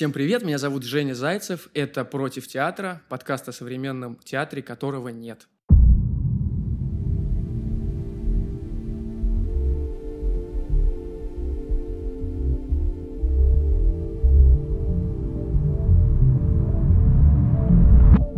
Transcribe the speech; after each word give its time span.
Всем 0.00 0.12
привет, 0.12 0.42
меня 0.42 0.56
зовут 0.56 0.82
Женя 0.84 1.12
Зайцев. 1.12 1.68
Это 1.74 2.06
«Против 2.06 2.48
театра», 2.48 3.02
подкаст 3.10 3.50
о 3.50 3.52
современном 3.52 4.16
театре, 4.24 4.62
которого 4.62 5.08
нет. 5.08 5.46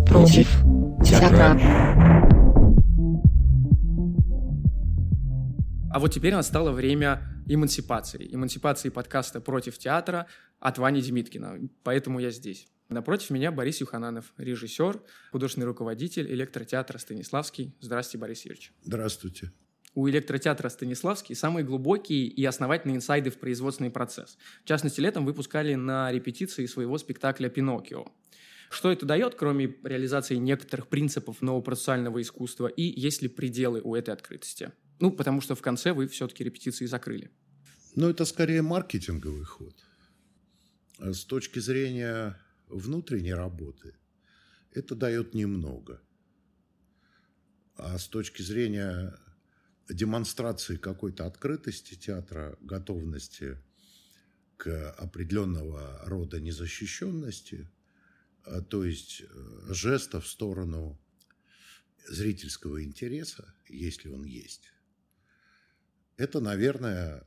Против 0.09 0.49
театра. 1.05 1.57
А 5.93 6.01
вот 6.01 6.13
теперь 6.13 6.35
настало 6.35 6.73
время 6.73 7.32
эмансипации. 7.47 8.29
Эмансипации 8.33 8.89
подкаста 8.89 9.41
«Против 9.41 9.79
театра» 9.79 10.27
от 10.61 10.79
Вани 10.79 11.01
Демиткина. 11.01 11.59
Поэтому 11.83 12.19
я 12.21 12.31
здесь. 12.31 12.69
Напротив 12.89 13.31
меня 13.31 13.51
Борис 13.51 13.81
Юхананов, 13.81 14.33
режиссер, 14.37 15.01
художественный 15.31 15.67
руководитель 15.67 16.31
электротеатра 16.31 16.99
«Станиславский». 16.99 17.75
Здравствуйте, 17.81 18.19
Борис 18.19 18.45
Юрьевич. 18.45 18.73
Здравствуйте. 18.83 19.53
У 19.95 20.09
электротеатра 20.09 20.69
«Станиславский» 20.69 21.35
самые 21.35 21.65
глубокие 21.65 22.27
и 22.27 22.45
основательные 22.45 22.97
инсайды 22.97 23.31
в 23.31 23.39
производственный 23.39 23.91
процесс. 23.91 24.39
В 24.63 24.69
частности, 24.69 25.01
летом 25.01 25.25
выпускали 25.27 25.75
на 25.75 26.11
репетиции 26.13 26.67
своего 26.67 26.97
спектакля 26.99 27.49
«Пиноккио». 27.49 28.07
Что 28.71 28.91
это 28.91 29.05
дает, 29.05 29.35
кроме 29.35 29.75
реализации 29.85 30.37
некоторых 30.37 30.89
принципов 30.89 31.43
нового 31.43 31.61
процессуального 31.61 32.23
искусства, 32.23 32.69
и 32.69 32.83
есть 32.83 33.21
ли 33.21 33.29
пределы 33.29 33.83
у 33.83 33.95
этой 33.95 34.15
открытости? 34.15 34.73
Ну, 35.03 35.11
потому 35.11 35.41
что 35.41 35.57
в 35.57 35.63
конце 35.63 35.93
вы 35.93 36.07
все-таки 36.07 36.45
репетиции 36.45 36.87
закрыли. 36.87 37.33
Ну, 37.97 38.09
это 38.09 38.25
скорее 38.25 38.63
маркетинговый 38.63 39.43
ход. 39.43 39.75
А 40.99 41.13
с 41.13 41.25
точки 41.25 41.59
зрения 41.59 42.39
внутренней 42.69 43.35
работы 43.35 43.97
это 44.71 44.95
дает 44.95 45.35
немного. 45.35 46.01
А 47.75 47.99
с 47.99 48.07
точки 48.07 48.43
зрения 48.43 49.19
демонстрации 49.89 50.77
какой-то 50.77 51.27
открытости 51.27 51.97
театра, 51.97 52.57
готовности 52.61 53.59
к 54.57 54.93
определенного 54.93 56.01
рода 56.05 56.39
незащищенности, 56.39 57.69
а, 58.45 58.61
то 58.61 58.85
есть 58.85 59.23
э, 59.23 59.73
жеста 59.75 60.21
в 60.21 60.29
сторону 60.29 60.97
зрительского 62.07 62.85
интереса, 62.85 63.53
если 63.69 64.09
он 64.09 64.23
есть, 64.23 64.72
это, 66.17 66.41
наверное, 66.41 67.27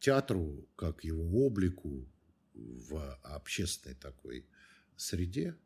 театру, 0.00 0.68
как 0.76 1.04
его 1.04 1.46
облику 1.46 2.08
в 2.54 3.14
общественной 3.22 3.94
такой 3.94 4.46
среде, 4.96 5.56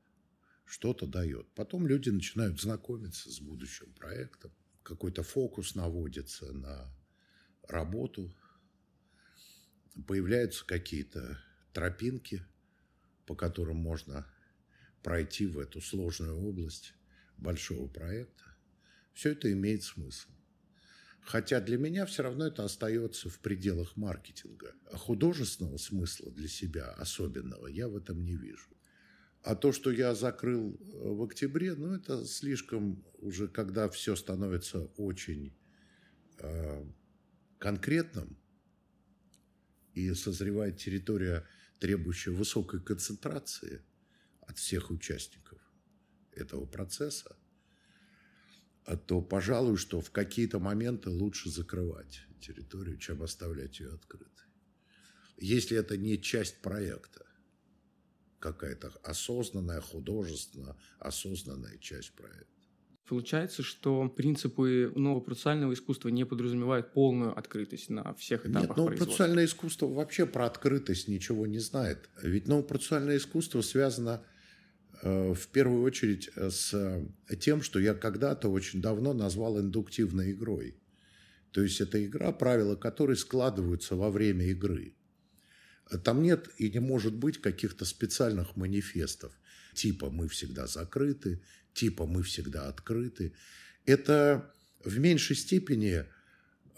что-то 0.65 1.07
дает. 1.07 1.51
Потом 1.55 1.87
люди 1.87 2.11
начинают 2.11 2.61
знакомиться 2.61 3.31
с 3.31 3.41
будущим 3.41 3.93
проектом, 3.95 4.53
какой-то 4.83 5.23
фокус 5.23 5.75
наводится 5.75 6.53
на 6.53 6.95
работу, 7.69 8.35
появляются 10.07 10.65
какие-то 10.65 11.43
тропинки, 11.73 12.45
по 13.27 13.35
которым 13.35 13.77
можно 13.77 14.27
пройти 15.03 15.47
в 15.47 15.59
эту 15.59 15.81
сложную 15.81 16.37
область 16.37 16.95
большого 17.37 17.89
проекта. 17.89 18.45
Все 19.15 19.33
это 19.33 19.51
имеет 19.53 19.83
смысл. 19.83 20.31
Хотя 21.21 21.61
для 21.61 21.77
меня 21.77 22.07
все 22.07 22.23
равно 22.23 22.47
это 22.47 22.65
остается 22.65 23.29
в 23.29 23.39
пределах 23.41 23.97
маркетинга. 23.97 24.75
А 24.91 24.97
художественного 24.97 25.77
смысла 25.77 26.33
для 26.33 26.49
себя 26.49 26.91
особенного 26.93 27.67
я 27.67 27.89
в 27.89 27.97
этом 27.97 28.25
не 28.25 28.37
вижу. 28.37 28.69
А 29.43 29.55
то, 29.55 29.73
что 29.73 29.91
я 29.91 30.15
закрыл 30.15 30.75
э, 30.75 31.09
в 31.09 31.23
октябре, 31.23 31.75
ну, 31.75 31.95
это 31.95 32.25
слишком 32.27 33.05
уже, 33.19 33.49
когда 33.49 33.89
все 33.89 34.17
становится 34.17 34.85
очень 34.97 35.57
э, 36.39 36.85
конкретным 37.59 38.37
и 39.95 40.13
созревает 40.15 40.77
территория, 40.77 41.47
требующая 41.79 42.33
высокой 42.33 42.83
концентрации 42.83 43.83
от 44.41 44.59
всех 44.59 44.91
участников 44.91 45.61
этого 46.33 46.67
процесса, 46.67 47.38
то, 48.97 49.21
пожалуй, 49.21 49.77
что 49.77 50.01
в 50.01 50.11
какие-то 50.11 50.59
моменты 50.59 51.11
лучше 51.11 51.51
закрывать 51.51 52.23
территорию, 52.41 52.99
чем 52.99 53.23
оставлять 53.23 53.81
ее 53.81 53.91
открытой. 53.91 54.47
Если 55.37 55.77
это 55.77 55.97
не 55.97 56.21
часть 56.21 56.61
проекта, 56.63 57.27
какая-то 58.39 58.93
осознанная, 59.03 59.81
художественно 59.81 60.77
осознанная 60.99 61.77
часть 61.79 62.13
проекта. 62.13 62.47
Получается, 63.09 63.63
что 63.63 64.07
принципы 64.09 64.93
нового 64.95 65.21
процессуального 65.21 65.73
искусства 65.73 66.11
не 66.11 66.27
подразумевают 66.27 66.93
полную 66.93 67.37
открытость 67.37 67.89
на 67.89 68.13
всех 68.15 68.45
этапах 68.45 68.69
Нет, 68.69 68.77
новое 68.77 68.97
процессуальное 68.97 69.45
искусство 69.47 69.87
вообще 69.87 70.27
про 70.27 70.45
открытость 70.45 71.09
ничего 71.09 71.47
не 71.47 71.59
знает. 71.59 72.11
Ведь 72.23 72.47
новое 72.49 72.65
процессуальное 72.65 73.17
искусство 73.17 73.63
связано 73.63 74.23
в 75.03 75.49
первую 75.49 75.83
очередь 75.83 76.31
э, 76.35 76.51
с 76.51 76.75
э, 76.75 77.37
тем, 77.37 77.63
что 77.63 77.79
я 77.79 77.95
когда-то 77.95 78.49
очень 78.49 78.81
давно 78.81 79.13
назвал 79.13 79.61
индуктивной 79.61 80.33
игрой. 80.33 80.77
То 81.53 81.63
есть 81.63 81.81
это 81.81 82.05
игра, 82.05 82.33
правила 82.33 82.77
которой 82.77 83.17
складываются 83.17 83.95
во 83.97 84.11
время 84.11 84.47
игры. 84.47 84.95
Там 86.05 86.23
нет 86.23 86.51
и 86.59 86.71
не 86.71 86.81
может 86.81 87.15
быть 87.15 87.41
каких-то 87.41 87.85
специальных 87.85 88.57
манифестов, 88.57 89.33
типа 89.73 90.11
«мы 90.11 90.29
всегда 90.29 90.67
закрыты», 90.67 91.43
типа 91.73 92.07
«мы 92.07 92.23
всегда 92.23 92.69
открыты». 92.69 93.33
Это 93.87 94.53
в 94.85 94.99
меньшей 94.99 95.37
степени 95.37 96.05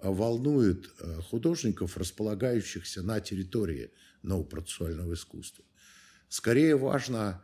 волнует 0.01 0.89
художников, 1.29 1.97
располагающихся 1.97 3.03
на 3.03 3.21
территории 3.21 3.91
новопроцессуального 4.23 5.15
искусства. 5.15 5.65
Скорее 6.29 6.77
важно 6.77 7.43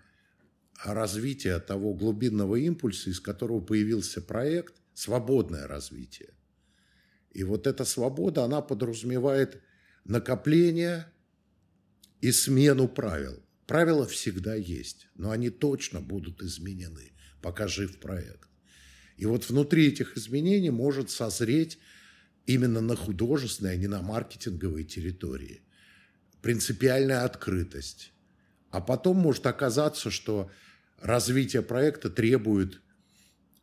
развития 0.85 1.59
того 1.59 1.95
глубинного 1.95 2.57
импульса, 2.57 3.11
из 3.11 3.21
которого 3.21 3.61
появился 3.61 4.21
проект, 4.21 4.75
свободное 4.95 5.67
развитие. 5.67 6.31
И 7.33 7.45
вот 7.45 7.67
эта 7.67 7.85
свобода, 7.85 8.45
она 8.45 8.63
подразумевает 8.63 9.63
накопление 10.05 11.07
и 12.21 12.33
смену 12.33 12.89
правил. 12.89 13.43
Правила 13.67 14.07
всегда 14.07 14.55
есть, 14.55 15.09
но 15.15 15.31
они 15.33 15.51
точно 15.51 16.01
будут 16.01 16.43
изменены, 16.43 17.13
пока 17.43 17.69
жив 17.69 17.99
проект. 17.99 18.49
И 19.17 19.27
вот 19.27 19.49
внутри 19.49 19.89
этих 19.89 20.17
изменений 20.17 20.71
может 20.71 21.11
созреть 21.11 21.79
именно 22.47 22.81
на 22.81 22.97
художественной, 22.97 23.73
а 23.73 23.77
не 23.77 23.87
на 23.87 24.03
маркетинговой 24.03 24.85
территории. 24.85 25.63
Принципиальная 26.43 27.25
открытость. 27.25 28.13
А 28.71 28.81
потом 28.81 29.17
может 29.17 29.47
оказаться, 29.47 30.11
что 30.11 30.51
развитие 31.01 31.63
проекта 31.63 32.11
требует 32.11 32.81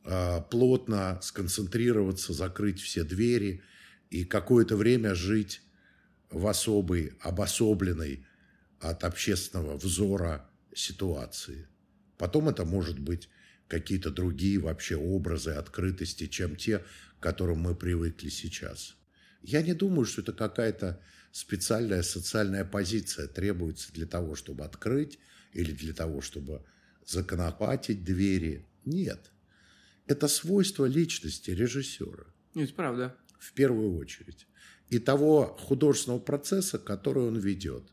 э, 0.06 0.42
плотно 0.50 1.20
сконцентрироваться, 1.22 2.34
закрыть 2.34 2.80
все 2.82 3.04
двери 3.04 3.62
и 4.10 4.26
какое-то 4.26 4.76
время 4.76 5.16
жить 5.16 5.62
в 6.30 6.48
особой, 6.48 7.14
обособленной 7.22 8.26
от 8.80 9.04
общественного 9.04 9.78
взора 9.78 10.50
ситуации. 10.76 11.68
Потом 12.18 12.50
это 12.50 12.66
может 12.66 13.00
быть 13.00 13.30
какие-то 13.68 14.12
другие 14.12 14.60
вообще 14.60 14.96
образы 14.96 15.52
открытости, 15.52 16.28
чем 16.28 16.56
те, 16.56 16.80
к 16.80 17.24
которым 17.24 17.60
мы 17.60 17.76
привыкли 17.76 18.30
сейчас. 18.30 18.96
Я 19.42 19.62
не 19.62 19.74
думаю, 19.74 20.06
что 20.06 20.22
это 20.22 20.34
какая-то 20.34 21.02
специальная 21.32 22.04
социальная 22.04 22.66
позиция 22.66 23.28
требуется 23.28 23.92
для 23.94 24.06
того, 24.06 24.36
чтобы 24.36 24.64
открыть 24.64 25.20
или 25.54 25.72
для 25.72 25.94
того, 25.94 26.22
чтобы 26.22 26.64
законопатить 27.06 28.04
двери. 28.04 28.66
Нет. 28.86 29.32
Это 30.08 30.28
свойство 30.28 30.86
личности 30.86 31.52
режиссера. 31.52 32.26
Это 32.56 32.74
правда. 32.74 33.16
В 33.40 33.54
первую 33.54 33.98
очередь. 33.98 34.48
И 34.90 35.00
того 35.00 35.58
художественного 35.60 36.20
процесса, 36.20 36.78
который 36.78 37.24
он 37.24 37.38
ведет. 37.38 37.84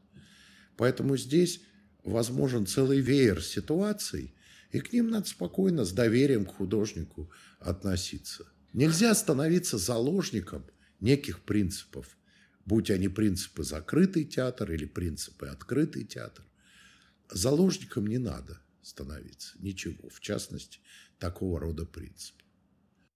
Поэтому 0.77 1.17
здесь 1.17 1.63
возможен 2.05 2.67
целый 2.67 3.01
веер 3.01 3.43
ситуаций, 3.43 4.35
и 4.73 4.81
к 4.81 4.93
ним 4.93 5.11
надо 5.11 5.29
спокойно, 5.29 5.85
с 5.85 5.93
доверием 5.93 6.47
к 6.47 6.55
художнику 6.55 7.31
относиться. 7.59 8.47
Нельзя 8.73 9.15
становиться 9.15 9.79
заложником 9.79 10.65
неких 11.01 11.41
принципов, 11.41 12.17
будь 12.65 12.91
они 12.91 13.09
принципы 13.09 13.65
закрытый 13.65 14.25
театр 14.25 14.73
или 14.73 14.85
принципы 14.85 15.47
открытый 15.47 16.05
театр. 16.05 16.45
Заложником 17.31 18.07
не 18.07 18.19
надо 18.19 18.61
становиться. 18.83 19.57
Ничего. 19.59 20.09
В 20.09 20.21
частности, 20.21 20.81
такого 21.19 21.61
рода 21.61 21.85
принцип. 21.85 22.35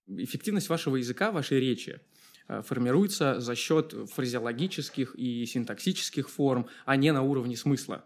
Эффективность 0.07 0.69
вашего 0.69 0.97
языка, 0.97 1.33
вашей 1.33 1.61
речи 1.61 2.01
э, 2.49 2.63
формируется 2.63 3.41
за 3.41 3.55
счет 3.55 3.95
фразеологических 4.13 5.15
и 5.17 5.47
синтаксических 5.47 6.29
форм, 6.29 6.69
а 6.85 6.97
не 6.97 7.13
на 7.13 7.23
уровне 7.23 7.57
смысла. 7.57 8.05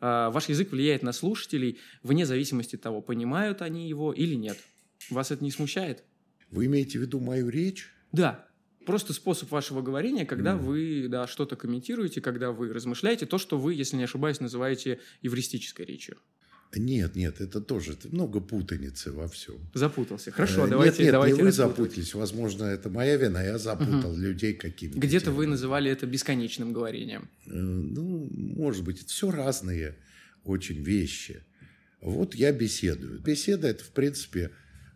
э, 0.00 0.30
ваш 0.30 0.48
язык 0.48 0.70
влияет 0.70 1.02
на 1.02 1.12
слушателей 1.12 1.78
вне 2.02 2.26
зависимости 2.26 2.76
от 2.76 2.82
того, 2.82 3.02
понимают 3.02 3.60
они 3.62 3.88
его 3.88 4.12
или 4.12 4.34
нет. 4.34 4.58
Вас 5.10 5.30
это 5.32 5.42
не 5.42 5.50
смущает? 5.50 6.04
Вы 6.50 6.66
имеете 6.66 6.98
в 6.98 7.02
виду 7.02 7.18
мою 7.18 7.48
речь? 7.48 7.90
Да. 8.12 8.46
Просто 8.86 9.12
способ 9.12 9.50
вашего 9.50 9.80
говорения, 9.80 10.26
когда 10.26 10.52
mm. 10.52 10.58
вы 10.58 11.06
да, 11.08 11.26
что-то 11.26 11.56
комментируете, 11.56 12.20
когда 12.20 12.50
вы 12.50 12.72
размышляете, 12.72 13.26
то, 13.26 13.38
что 13.38 13.58
вы, 13.58 13.74
если 13.74 13.96
не 13.96 14.04
ошибаюсь, 14.04 14.40
называете 14.40 15.00
евристической 15.22 15.86
речью. 15.86 16.18
Нет, 16.74 17.16
нет, 17.16 17.40
это 17.40 17.60
тоже 17.60 17.98
много 18.10 18.40
путаницы 18.40 19.12
во 19.12 19.28
всем. 19.28 19.56
Запутался. 19.74 20.30
Хорошо, 20.30 20.66
давайте. 20.66 20.92
Нет, 20.92 21.00
нет, 21.00 21.12
давайте 21.12 21.36
не 21.36 21.42
вы 21.42 21.52
запутались. 21.52 22.14
Возможно, 22.14 22.64
это 22.64 22.88
моя 22.88 23.16
вина, 23.16 23.42
я 23.42 23.58
запутал 23.58 24.12
угу. 24.12 24.18
людей 24.18 24.54
какими-то. 24.54 24.98
Где-то 24.98 25.32
вы 25.32 25.46
называли 25.46 25.90
это 25.90 26.06
бесконечным 26.06 26.72
говорением. 26.72 27.28
Э, 27.46 27.50
ну, 27.52 28.26
может 28.32 28.84
быть, 28.84 29.00
это 29.00 29.08
все 29.08 29.30
разные 29.30 29.96
очень 30.44 30.82
вещи. 30.82 31.42
Вот 32.00 32.34
я 32.34 32.52
беседую. 32.52 33.20
Беседа 33.20 33.68
это, 33.68 33.84
в 33.84 33.90
принципе, 33.90 34.50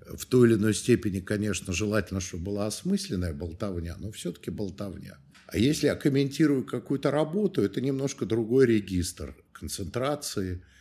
в 0.07 0.25
той 0.25 0.49
или 0.49 0.55
иной 0.57 0.73
степени, 0.73 1.21
конечно, 1.21 1.75
желательно, 1.75 2.21
чтобы 2.21 2.45
была 2.45 2.67
осмысленная 2.67 3.35
болтовня, 3.35 3.97
но 3.99 4.11
все-таки 4.13 4.51
болтовня. 4.51 5.19
А 5.49 5.59
если 5.59 5.89
я 5.89 5.95
комментирую 5.95 6.65
какую-то 6.65 7.11
работу, 7.11 7.61
это 7.61 7.83
немножко 7.83 8.25
другой 8.25 8.65
регистр 8.65 9.37
концентрации– 9.53 10.63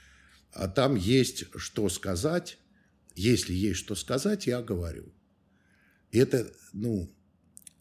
а 0.55 0.69
там 0.69 0.95
есть 0.95 1.45
что 1.57 1.89
сказать. 1.89 2.57
Если 3.13 3.53
есть 3.53 3.79
что 3.79 3.95
сказать, 3.95 4.47
я 4.47 4.61
говорю. 4.61 5.13
И 6.11 6.17
это, 6.17 6.51
ну, 6.73 7.13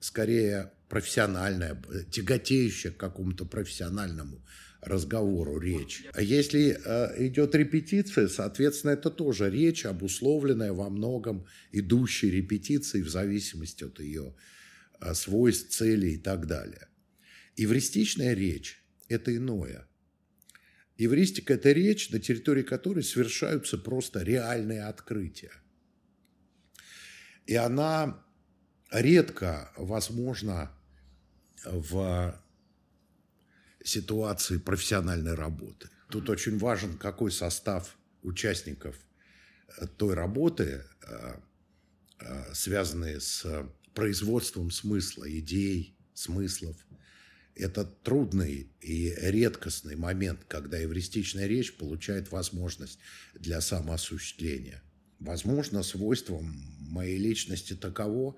скорее 0.00 0.72
профессиональная, 0.88 1.80
тяготеющая 2.10 2.90
к 2.90 2.96
какому-то 2.96 3.46
профессиональному 3.46 4.44
разговору 4.80 5.58
речь. 5.58 6.04
А 6.12 6.20
если 6.20 6.76
э, 6.84 7.26
идет 7.26 7.54
репетиция, 7.54 8.28
соответственно, 8.28 8.92
это 8.92 9.10
тоже 9.10 9.50
речь, 9.50 9.86
обусловленная 9.86 10.72
во 10.72 10.90
многом 10.90 11.46
идущей 11.72 12.30
репетицией 12.30 13.04
в 13.04 13.08
зависимости 13.08 13.84
от 13.84 14.00
ее 14.00 14.34
э, 15.00 15.14
свойств, 15.14 15.70
целей 15.70 16.14
и 16.14 16.18
так 16.18 16.46
далее. 16.46 16.88
Евристичная 17.56 18.34
речь– 18.34 18.84
это 19.08 19.34
иное– 19.34 19.88
Евристика– 20.96 21.54
это 21.54 21.72
речь, 21.72 22.10
на 22.10 22.20
территории 22.20 22.62
которой 22.62 23.02
совершаются 23.02 23.78
просто 23.78 24.22
реальные 24.22 24.84
открытия. 24.84 25.52
И 27.46 27.56
она 27.56 28.24
редко 28.90 29.72
возможна 29.76 30.70
в 31.64 32.40
ситуации 33.82 34.58
профессиональной 34.58 35.34
работы. 35.34 35.90
Тут 36.10 36.30
очень 36.30 36.58
важен, 36.58 36.96
какой 36.96 37.32
состав 37.32 37.96
участников 38.22 38.96
той 39.96 40.14
работы, 40.14 40.84
э, 41.02 41.34
э, 42.20 42.54
связанные 42.54 43.20
с 43.20 43.44
производством 43.94 44.70
смысла, 44.70 45.28
идей, 45.28 45.96
смыслов– 46.14 46.76
это 47.54 47.84
трудный 47.84 48.68
и 48.80 49.14
редкостный 49.16 49.96
момент, 49.96 50.40
когда 50.48 50.82
эвристичная 50.82 51.46
речь 51.46 51.76
получает 51.76 52.32
возможность 52.32 52.98
для 53.34 53.60
самоосуществления. 53.60 54.82
Возможно, 55.20 55.82
свойством 55.82 56.52
моей 56.80 57.18
личности 57.18 57.74
таково, 57.74 58.36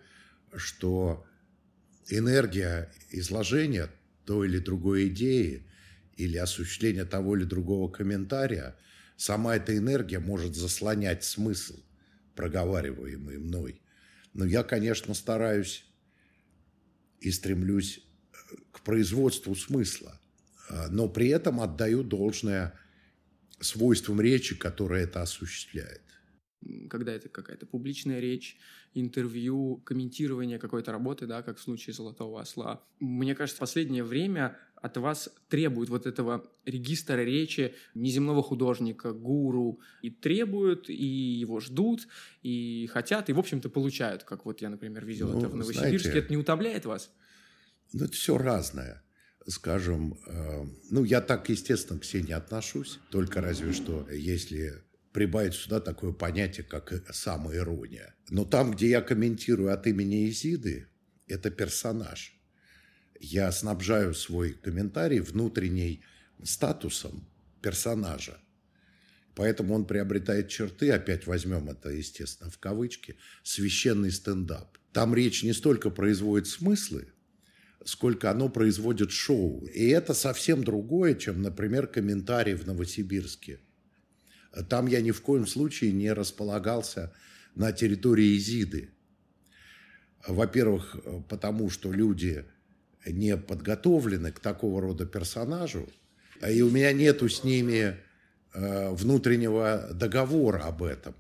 что 0.54 1.26
энергия 2.08 2.92
изложения 3.10 3.90
той 4.24 4.48
или 4.48 4.58
другой 4.58 5.08
идеи 5.08 5.66
или 6.16 6.36
осуществления 6.36 7.04
того 7.04 7.36
или 7.36 7.44
другого 7.44 7.90
комментария, 7.90 8.76
сама 9.16 9.56
эта 9.56 9.76
энергия 9.76 10.18
может 10.18 10.54
заслонять 10.54 11.24
смысл, 11.24 11.80
проговариваемый 12.34 13.38
мной. 13.38 13.80
Но 14.34 14.44
я, 14.44 14.62
конечно, 14.62 15.14
стараюсь 15.14 15.86
и 17.20 17.30
стремлюсь 17.30 18.05
к 18.72 18.80
производству 18.80 19.54
смысла, 19.54 20.20
а, 20.68 20.88
но 20.88 21.08
при 21.08 21.28
этом 21.28 21.60
отдаю 21.60 22.02
должное 22.02 22.78
свойствам 23.60 24.20
речи, 24.20 24.56
которая 24.56 25.04
это 25.04 25.22
осуществляет. 25.22 26.02
Когда 26.90 27.12
это 27.12 27.28
какая-то 27.28 27.66
публичная 27.66 28.18
речь, 28.18 28.58
интервью, 28.94 29.82
комментирование 29.84 30.58
какой-то 30.58 30.90
работы, 30.90 31.26
да, 31.26 31.42
как 31.42 31.58
в 31.58 31.60
случае 31.60 31.94
«Золотого 31.94 32.40
осла». 32.40 32.82
Мне 32.98 33.34
кажется, 33.34 33.58
в 33.58 33.60
последнее 33.60 34.02
время 34.02 34.56
от 34.76 34.96
вас 34.96 35.28
требуют 35.48 35.90
вот 35.90 36.06
этого 36.06 36.50
регистра 36.64 37.22
речи 37.22 37.74
неземного 37.94 38.42
художника, 38.42 39.12
гуру, 39.12 39.80
и 40.02 40.10
требуют, 40.10 40.88
и 40.88 41.04
его 41.04 41.60
ждут, 41.60 42.08
и 42.42 42.88
хотят, 42.92 43.28
и, 43.28 43.32
в 43.32 43.38
общем-то, 43.38 43.68
получают, 43.68 44.24
как 44.24 44.44
вот 44.44 44.60
я, 44.60 44.70
например, 44.70 45.04
видел 45.04 45.28
ну, 45.28 45.38
это 45.38 45.48
в 45.48 45.56
Новосибирске. 45.56 45.98
Знаете, 45.98 46.18
это 46.18 46.30
не 46.30 46.36
утомляет 46.36 46.86
вас? 46.86 47.10
Ну, 47.92 48.04
это 48.04 48.12
все 48.12 48.38
разное. 48.38 49.02
Скажем, 49.46 50.18
э, 50.26 50.66
ну, 50.90 51.04
я 51.04 51.20
так, 51.20 51.48
естественно, 51.48 52.00
к 52.00 52.04
себе 52.04 52.22
не 52.22 52.32
отношусь, 52.32 52.98
только 53.10 53.40
разве 53.40 53.72
что, 53.72 54.08
если 54.10 54.82
прибавить 55.12 55.54
сюда 55.54 55.80
такое 55.80 56.12
понятие, 56.12 56.64
как 56.64 56.92
самоирония. 57.10 58.14
Но 58.28 58.44
там, 58.44 58.72
где 58.72 58.90
я 58.90 59.00
комментирую 59.00 59.72
от 59.72 59.86
имени 59.86 60.28
Изиды, 60.28 60.88
это 61.26 61.50
персонаж. 61.50 62.38
Я 63.18 63.50
снабжаю 63.50 64.14
свой 64.14 64.52
комментарий 64.52 65.20
внутренней 65.20 66.02
статусом 66.42 67.26
персонажа. 67.62 68.38
Поэтому 69.34 69.74
он 69.74 69.86
приобретает 69.86 70.48
черты, 70.48 70.90
опять 70.90 71.26
возьмем 71.26 71.68
это, 71.68 71.90
естественно, 71.90 72.50
в 72.50 72.58
кавычки, 72.58 73.16
священный 73.42 74.10
стендап. 74.10 74.78
Там 74.92 75.14
речь 75.14 75.42
не 75.42 75.52
столько 75.52 75.90
производит 75.90 76.46
смыслы, 76.46 77.12
сколько 77.86 78.30
оно 78.30 78.48
производит 78.48 79.12
шоу. 79.12 79.64
И 79.66 79.86
это 79.88 80.12
совсем 80.12 80.64
другое, 80.64 81.14
чем, 81.14 81.40
например, 81.40 81.86
комментарий 81.86 82.54
в 82.54 82.66
Новосибирске. 82.66 83.60
Там 84.68 84.86
я 84.86 85.00
ни 85.00 85.12
в 85.12 85.20
коем 85.22 85.46
случае 85.46 85.92
не 85.92 86.12
располагался 86.12 87.12
на 87.54 87.72
территории 87.72 88.36
Изиды. 88.36 88.90
Во-первых, 90.26 90.96
потому 91.28 91.70
что 91.70 91.92
люди 91.92 92.44
не 93.06 93.36
подготовлены 93.36 94.32
к 94.32 94.40
такого 94.40 94.80
рода 94.80 95.06
персонажу, 95.06 95.88
и 96.46 96.62
у 96.62 96.70
меня 96.70 96.92
нету 96.92 97.28
с 97.28 97.44
ними 97.44 97.96
э, 98.52 98.90
внутреннего 98.90 99.90
договора 99.92 100.64
об 100.64 100.82
этом. 100.82 101.14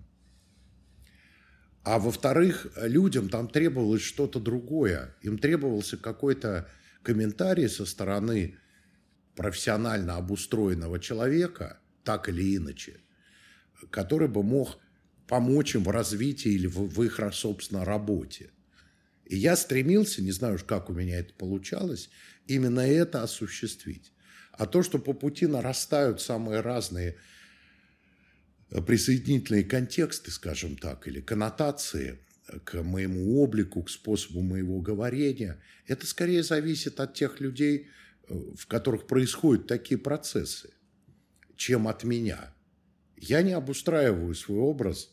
А 1.86 2.00
во-вторых, 2.00 2.66
людям 2.82 3.28
там 3.28 3.46
требовалось 3.46 4.02
что-то 4.02 4.40
другое. 4.40 5.14
Им 5.22 5.38
требовался 5.38 5.96
какой-то 5.96 6.68
комментарий 7.04 7.68
со 7.68 7.86
стороны 7.86 8.58
профессионально 9.36 10.16
обустроенного 10.16 10.98
человека, 10.98 11.78
так 12.02 12.28
или 12.28 12.56
иначе, 12.56 13.02
который 13.90 14.26
бы 14.26 14.42
мог 14.42 14.78
помочь 15.28 15.76
им 15.76 15.84
в 15.84 15.90
развитии 15.90 16.50
или 16.50 16.66
в, 16.66 17.00
их, 17.04 17.20
собственно, 17.32 17.84
работе. 17.84 18.50
И 19.24 19.36
я 19.36 19.54
стремился, 19.54 20.22
не 20.22 20.32
знаю 20.32 20.56
уж, 20.56 20.64
как 20.64 20.90
у 20.90 20.92
меня 20.92 21.20
это 21.20 21.34
получалось, 21.34 22.10
именно 22.48 22.80
это 22.80 23.22
осуществить. 23.22 24.12
А 24.50 24.66
то, 24.66 24.82
что 24.82 24.98
по 24.98 25.12
пути 25.12 25.46
нарастают 25.46 26.20
самые 26.20 26.62
разные 26.62 27.16
присоединительные 28.70 29.64
контексты, 29.64 30.30
скажем 30.30 30.76
так, 30.76 31.06
или 31.06 31.20
коннотации 31.20 32.18
к 32.64 32.82
моему 32.82 33.40
облику, 33.40 33.82
к 33.82 33.90
способу 33.90 34.40
моего 34.42 34.80
говорения, 34.80 35.60
это 35.86 36.06
скорее 36.06 36.42
зависит 36.42 37.00
от 37.00 37.14
тех 37.14 37.40
людей, 37.40 37.88
э, 38.28 38.34
в 38.56 38.66
которых 38.66 39.06
происходят 39.06 39.66
такие 39.66 39.98
процессы, 39.98 40.70
чем 41.56 41.88
от 41.88 42.04
меня. 42.04 42.54
Я 43.16 43.42
не 43.42 43.52
обустраиваю 43.52 44.34
свой 44.34 44.58
образ 44.58 45.10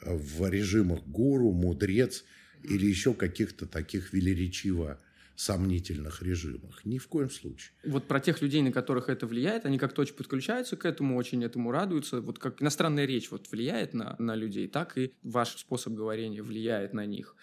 э, 0.00 0.14
в 0.14 0.48
режимах 0.48 1.06
гуру, 1.06 1.52
мудрец 1.52 2.24
или 2.62 2.86
еще 2.86 3.14
каких-то 3.14 3.66
таких 3.66 4.12
велеречиво 4.12 5.00
сомнительных 5.36 6.22
режимах. 6.22 6.84
Ни 6.84 6.98
в 6.98 7.08
коем 7.08 7.30
случае. 7.30 7.72
Вот 7.84 8.06
про 8.06 8.20
тех 8.20 8.40
людей, 8.42 8.62
на 8.62 8.72
которых 8.72 9.08
это 9.08 9.26
влияет, 9.26 9.66
они 9.66 9.78
как-то 9.78 10.02
очень 10.02 10.14
подключаются 10.14 10.76
к 10.76 10.84
этому, 10.84 11.16
очень 11.16 11.44
этому 11.44 11.70
радуются. 11.70 12.20
Вот 12.20 12.38
как 12.38 12.62
иностранная 12.62 13.04
речь 13.04 13.30
вот 13.30 13.50
влияет 13.50 13.94
на, 13.94 14.16
на 14.18 14.34
людей, 14.34 14.68
так 14.68 14.96
и 14.96 15.12
ваш 15.22 15.56
способ 15.56 15.94
говорения 15.94 16.42
влияет 16.42 16.92
на 16.92 17.04
них. 17.06 17.36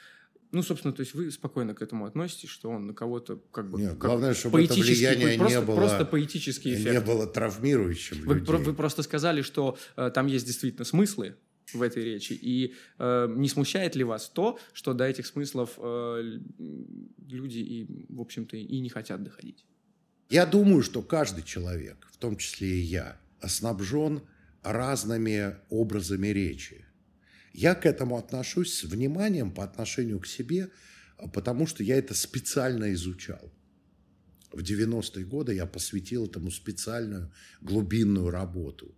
Ну, 0.52 0.64
собственно, 0.64 0.94
то 0.94 1.00
есть 1.00 1.14
вы 1.14 1.32
спокойно 1.32 1.74
к 1.74 1.82
этому 1.82 2.06
относитесь, 2.06 2.50
что 2.50 2.70
он 2.70 2.88
на 2.88 2.94
кого-то 2.94 3.42
как 3.52 3.70
бы... 3.70 3.80
Нет, 3.80 3.92
как 3.92 4.00
главное, 4.00 4.34
чтобы 4.34 4.62
это 4.62 4.74
влияние 4.74 5.38
просто, 5.38 5.60
не 5.60 5.66
было... 5.66 5.76
Просто 5.76 6.06
поэтический 6.06 6.74
эффект. 6.74 6.92
Не 6.92 7.00
было 7.00 7.26
травмирующим 7.26 8.26
вы, 8.26 8.36
людей. 8.36 8.58
Вы 8.58 8.74
просто 8.74 9.02
сказали, 9.04 9.44
что 9.44 9.78
э, 9.96 10.12
там 10.14 10.28
есть 10.28 10.46
действительно 10.46 10.84
смыслы, 10.84 11.38
в 11.74 11.82
этой 11.82 12.04
речи? 12.04 12.34
И 12.34 12.76
э, 13.00 13.34
не 13.36 13.50
смущает 13.50 13.96
ли 13.96 14.04
вас 14.04 14.30
то, 14.30 14.60
что 14.74 14.94
до 14.94 15.06
этих 15.06 15.26
смыслов 15.26 15.78
э, 15.78 16.40
люди 17.28 17.60
и, 17.60 18.06
в 18.10 18.22
общем-то, 18.22 18.58
и 18.58 18.80
не 18.80 18.90
хотят 18.90 19.24
доходить? 19.24 19.66
Я 20.30 20.46
думаю, 20.46 20.82
что 20.82 21.02
каждый 21.02 21.44
человек, 21.44 22.08
в 22.12 22.18
том 22.18 22.38
числе 22.38 22.70
и 22.70 22.82
я, 22.82 23.20
снабжен 23.46 24.22
разными 24.64 25.58
образами 25.70 26.28
речи. 26.28 26.86
Я 27.54 27.76
к 27.76 27.86
этому 27.86 28.18
отношусь 28.18 28.74
с 28.74 28.84
вниманием 28.84 29.52
по 29.52 29.64
отношению 29.64 30.20
к 30.20 30.28
себе, 30.28 30.70
потому 31.34 31.68
что 31.68 31.84
я 31.84 31.98
это 31.98 32.14
специально 32.14 32.94
изучал. 32.94 33.52
В 34.52 34.60
90-е 34.60 35.26
годы 35.26 35.56
я 35.56 35.66
посвятил 35.66 36.26
этому 36.26 36.52
специальную 36.52 37.32
глубинную 37.62 38.30
работу. 38.30 38.96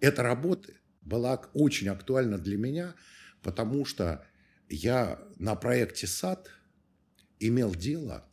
Эта 0.00 0.22
работа 0.22 0.72
была 1.10 1.36
очень 1.52 1.88
актуальна 1.88 2.38
для 2.38 2.56
меня, 2.56 2.94
потому 3.42 3.84
что 3.84 4.24
я 4.70 5.20
на 5.36 5.56
проекте 5.56 6.06
«САД» 6.06 6.48
имел 7.40 7.74
дело 7.74 8.24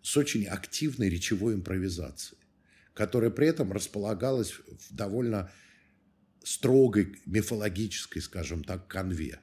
с 0.00 0.16
очень 0.16 0.46
активной 0.46 1.10
речевой 1.10 1.54
импровизацией, 1.54 2.40
которая 2.94 3.30
при 3.30 3.48
этом 3.48 3.72
располагалась 3.72 4.52
в 4.52 4.94
довольно 4.94 5.50
строгой 6.42 7.16
мифологической, 7.26 8.22
скажем 8.22 8.64
так, 8.64 8.88
конве. 8.88 9.40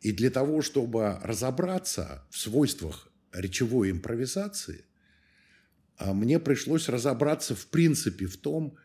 И 0.00 0.12
для 0.12 0.30
того, 0.30 0.60
чтобы 0.60 1.18
разобраться 1.22 2.26
в 2.30 2.38
свойствах 2.38 3.08
речевой 3.32 3.90
импровизации, 3.90 4.84
а, 5.96 6.12
мне 6.12 6.38
пришлось 6.38 6.88
разобраться 6.88 7.54
в 7.54 7.66
принципе 7.68 8.26
в 8.26 8.36
том, 8.36 8.76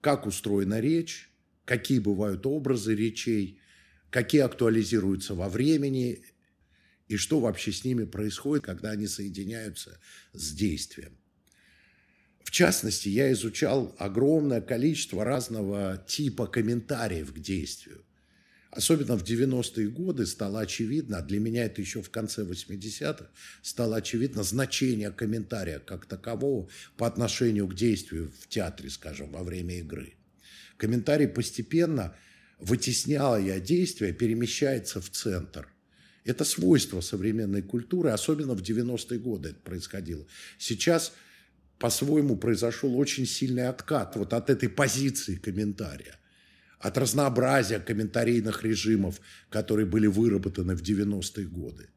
как 0.00 0.26
устроена 0.26 0.80
речь, 0.80 1.29
какие 1.70 2.00
бывают 2.00 2.46
образы 2.46 2.96
речей, 2.96 3.60
какие 4.10 4.40
актуализируются 4.40 5.36
во 5.36 5.48
времени 5.48 6.24
и 7.06 7.16
что 7.16 7.38
вообще 7.38 7.70
с 7.70 7.84
ними 7.84 8.02
происходит, 8.06 8.64
когда 8.64 8.90
они 8.90 9.06
соединяются 9.06 10.00
с 10.32 10.50
действием. 10.50 11.16
В 12.42 12.50
частности, 12.50 13.08
я 13.08 13.30
изучал 13.30 13.94
огромное 14.00 14.60
количество 14.60 15.24
разного 15.24 16.04
типа 16.08 16.48
комментариев 16.48 17.32
к 17.32 17.38
действию. 17.38 18.04
Особенно 18.72 19.16
в 19.16 19.22
90-е 19.22 19.90
годы 19.90 20.26
стало 20.26 20.62
очевидно, 20.62 21.18
а 21.18 21.22
для 21.22 21.38
меня 21.38 21.66
это 21.66 21.80
еще 21.80 22.02
в 22.02 22.10
конце 22.10 22.42
80-х, 22.42 23.30
стало 23.62 23.98
очевидно 23.98 24.42
значение 24.42 25.12
комментария 25.12 25.78
как 25.78 26.06
такового 26.06 26.68
по 26.96 27.06
отношению 27.06 27.68
к 27.68 27.76
действию 27.76 28.32
в 28.40 28.48
театре, 28.48 28.90
скажем, 28.90 29.30
во 29.30 29.44
время 29.44 29.78
игры. 29.78 30.16
Комментарий 30.80 31.28
постепенно, 31.28 32.16
вытесняя 32.58 33.36
я 33.36 33.60
действие, 33.60 34.14
перемещается 34.14 35.02
в 35.02 35.10
центр. 35.10 35.68
Это 36.24 36.44
свойство 36.44 37.02
современной 37.02 37.60
культуры, 37.60 38.10
особенно 38.10 38.54
в 38.54 38.62
90-е 38.62 39.18
годы 39.18 39.50
это 39.50 39.60
происходило. 39.60 40.26
Сейчас 40.58 41.12
по-своему 41.78 42.36
произошел 42.36 42.98
очень 42.98 43.26
сильный 43.26 43.68
откат 43.68 44.16
вот 44.16 44.32
от 44.32 44.48
этой 44.48 44.70
позиции 44.70 45.36
комментария 45.36 46.16
от 46.78 46.96
разнообразия 46.96 47.78
комментарийных 47.78 48.64
режимов, 48.64 49.20
которые 49.50 49.84
были 49.84 50.06
выработаны 50.06 50.74
в 50.74 50.82
90-е 50.82 51.44
годы. 51.44 51.90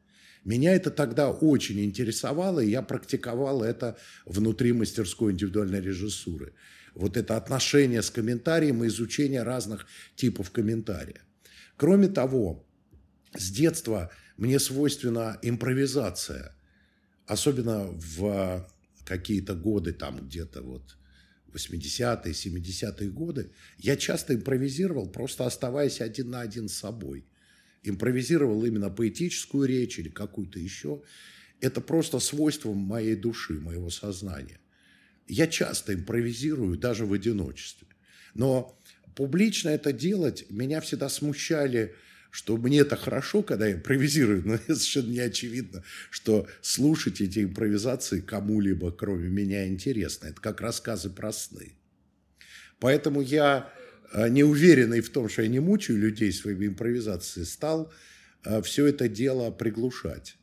Меня 0.44 0.74
это 0.74 0.90
тогда 0.90 1.30
очень 1.30 1.82
интересовало, 1.82 2.60
и 2.60 2.68
я 2.68 2.82
практиковал 2.82 3.62
это 3.62 3.96
внутри 4.26 4.74
мастерской 4.74 5.32
индивидуальной 5.32 5.80
режиссуры. 5.80 6.52
Вот 6.94 7.16
это 7.16 7.36
отношение 7.36 8.02
с 8.02 8.10
комментарием 8.10 8.84
и 8.84 8.86
изучение 8.86 9.42
разных 9.42 9.86
типов 10.16 10.50
комментария. 10.50 11.22
Кроме 11.76 12.08
того, 12.08 12.64
с 13.36 13.50
детства 13.50 14.10
мне 14.36 14.58
свойственна 14.58 15.38
импровизация, 15.42 16.54
особенно 17.26 17.86
в 17.86 18.68
какие-то 19.04 19.54
годы, 19.54 19.92
там 19.92 20.26
где-то 20.26 20.62
вот 20.62 20.96
80-е, 21.52 22.32
70-е 22.32 23.10
годы, 23.10 23.50
я 23.78 23.96
часто 23.96 24.34
импровизировал, 24.34 25.08
просто 25.08 25.46
оставаясь 25.46 26.00
один 26.00 26.30
на 26.30 26.40
один 26.40 26.68
с 26.68 26.74
собой. 26.74 27.26
Импровизировал 27.82 28.64
именно 28.64 28.88
поэтическую 28.88 29.68
речь 29.68 29.98
или 29.98 30.08
какую-то 30.08 30.58
еще. 30.58 31.02
Это 31.60 31.80
просто 31.80 32.18
свойство 32.18 32.72
моей 32.72 33.14
души, 33.14 33.54
моего 33.60 33.90
сознания. 33.90 34.58
Я 35.26 35.46
часто 35.46 35.94
импровизирую, 35.94 36.76
даже 36.76 37.06
в 37.06 37.12
одиночестве. 37.12 37.88
Но 38.34 38.78
публично 39.14 39.70
это 39.70 39.92
делать 39.92 40.46
меня 40.50 40.80
всегда 40.80 41.08
смущали 41.08 41.94
что 42.34 42.56
мне 42.56 42.80
это 42.80 42.96
хорошо, 42.96 43.44
когда 43.44 43.68
я 43.68 43.74
импровизирую, 43.74 44.42
но 44.44 44.56
совершенно 44.74 45.12
не 45.12 45.20
очевидно, 45.20 45.84
что 46.10 46.48
слушать 46.62 47.20
эти 47.20 47.44
импровизации 47.44 48.20
кому-либо, 48.20 48.90
кроме 48.90 49.28
меня, 49.28 49.68
интересно. 49.68 50.26
Это 50.26 50.40
как 50.40 50.60
рассказы 50.60 51.10
про 51.10 51.32
сны. 51.32 51.74
Поэтому 52.80 53.20
я, 53.20 53.72
э, 54.12 54.28
не 54.30 54.42
уверенный 54.42 55.00
в 55.00 55.10
том, 55.10 55.28
что 55.28 55.42
я 55.42 55.48
не 55.48 55.60
мучаю 55.60 56.00
людей 56.00 56.32
своими 56.32 56.66
импровизациями, 56.66 57.46
стал 57.46 57.92
э, 58.44 58.62
все 58.62 58.86
это 58.86 59.06
дело 59.06 59.52
приглушать. 59.52 60.36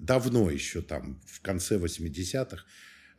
Давно 0.00 0.50
еще 0.50 0.82
там, 0.82 1.20
в 1.24 1.40
конце 1.40 1.76
80-х, 1.76 2.64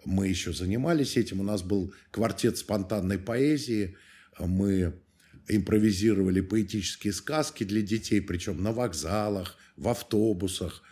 мы 0.05 0.27
еще 0.27 0.53
занимались 0.53 1.17
этим. 1.17 1.41
У 1.41 1.43
нас 1.43 1.61
был 1.61 1.93
квартет 2.11 2.57
спонтанной 2.57 3.17
поэзии. 3.17 3.95
Мы 4.39 4.93
импровизировали 5.47 6.41
поэтические 6.41 7.13
сказки 7.13 7.63
для 7.63 7.81
детей, 7.81 8.21
причем 8.21 8.61
на 8.61 8.71
вокзалах, 8.71 9.57
в 9.75 9.87
автобусах. 9.87 10.83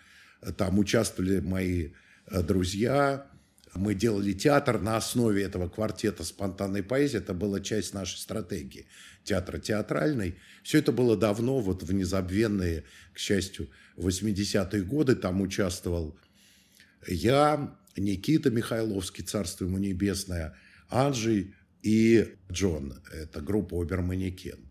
Там 0.58 0.80
участвовали 0.80 1.40
мои 1.40 1.90
э, 2.28 2.42
друзья. 2.42 3.28
Мы 3.76 3.94
делали 3.94 4.34
театр 4.34 4.80
на 4.80 4.98
основе 4.98 5.44
этого 5.44 5.70
квартета 5.70 6.24
спонтанной 6.24 6.84
поэзии. 6.84 7.18
Это 7.18 7.34
была 7.34 7.60
часть 7.60 7.94
нашей 7.94 8.18
стратегии 8.18 8.88
театра 9.24 9.60
театральный. 9.60 10.36
Все 10.64 10.80
это 10.80 10.92
было 10.92 11.18
давно, 11.18 11.60
вот 11.60 11.84
в 11.84 11.94
незабвенные, 11.94 12.86
к 13.14 13.20
счастью, 13.20 13.70
80-е 13.98 14.84
годы. 14.84 15.16
Там 15.16 15.42
участвовал 15.42 16.18
я, 17.08 17.76
Никита 17.98 18.50
Михайловский, 18.50 19.24
царство 19.24 19.66
ему 19.66 19.78
небесное, 19.78 20.56
Анджей 20.90 21.56
и 21.82 22.36
Джон. 22.52 23.02
Это 23.12 23.42
группа 23.42 23.82
Оберманекен. 23.82 24.68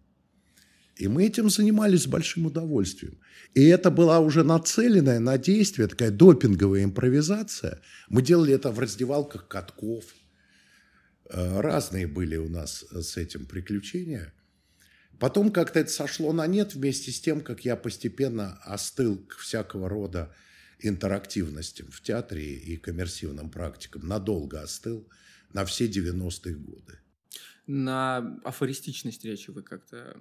И 0.96 1.08
мы 1.08 1.26
этим 1.26 1.50
занимались 1.50 2.04
с 2.04 2.06
большим 2.06 2.46
удовольствием. 2.46 3.18
И 3.54 3.64
это 3.64 3.90
была 3.90 4.20
уже 4.20 4.44
нацеленная 4.44 5.20
на 5.20 5.36
действие, 5.36 5.88
такая 5.88 6.10
допинговая 6.10 6.84
импровизация. 6.84 7.82
Мы 8.08 8.22
делали 8.22 8.54
это 8.54 8.70
в 8.70 8.78
раздевалках 8.78 9.46
катков. 9.46 10.04
Э, 11.28 11.60
разные 11.60 12.06
были 12.06 12.36
у 12.36 12.48
нас 12.48 12.82
с 12.90 13.16
этим 13.18 13.44
приключения. 13.44 14.32
Потом 15.18 15.50
как-то 15.50 15.80
это 15.80 15.90
сошло 15.90 16.32
на 16.32 16.46
нет 16.46 16.74
вместе 16.74 17.10
с 17.10 17.20
тем, 17.20 17.40
как 17.40 17.64
я 17.64 17.76
постепенно 17.76 18.58
остыл 18.62 19.18
к 19.18 19.36
всякого 19.36 19.88
рода 19.88 20.34
интерактивностям 20.78 21.90
в 21.90 22.00
театре 22.02 22.54
и 22.54 22.76
коммерсивным 22.76 23.50
практикам. 23.50 24.06
Надолго 24.06 24.60
остыл 24.60 25.08
на 25.52 25.64
все 25.64 25.86
90-е 25.86 26.54
годы 26.54 26.98
на 27.66 28.38
афористичность 28.44 29.24
речи 29.24 29.50
вы 29.50 29.62
как-то 29.62 30.16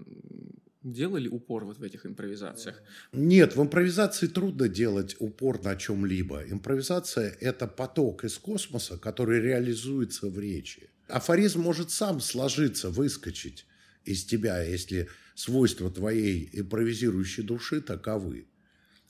делали 0.83 1.27
упор 1.27 1.65
вот 1.65 1.77
в 1.77 1.83
этих 1.83 2.05
импровизациях? 2.05 2.81
Нет, 3.12 3.55
в 3.55 3.62
импровизации 3.62 4.27
трудно 4.27 4.67
делать 4.67 5.15
упор 5.19 5.63
на 5.63 5.75
чем-либо. 5.75 6.43
Импровизация– 6.43 7.35
это 7.41 7.67
поток 7.67 8.24
из 8.24 8.38
космоса, 8.38 8.97
который 8.97 9.41
реализуется 9.41 10.29
в 10.29 10.39
речи. 10.39 10.89
Афоризм 11.07 11.62
может 11.62 11.91
сам 11.91 12.19
сложиться, 12.19 12.89
выскочить 12.89 13.65
из 14.03 14.25
тебя, 14.25 14.62
если 14.62 15.09
свойства 15.33 15.91
твоей 15.91 16.50
импровизирующей 16.53 17.43
души 17.43 17.81
таковы. 17.81 18.47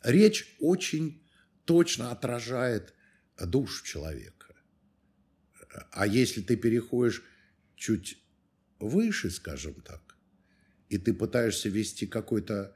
Речь 0.03 0.55
очень 0.59 1.21
точно 1.65 2.11
отражает 2.11 2.93
душу 3.39 3.83
человека. 3.85 4.55
А 5.91 6.07
если 6.07 6.41
ты 6.41 6.55
переходишь 6.55 7.23
чуть 7.75 8.17
выше, 8.79 9.29
скажем 9.29 9.75
так, 9.81 10.15
и 10.89 10.97
ты 10.97 11.13
пытаешься 11.13 11.69
вести 11.69 12.05
какой-то, 12.05 12.75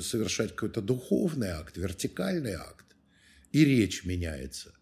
совершать 0.00 0.50
какой-то 0.50 0.82
духовный 0.82 1.48
акт, 1.48 1.76
вертикальный 1.76 2.54
акт, 2.54 2.86
и 3.52 3.64
речь 3.64 4.04
меняется. 4.04 4.74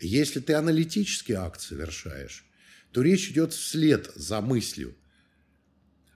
Если 0.00 0.40
ты 0.40 0.54
аналитический 0.54 1.34
акт 1.34 1.60
совершаешь, 1.60 2.44
то 2.92 3.02
речь 3.02 3.30
идет 3.30 3.52
вслед 3.52 4.10
за 4.14 4.40
мыслью. 4.40 4.96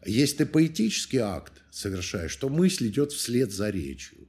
Если 0.05 0.39
ты 0.39 0.47
поэтический 0.47 1.19
акт 1.19 1.63
совершаешь, 1.71 2.35
то 2.37 2.49
мысль 2.49 2.89
идет 2.89 3.13
вслед 3.13 3.53
за 3.53 3.71
речью. 3.71 4.29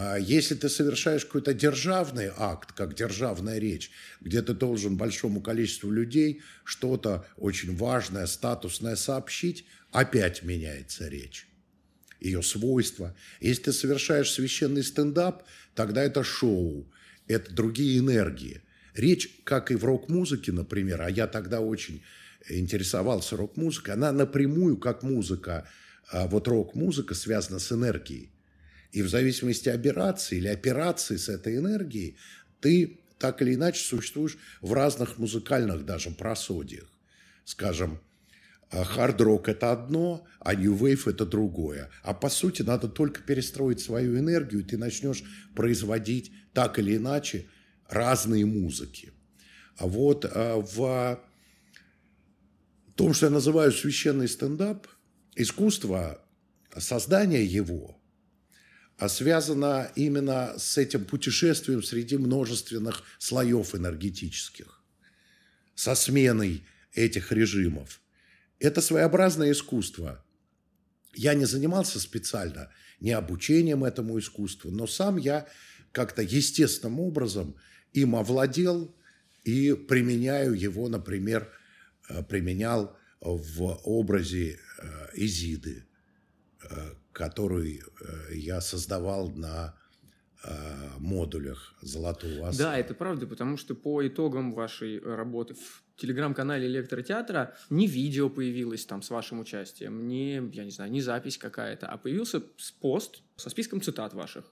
А 0.00 0.16
если 0.16 0.54
ты 0.54 0.68
совершаешь 0.68 1.24
какой-то 1.24 1.52
державный 1.52 2.30
акт, 2.36 2.70
как 2.70 2.94
державная 2.94 3.58
речь, 3.58 3.90
где 4.20 4.42
ты 4.42 4.54
должен 4.54 4.96
большому 4.96 5.40
количеству 5.40 5.90
людей 5.90 6.40
что-то 6.62 7.26
очень 7.36 7.76
важное, 7.76 8.26
статусное 8.26 8.94
сообщить, 8.94 9.66
опять 9.90 10.44
меняется 10.44 11.08
речь, 11.08 11.48
ее 12.20 12.44
свойства. 12.44 13.16
Если 13.40 13.64
ты 13.64 13.72
совершаешь 13.72 14.30
священный 14.30 14.84
стендап, 14.84 15.42
тогда 15.74 16.04
это 16.04 16.22
шоу, 16.22 16.88
это 17.26 17.52
другие 17.52 17.98
энергии. 17.98 18.62
Речь, 18.94 19.40
как 19.42 19.72
и 19.72 19.74
в 19.74 19.84
рок-музыке, 19.84 20.52
например, 20.52 21.02
а 21.02 21.10
я 21.10 21.26
тогда 21.26 21.58
очень 21.58 22.04
интересовался 22.48 23.36
рок-музыкой, 23.36 23.94
она 23.94 24.12
напрямую, 24.12 24.76
как 24.76 25.02
музыка, 25.02 25.68
а 26.08 26.28
вот 26.28 26.46
рок-музыка 26.46 27.16
связана 27.16 27.58
с 27.58 27.72
энергией. 27.72 28.30
И 28.92 29.02
в 29.02 29.08
зависимости 29.08 29.68
от 29.68 29.76
операции 29.76 30.38
или 30.38 30.48
операции 30.48 31.16
с 31.16 31.28
этой 31.28 31.56
энергией, 31.56 32.16
ты 32.60 33.00
так 33.18 33.42
или 33.42 33.54
иначе 33.54 33.82
существуешь 33.82 34.38
в 34.60 34.72
разных 34.72 35.18
музыкальных 35.18 35.84
даже 35.84 36.10
просодиях. 36.10 36.88
Скажем, 37.44 38.00
хард-рок– 38.70 39.48
это 39.50 39.72
одно, 39.72 40.26
а 40.40 40.54
нью-вейв– 40.54 41.06
это 41.08 41.26
другое. 41.26 41.90
А 42.02 42.14
по 42.14 42.28
сути 42.28 42.62
надо 42.62 42.88
только 42.88 43.20
перестроить 43.22 43.80
свою 43.80 44.18
энергию, 44.18 44.60
и 44.60 44.64
ты 44.64 44.78
начнешь 44.78 45.22
производить 45.54 46.32
так 46.52 46.78
или 46.78 46.96
иначе 46.96 47.46
разные 47.88 48.46
музыки. 48.46 49.12
А 49.76 49.86
вот 49.86 50.24
а, 50.24 50.60
в 50.60 51.20
том, 52.94 53.14
что 53.14 53.26
я 53.26 53.30
называю 53.30 53.72
священный 53.72 54.28
стендап, 54.28 54.86
искусство 55.34 56.20
создания 56.76 57.44
его 57.44 57.97
а 58.98 59.08
связано 59.08 59.90
именно 59.94 60.54
с 60.58 60.76
этим 60.76 61.04
путешествием 61.04 61.82
среди 61.84 62.16
множественных 62.18 63.04
слоев 63.18 63.74
энергетических, 63.74 64.82
со 65.76 65.94
сменой 65.94 66.64
этих 66.92 67.30
режимов. 67.30 68.00
Это 68.58 68.80
своеобразное 68.80 69.52
искусство. 69.52 70.24
Я 71.14 71.34
не 71.34 71.44
занимался 71.44 72.00
специально 72.00 72.70
не 72.98 73.12
обучением 73.12 73.84
этому 73.84 74.18
искусству, 74.18 74.72
но 74.72 74.88
сам 74.88 75.16
я 75.16 75.46
как-то 75.92 76.20
естественным 76.20 76.98
образом 76.98 77.54
им 77.92 78.16
овладел 78.16 78.92
и 79.44 79.74
применяю 79.74 80.54
его, 80.54 80.88
например, 80.88 81.48
э, 82.08 82.24
применял 82.24 82.96
в 83.20 83.80
образе 83.84 84.58
э, 84.78 85.08
Изиды, 85.14 85.86
э, 86.68 86.94
который 87.18 87.82
я 88.32 88.60
создавал 88.60 89.30
на 89.30 89.74
модулях 90.98 91.74
«Золотого 91.82 92.48
оса». 92.48 92.58
Да, 92.58 92.78
это 92.78 92.94
правда, 92.94 93.26
потому 93.26 93.56
что 93.56 93.74
по 93.74 94.06
итогам 94.06 94.52
вашей 94.52 95.00
работы 95.00 95.54
в 95.54 95.82
телеграм-канале 95.96 96.68
электротеатра 96.68 97.56
не 97.70 97.88
видео 97.88 98.30
появилось 98.30 98.86
там 98.86 99.02
с 99.02 99.10
вашим 99.10 99.40
участием, 99.40 100.06
не, 100.06 100.34
я 100.52 100.64
не 100.64 100.70
знаю, 100.70 100.92
не 100.92 101.00
запись 101.00 101.38
какая-то, 101.38 101.88
а 101.88 101.98
появился 101.98 102.40
пост 102.80 103.22
со 103.36 103.50
списком 103.50 103.80
цитат 103.80 104.14
ваших 104.14 104.44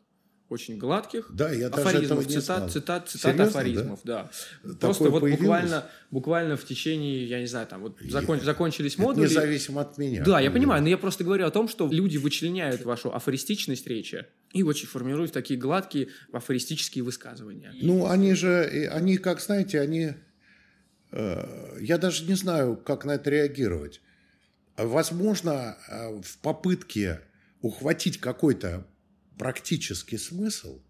очень 0.48 0.78
гладких. 0.78 1.28
Да, 1.32 1.50
я 1.50 1.68
даже 1.70 1.98
этого 2.04 2.20
не 2.20 2.26
цитат, 2.28 2.70
цитат, 2.70 3.08
цитат 3.08 3.32
Серьезно, 3.32 3.44
афоризмов, 3.44 4.00
да. 4.04 4.30
да. 4.62 4.74
Просто 4.74 5.04
Такое 5.04 5.10
вот 5.10 5.20
появилось? 5.22 5.40
буквально, 5.40 5.86
буквально 6.12 6.56
в 6.56 6.64
течение, 6.64 7.26
я 7.26 7.40
не 7.40 7.46
знаю, 7.46 7.66
там 7.66 7.80
вот 7.82 7.98
закон- 8.08 8.38
Я- 8.38 8.44
закончились 8.44 8.92
Это 8.94 9.02
модули. 9.02 9.24
независимо 9.24 9.80
от 9.80 9.98
меня. 9.98 10.22
Да, 10.24 10.38
я 10.40 10.50
понимаю, 10.52 10.82
но 10.82 10.88
я 10.88 10.98
просто 10.98 11.24
говорю 11.24 11.46
о 11.46 11.50
том, 11.50 11.68
что 11.68 11.88
люди 11.90 12.16
вычленяют 12.16 12.84
вашу 12.84 13.12
афористичность 13.12 13.86
речи 13.88 14.24
и 14.52 14.62
очень 14.62 14.86
формируют 14.86 15.32
такие 15.32 15.58
гладкие 15.58 16.08
афористические 16.32 17.02
высказывания. 17.02 17.72
Ну, 17.82 18.06
они 18.06 18.34
же, 18.34 18.88
они, 18.92 19.16
как 19.18 19.40
знаете, 19.40 19.80
они... 19.80 20.12
э, 21.12 21.78
Я 21.80 21.98
даже 21.98 22.24
не 22.24 22.34
знаю, 22.34 22.76
как 22.76 23.04
на 23.04 23.12
это 23.16 23.30
реагировать. 23.30 24.00
Возможно, 24.76 25.76
э, 25.88 26.20
в 26.22 26.38
попытке 26.38 27.20
ухватить 27.62 28.18
какой-то 28.18 28.86
практический 29.38 30.18
смысл, 30.18 30.82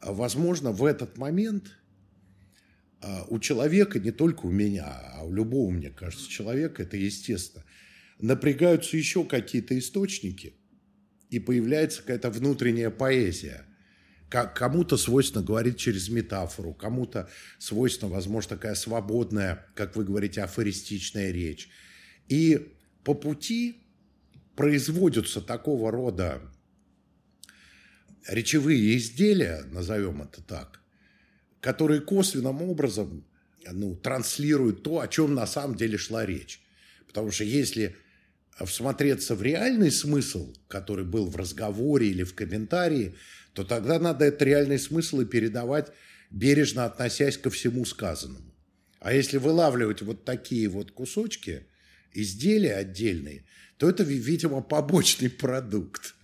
а, 0.00 0.12
возможно, 0.12 0.72
в 0.72 0.84
этот 0.84 1.18
момент 1.18 1.76
а, 3.00 3.24
у 3.28 3.38
человека, 3.38 3.98
не 3.98 4.10
только 4.10 4.46
у 4.46 4.50
меня, 4.50 4.86
а 4.86 5.24
у 5.24 5.32
любого, 5.32 5.70
мне 5.70 5.90
кажется, 5.90 6.28
человека, 6.28 6.82
это 6.82 6.96
естественно, 6.96 7.64
напрягаются 8.18 8.96
еще 8.96 9.24
какие-то 9.24 9.78
источники, 9.78 10.54
и 11.30 11.38
появляется 11.38 12.00
какая-то 12.00 12.30
внутренняя 12.30 12.90
поэзия. 12.90 13.66
Кому-то 14.28 14.96
свойственно 14.96 15.44
говорить 15.44 15.76
через 15.76 16.08
метафору, 16.08 16.72
кому-то 16.72 17.28
свойственно, 17.58 18.12
возможно, 18.12 18.50
такая 18.50 18.76
свободная, 18.76 19.66
как 19.74 19.96
вы 19.96 20.04
говорите, 20.04 20.42
афористичная 20.42 21.32
речь. 21.32 21.68
И 22.28 22.74
по 23.02 23.14
пути 23.14 23.82
производятся 24.54 25.40
такого 25.40 25.90
рода 25.90 26.42
речевые 28.26 28.96
изделия, 28.96 29.64
назовем 29.70 30.22
это 30.22 30.42
так, 30.42 30.80
которые 31.60 32.00
косвенным 32.00 32.62
образом 32.62 33.24
ну, 33.70 33.94
транслируют 33.96 34.82
то, 34.82 35.00
о 35.00 35.08
чем 35.08 35.34
на 35.34 35.46
самом 35.46 35.76
деле 35.76 35.98
шла 35.98 36.24
речь. 36.24 36.60
Потому 37.06 37.30
что 37.30 37.44
если 37.44 37.96
всмотреться 38.64 39.34
в 39.34 39.42
реальный 39.42 39.90
смысл, 39.90 40.54
который 40.68 41.04
был 41.04 41.26
в 41.26 41.36
разговоре 41.36 42.08
или 42.08 42.22
в 42.22 42.34
комментарии, 42.34 43.14
то 43.52 43.64
тогда 43.64 43.98
надо 43.98 44.26
этот 44.26 44.42
реальный 44.42 44.78
смысл 44.78 45.20
и 45.20 45.26
передавать, 45.26 45.92
бережно 46.30 46.84
относясь 46.84 47.36
ко 47.36 47.50
всему 47.50 47.84
сказанному. 47.84 48.54
А 49.00 49.12
если 49.12 49.38
вылавливать 49.38 50.02
вот 50.02 50.24
такие 50.24 50.68
вот 50.68 50.92
кусочки, 50.92 51.66
изделия 52.12 52.74
отдельные, 52.74 53.44
то 53.78 53.88
это, 53.88 54.04
видимо, 54.04 54.60
побочный 54.60 55.30
продукт. 55.30 56.14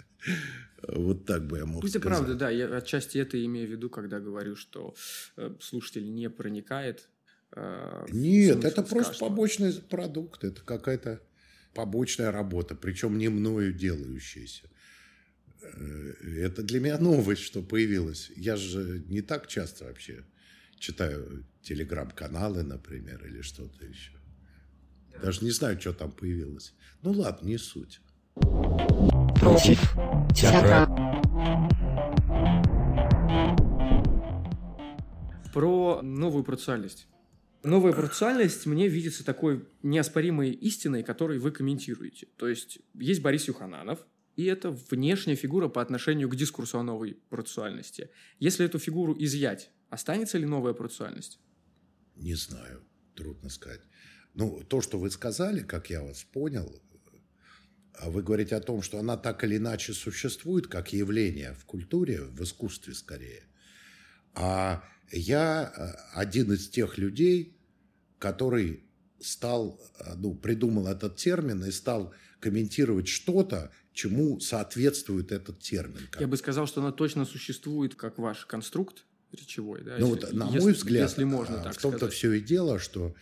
Вот 0.89 1.25
так 1.27 1.47
бы 1.47 1.59
я 1.59 1.67
мог 1.67 1.81
Пусть 1.83 1.97
и 1.97 1.99
сказать. 1.99 2.19
правда, 2.19 2.35
да, 2.35 2.51
я 2.51 2.77
отчасти 2.77 3.19
это 3.19 3.45
имею 3.45 3.67
в 3.69 3.71
виду, 3.71 3.91
когда 3.91 4.21
говорю, 4.21 4.55
что 4.57 4.95
э, 5.37 5.55
слушатель 5.61 6.13
не 6.15 6.31
проникает. 6.31 7.09
э, 7.53 8.07
Нет, 8.13 8.65
это 8.65 8.83
просто 8.83 9.15
сказанного. 9.15 9.31
побочный 9.31 9.73
продукт, 9.73 10.45
это 10.45 10.61
какая-то 10.63 11.21
побочная 11.75 12.31
работа, 12.31 12.75
причем 12.75 13.19
не 13.19 13.29
мною 13.29 13.73
делающаяся. 13.73 14.69
Э, 15.63 16.13
Это 16.43 16.63
для 16.63 16.81
меня 16.81 16.99
новость, 17.01 17.43
что 17.43 17.63
появилась. 17.63 18.31
Я 18.37 18.57
же 18.57 19.03
не 19.09 19.23
так 19.23 19.47
часто 19.49 19.85
вообще 19.87 20.25
читаю 20.79 21.45
телеграм-каналы, 21.63 22.63
например, 22.63 23.25
или 23.27 23.43
что-то 23.43 23.85
еще. 23.85 24.13
Даже 25.23 25.45
не 25.45 25.51
знаю, 25.51 25.81
что 25.81 25.93
там 25.93 26.13
появилось. 26.13 26.75
Ну 27.03 27.11
ладно, 27.13 27.47
не 27.49 27.59
суть. 27.59 28.01
Против 29.35 29.97
театра, 30.35 30.87
Про 35.53 36.03
новую 36.03 36.45
процессуальность. 36.45 37.09
Новая 37.63 37.93
процессуальность 37.93 38.67
мне 38.67 38.89
видится 38.89 39.25
такой 39.25 39.67
неоспоримой 39.83 40.51
истиной, 40.51 41.03
которой 41.03 41.39
вы 41.39 41.51
комментируете. 41.51 42.29
То 42.37 42.47
есть 42.47 42.79
есть 42.95 43.23
Борис 43.23 43.49
Юхананов, 43.49 44.07
и 44.37 44.45
это 44.45 44.71
внешняя 44.71 45.35
фигура 45.35 45.69
по 45.69 45.81
отношению 45.81 46.29
к 46.29 46.37
дискурсу 46.37 46.79
о 46.79 46.83
новой 46.83 47.15
процессуальности. 47.31 48.11
Если 48.39 48.67
эту 48.67 48.79
фигуру 48.79 49.17
изъять, 49.19 49.71
останется 49.89 50.37
ли 50.37 50.45
новая 50.45 50.75
процессуальность? 50.75 51.41
Не 52.17 52.35
знаю, 52.35 52.85
трудно 53.15 53.49
сказать. 53.49 53.81
Ну, 54.35 54.63
то, 54.69 54.83
что 54.83 54.99
вы 54.99 55.11
сказали, 55.11 55.61
как 55.61 55.89
я 55.89 56.03
вас 56.03 56.23
понял, 56.25 56.83
вы 58.05 58.23
говорите 58.23 58.57
о 58.57 58.61
том, 58.61 58.83
что 58.83 58.99
она 58.99 59.17
так 59.17 59.43
или 59.45 59.57
иначе 59.57 59.93
существует 59.93 60.67
как 60.67 60.93
явление 60.93 61.55
в 61.55 61.65
культуре, 61.65 62.23
в 62.23 62.43
искусстве 62.43 62.95
скорее. 62.95 63.45
А 64.35 64.85
я 65.11 65.73
э, 65.77 66.19
один 66.19 66.53
из 66.53 66.69
тех 66.69 66.99
людей, 66.99 67.57
который 68.19 68.85
стал, 69.21 69.81
э, 69.99 70.15
ну, 70.17 70.35
придумал 70.35 70.87
этот 70.89 71.17
термин 71.17 71.65
и 71.65 71.71
стал 71.71 72.13
комментировать 72.41 73.09
что-то, 73.09 73.71
чему 73.93 74.41
соответствует 74.41 75.33
этот 75.33 75.61
термин. 75.61 76.09
Я 76.21 76.27
бы 76.27 76.37
сказал, 76.37 76.67
что 76.67 76.83
она 76.83 76.93
точно 76.93 77.25
существует 77.25 77.95
как 77.95 78.19
ваш 78.19 78.45
конструкт 78.45 79.07
речевой. 79.33 79.83
Да, 79.83 79.97
Ну 79.99 80.15
если- 80.15 80.27
вот, 80.27 80.33
на 80.35 80.45
если- 80.47 80.61
мой 80.61 80.73
взгляд, 80.73 81.09
если 81.09 81.25
можно 81.25 81.61
а, 81.61 81.65
так 81.65 81.75
в 81.75 81.81
том-то 81.81 82.09
все 82.11 82.33
и 82.33 82.41
дело, 82.41 82.79
что 82.79 83.15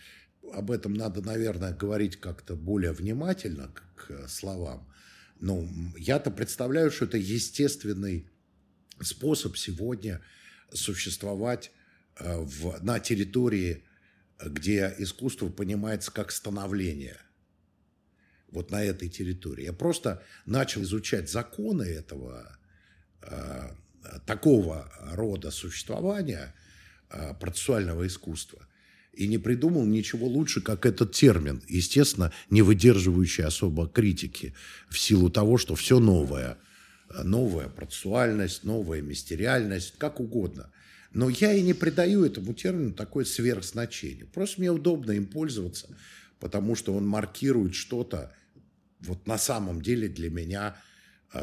об 0.53 0.71
этом 0.71 0.93
надо, 0.93 1.21
наверное, 1.21 1.73
говорить 1.73 2.17
как-то 2.19 2.55
более 2.55 2.91
внимательно 2.91 3.69
к, 3.69 3.83
к 3.95 4.27
словам. 4.27 4.87
М, 5.41 5.95
я-то 5.97 6.31
представляю, 6.31 6.91
что 6.91 7.05
это 7.05 7.17
естественный 7.17 8.29
способ 9.01 9.57
сегодня 9.57 10.21
существовать 10.71 11.71
э, 12.17 12.37
в, 12.37 12.83
на 12.83 12.99
территории, 12.99 13.83
э, 14.39 14.49
где 14.49 14.93
искусство 14.97 15.49
понимается 15.49 16.11
как 16.11 16.31
становление. 16.31 17.17
Вот 18.49 18.71
на 18.71 18.83
этой 18.83 19.09
территории. 19.09 19.65
Я 19.65 19.73
просто 19.73 20.23
начал 20.45 20.83
изучать 20.83 21.29
законы 21.29 21.83
этого 21.83 22.57
э, 23.21 23.69
такого 24.25 24.91
рода 25.11 25.51
существования 25.51 26.55
э, 27.09 27.33
процессуального 27.33 28.07
искусства 28.07 28.64
и 29.15 29.27
не 29.27 29.37
придумал 29.37 29.85
ничего 29.85 30.27
лучше, 30.27 30.61
как 30.61 30.85
этот 30.85 31.11
термин, 31.13 31.61
естественно, 31.67 32.31
не 32.49 32.61
выдерживающий 32.61 33.43
особо 33.43 33.87
критики 33.87 34.53
в 34.89 34.99
силу 34.99 35.29
того, 35.29 35.57
что 35.57 35.75
все 35.75 35.99
новое. 35.99 36.57
Э, 37.09 37.23
Новая 37.23 37.69
процессуальность, 37.69 38.63
новая 38.63 39.01
мистериальность, 39.01 39.95
как 39.97 40.19
угодно. 40.19 40.71
Но 41.13 41.29
я 41.29 41.53
и 41.53 41.61
не 41.61 41.73
придаю 41.73 42.25
этому 42.25 42.53
термину 42.53 42.93
такое 42.93 43.23
сверхзначение. 43.23 44.25
Просто 44.25 44.59
мне 44.59 44.71
удобно 44.71 45.11
им 45.11 45.25
пользоваться, 45.25 45.87
потому 46.39 46.75
что 46.75 46.93
он 46.93 47.07
маркирует 47.07 47.73
что-то 47.73 48.35
вот 48.99 49.25
на 49.25 49.37
самом 49.37 49.81
деле 49.81 50.09
для 50.09 50.29
меня 50.29 50.75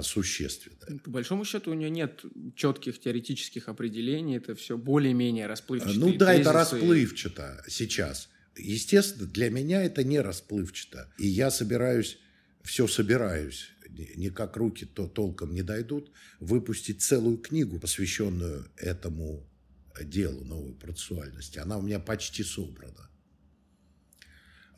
существенное. 0.02 0.98
По 1.00 1.10
большому 1.10 1.44
счету 1.44 1.70
у 1.70 1.74
нее 1.74 1.90
нет 1.90 2.24
четких 2.56 2.98
теоретических 2.98 3.68
определений, 3.68 4.36
это 4.36 4.54
все 4.54 4.78
более-менее 4.78 5.46
расплывчато. 5.46 5.98
Ну 5.98 6.14
да, 6.16 6.32
это 6.32 6.52
расплывчато 6.52 7.62
сейчас. 7.68 8.28
Естественно, 8.56 9.26
для 9.26 9.50
меня 9.50 9.82
это 9.82 10.04
не 10.04 10.20
расплывчато. 10.20 11.12
И 11.18 11.26
я 11.26 11.50
собираюсь, 11.50 12.18
все 12.62 12.86
собираюсь, 12.86 13.68
никак 14.16 14.56
руки 14.56 14.86
то 14.86 15.06
толком 15.06 15.52
не 15.52 15.62
дойдут, 15.62 16.10
выпустить 16.40 17.02
целую 17.02 17.38
книгу, 17.38 17.78
посвященную 17.78 18.66
этому 18.76 19.46
делу 20.02 20.44
новой 20.44 20.72
процессуальности. 20.72 21.58
Она 21.58 21.78
у 21.78 21.82
меня 21.82 21.98
почти 21.98 22.42
собрана 22.42 23.10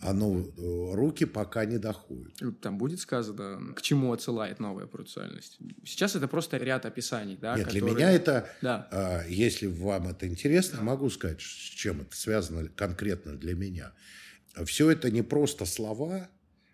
оно, 0.05 0.41
э, 0.41 0.95
руки 0.95 1.25
пока 1.25 1.65
не 1.65 1.79
доходят. 1.79 2.35
Там 2.61 2.77
будет 2.77 3.01
сказано, 3.01 3.73
к 3.75 3.81
чему 3.81 4.13
отсылает 4.13 4.61
новая 4.61 4.87
процессуальность. 4.87 5.59
Сейчас 5.85 6.15
это 6.15 6.29
просто 6.29 6.59
ряд 6.59 6.85
описаний, 6.85 7.39
да? 7.41 7.57
Нет, 7.57 7.67
которые... 7.67 7.95
для 7.95 7.95
меня 7.95 8.11
это, 8.13 8.49
да. 8.61 8.89
а, 8.93 9.25
если 9.27 9.67
вам 9.67 10.09
это 10.09 10.29
интересно, 10.29 10.79
да. 10.79 10.85
могу 10.85 11.09
сказать, 11.09 11.41
с 11.41 11.45
чем 11.45 12.03
это 12.03 12.15
связано 12.15 12.69
конкретно 12.69 13.37
для 13.37 13.55
меня. 13.55 13.93
Все 14.67 14.91
это 14.91 15.11
не 15.11 15.23
просто 15.23 15.65
слова, 15.65 16.29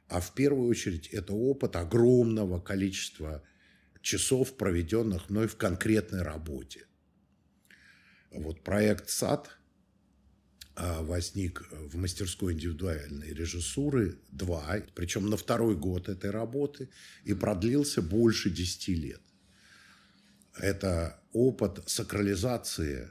а 0.08 0.20
в 0.20 0.34
первую 0.34 0.68
очередь 0.68 1.06
это 1.08 1.32
опыт 1.32 1.76
огромного 1.76 2.60
количества 2.60 3.44
часов, 4.02 4.56
проведенных 4.56 5.30
мной 5.30 5.46
в 5.46 5.56
конкретной 5.56 6.22
работе. 6.22 6.86
Вот 8.32 8.62
проект 8.62 9.08
«САД» 9.08 9.48
А, 9.48 9.59
возник 10.76 11.68
в 11.70 11.96
мастерской 11.96 12.54
индивидуальной 12.54 13.32
режиссуры 13.34 14.18
два, 14.30 14.82
причем 14.94 15.28
на 15.28 15.36
второй 15.36 15.76
год 15.76 16.08
этой 16.08 16.30
работы, 16.30 16.88
и 17.24 17.34
продлился 17.34 18.02
больше 18.02 18.50
десяти 18.50 18.94
лет. 18.94 19.20
Это 20.56 21.20
опыт 21.32 21.82
сакрализации, 21.86 23.10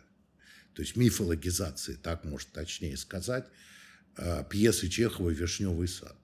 то 0.74 0.82
есть 0.82 0.95
мифологизации, 0.95 1.95
так 1.95 2.24
может 2.24 2.50
точнее 2.50 2.98
сказать, 2.98 3.45
а, 4.15 4.43
пьесы 4.43 4.88
Чехова 4.88 5.30
«Вишневый 5.30 5.88
сад». 5.88 6.15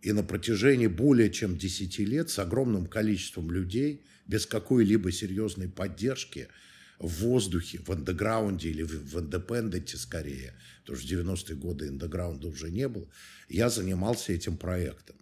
И 0.00 0.12
на 0.12 0.24
протяжении 0.24 0.88
более 0.88 1.30
чем 1.30 1.56
десяти 1.56 2.04
лет 2.04 2.28
с 2.28 2.38
огромным 2.38 2.86
количеством 2.86 3.50
людей, 3.50 4.04
без 4.26 4.46
какой-либо 4.46 5.12
серьезной 5.12 5.68
поддержки– 5.68 6.48
в 7.02 7.22
воздухе, 7.22 7.80
в 7.84 7.90
андеграунде 7.90 8.70
или 8.70 8.84
в 8.84 9.20
индепенденте 9.20 9.96
скорее, 9.96 10.54
потому 10.80 10.98
что 10.98 11.08
в 11.08 11.10
90-е 11.10 11.56
годы 11.56 11.88
андеграунда 11.88 12.46
уже 12.46 12.70
не 12.70 12.88
было, 12.88 13.08
я 13.48 13.68
занимался 13.68 14.32
этим 14.32 14.56
проектом. 14.56 15.16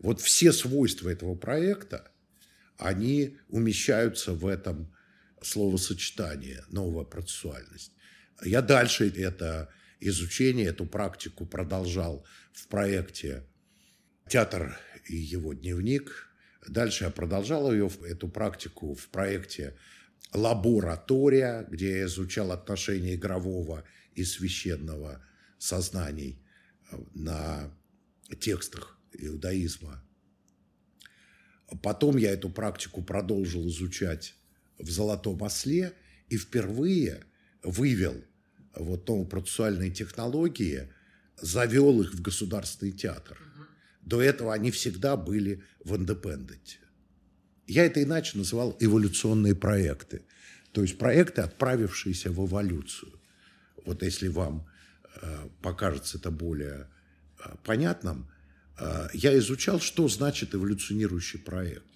Вот 0.00 0.20
все 0.20 0.52
свойства 0.52 1.08
этого 1.08 1.36
проекта, 1.36 2.10
они 2.76 3.38
умещаются 3.48 4.32
в 4.32 4.44
этом 4.44 4.92
словосочетании 5.40 6.58
«новая 6.68 7.04
процессуальность». 7.04 7.92
Я 8.44 8.60
дальше 8.60 9.08
это 9.08 9.72
изучение, 10.00 10.66
эту 10.66 10.84
практику 10.84 11.46
продолжал 11.46 12.26
в 12.52 12.66
проекте 12.66 13.44
«Театр 14.28 14.76
и 15.06 15.14
его 15.14 15.52
дневник». 15.52 16.28
Дальше 16.66 17.04
я 17.04 17.10
продолжал 17.10 17.72
ее, 17.72 17.88
эту 18.04 18.28
практику 18.28 18.94
в 18.94 19.08
проекте 19.10 19.76
лаборатория, 20.32 21.66
где 21.70 21.98
я 21.98 22.04
изучал 22.06 22.52
отношения 22.52 23.14
игрового 23.14 23.84
и 24.14 24.24
священного 24.24 25.24
сознаний 25.58 26.42
э, 26.90 26.96
на 27.14 27.70
текстах 28.40 28.98
иудаизма. 29.12 30.02
Потом 31.82 32.16
я 32.16 32.32
эту 32.32 32.50
практику 32.50 33.02
продолжил 33.02 33.66
изучать 33.68 34.34
в 34.78 34.90
«Золотом 34.90 35.42
осле» 35.42 35.92
и 36.28 36.36
впервые 36.36 37.24
вывел 37.62 38.22
вот 38.74 39.04
процессуальные 39.28 39.90
технологии, 39.90 40.92
завел 41.40 42.02
их 42.02 42.14
в 42.14 42.22
государственный 42.22 42.92
театр. 42.92 43.38
До 44.00 44.20
этого 44.20 44.52
они 44.52 44.70
всегда 44.70 45.16
были 45.16 45.62
в 45.84 45.96
индепенденте. 45.96 46.78
Я 47.72 47.86
это 47.86 48.02
иначе 48.02 48.36
называл 48.36 48.76
эволюционные 48.80 49.54
проекты. 49.54 50.26
То 50.72 50.82
есть 50.82 50.98
проекты, 50.98 51.40
отправившиеся 51.40 52.30
в 52.30 52.46
эволюцию. 52.46 53.18
Вот 53.86 54.02
если 54.02 54.28
вам 54.28 54.66
э, 55.22 55.48
покажется 55.62 56.18
это 56.18 56.30
более 56.30 56.86
э, 57.38 57.54
понятным, 57.64 58.28
э, 58.78 59.08
я 59.14 59.38
изучал, 59.38 59.80
что 59.80 60.06
значит 60.08 60.54
эволюционирующий 60.54 61.38
проект. 61.38 61.86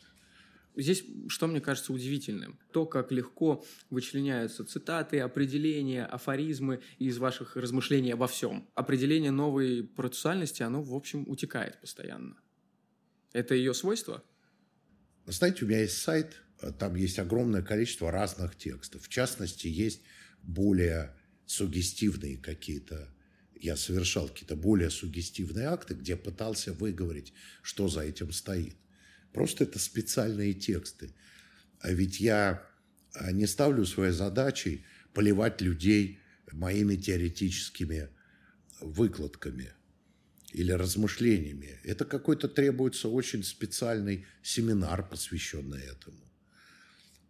Здесь 0.77 1.05
что 1.29 1.47
мне 1.47 1.61
кажется 1.61 1.93
удивительным? 1.93 2.59
То, 2.73 2.87
как 2.87 3.13
легко 3.13 3.63
вычленяются 3.91 4.65
цитаты, 4.65 5.21
определения, 5.21 6.07
афоризмы 6.07 6.81
из 6.99 7.19
ваших 7.19 7.55
размышлений 7.55 8.13
обо 8.13 8.29
всем. 8.29 8.67
Определение 8.75 9.31
новой 9.31 9.83
процессуальности, 9.83 10.63
оно, 10.63 10.83
в 10.83 10.95
общем, 10.95 11.29
утекает 11.29 11.79
постоянно. 11.83 12.39
Это 13.35 13.55
ее 13.55 13.75
свойство? 13.75 14.23
Знаете, 15.27 15.65
у 15.65 15.69
меня 15.69 15.81
есть 15.81 15.99
сайт, 15.99 16.37
э, 16.61 16.73
там 16.79 16.95
есть 16.95 17.19
огромное 17.19 17.63
количество 17.63 18.11
разных 18.11 18.57
текстов. 18.57 19.03
В 19.03 19.09
частности, 19.09 19.67
есть 19.67 20.03
более 20.43 21.15
сугестивные 21.47 22.39
какие-то 22.39 23.13
я 23.61 23.77
совершал 23.77 24.29
какие-то 24.29 24.57
более 24.57 24.91
сугестивные 24.91 25.69
акты, 25.69 25.95
где 25.95 26.17
пытался 26.17 26.73
выговорить, 26.73 27.33
что 27.63 27.89
за 27.89 28.03
этим 28.03 28.33
стоит. 28.33 28.77
Просто 29.33 29.65
это 29.65 29.79
специальные 29.79 30.55
тексты. 30.55 31.15
А 31.81 31.91
ведь 31.91 32.21
я 32.21 32.67
э, 33.15 33.33
не 33.33 33.47
ставлю 33.47 33.85
своей 33.85 34.13
задачей 34.13 34.85
поливать 35.13 35.61
людей 35.61 36.21
моими 36.53 36.97
теоретическими 36.97 38.09
выкладками 38.81 39.73
или 40.57 40.73
размышлениями. 40.73 41.79
Это 41.85 42.07
какой-то 42.07 42.49
требуется 42.49 43.11
очень 43.11 43.45
специальный 43.45 44.25
семинар, 44.43 45.07
посвященный 45.07 45.83
этому. 45.83 46.17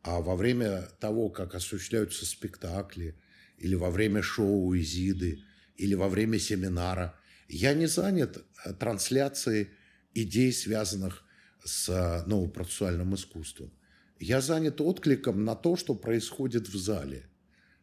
А 0.03 0.21
во 0.21 0.37
время 0.37 0.83
того, 1.01 1.29
как 1.29 1.57
осуществляются 1.57 2.25
спектакли, 2.25 3.17
или 3.59 3.75
во 3.75 3.91
время 3.91 4.23
шоу 4.23 4.77
Изиды, 4.77 5.43
или 5.77 5.95
во 5.95 6.09
время 6.09 6.39
семинара, 6.39 7.19
я 7.49 7.75
не 7.75 7.87
занят 7.87 8.45
э, 8.65 8.73
трансляцией 8.75 9.71
идей, 10.15 10.53
связанных 10.53 11.25
с 11.65 11.89
э, 11.89 12.29
новопроцессуальным 12.29 13.17
искусством. 13.17 13.73
Я 14.21 14.41
занят 14.41 14.81
откликом 14.81 15.45
на 15.45 15.57
то, 15.57 15.75
что 15.75 15.97
происходит 15.97 16.69
в 16.69 16.77
зале. 16.77 17.29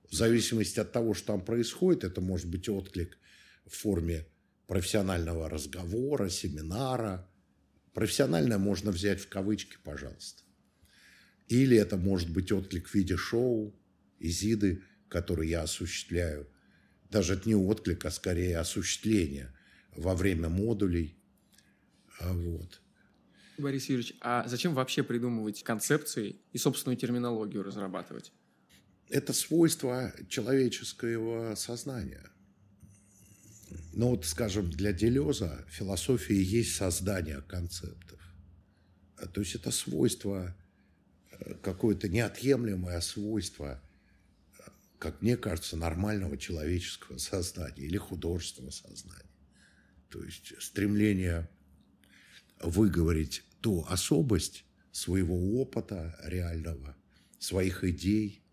В 0.10 0.16
зависимости 0.16 0.80
от 0.80 0.94
того, 0.94 1.14
что 1.14 1.28
там 1.28 1.42
происходит, 1.44 2.06
это 2.06 2.22
может 2.22 2.48
быть 2.48 2.70
отклик 2.70 3.18
в 3.66 3.76
форме 3.76 4.26
профессионального 4.68 5.50
разговора, 5.50 6.30
семинара. 6.30 7.30
Профессиональное 7.94 8.58
можно 8.58 8.92
взять 8.92 9.22
в 9.22 9.30
кавычки, 9.30 9.78
пожалуйста. 9.84 10.44
Или 11.48 11.78
это 11.78 11.98
может 11.98 12.32
быть 12.32 12.52
отклик 12.52 12.88
в 12.88 12.96
виде 12.96 13.18
шоу, 13.18 13.76
изиды, 14.20 14.84
который 15.10 15.50
я 15.50 15.64
осуществляю. 15.64 16.48
Даже 17.10 17.34
это 17.34 17.48
не 17.48 17.56
отклик, 17.56 18.06
а 18.06 18.12
скорее 18.12 18.58
осуществление 18.58 19.54
во 19.96 20.16
время 20.16 20.50
модулей. 20.50 21.16
А 22.20 22.34
вот. 22.34 22.82
Борис 23.58 23.88
Юрьевич, 23.90 24.16
а 24.22 24.48
зачем 24.48 24.74
вообще 24.74 25.04
придумывать 25.04 25.64
концепции 25.64 26.42
и 26.52 26.58
собственную 26.58 26.98
терминологию 26.98 27.62
разрабатывать? 27.62 28.32
Это 29.10 29.34
свойство 29.34 30.12
человеческого 30.28 31.54
сознания. 31.56 32.33
Ну 33.94 34.10
вот, 34.10 34.26
скажем, 34.26 34.70
для 34.70 34.94
Делеза 34.94 35.66
философия 35.70 36.42
есть 36.42 36.76
создание 36.76 37.42
концептов. 37.42 38.20
А, 39.18 39.28
то 39.28 39.42
есть 39.42 39.56
это 39.56 39.72
свойство, 39.72 40.56
э, 41.32 41.54
какое-то 41.62 42.10
неотъемлемое 42.10 43.00
свойство, 43.02 43.82
э, 44.60 44.62
как 45.00 45.22
мне 45.22 45.38
кажется, 45.38 45.78
нормального 45.78 46.38
человеческого 46.38 47.18
сознания 47.18 47.84
или 47.84 47.98
художественного 47.98 48.72
сознания. 48.72 49.30
То 50.10 50.24
есть 50.24 50.54
стремление 50.62 51.50
выговорить 52.60 53.44
ту 53.62 53.86
особость 53.90 54.66
своего 54.92 55.62
опыта 55.62 56.16
реального, 56.24 56.96
своих 57.40 57.84
идей, 57.84 58.44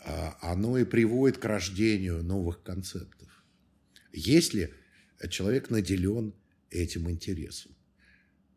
а, 0.00 0.38
оно 0.42 0.78
и 0.78 0.84
приводит 0.84 1.38
к 1.38 1.44
рождению 1.44 2.22
новых 2.22 2.62
концептов 2.62 3.23
если 4.14 4.72
человек 5.28 5.70
наделен 5.70 6.34
этим 6.70 7.10
интересом. 7.10 7.74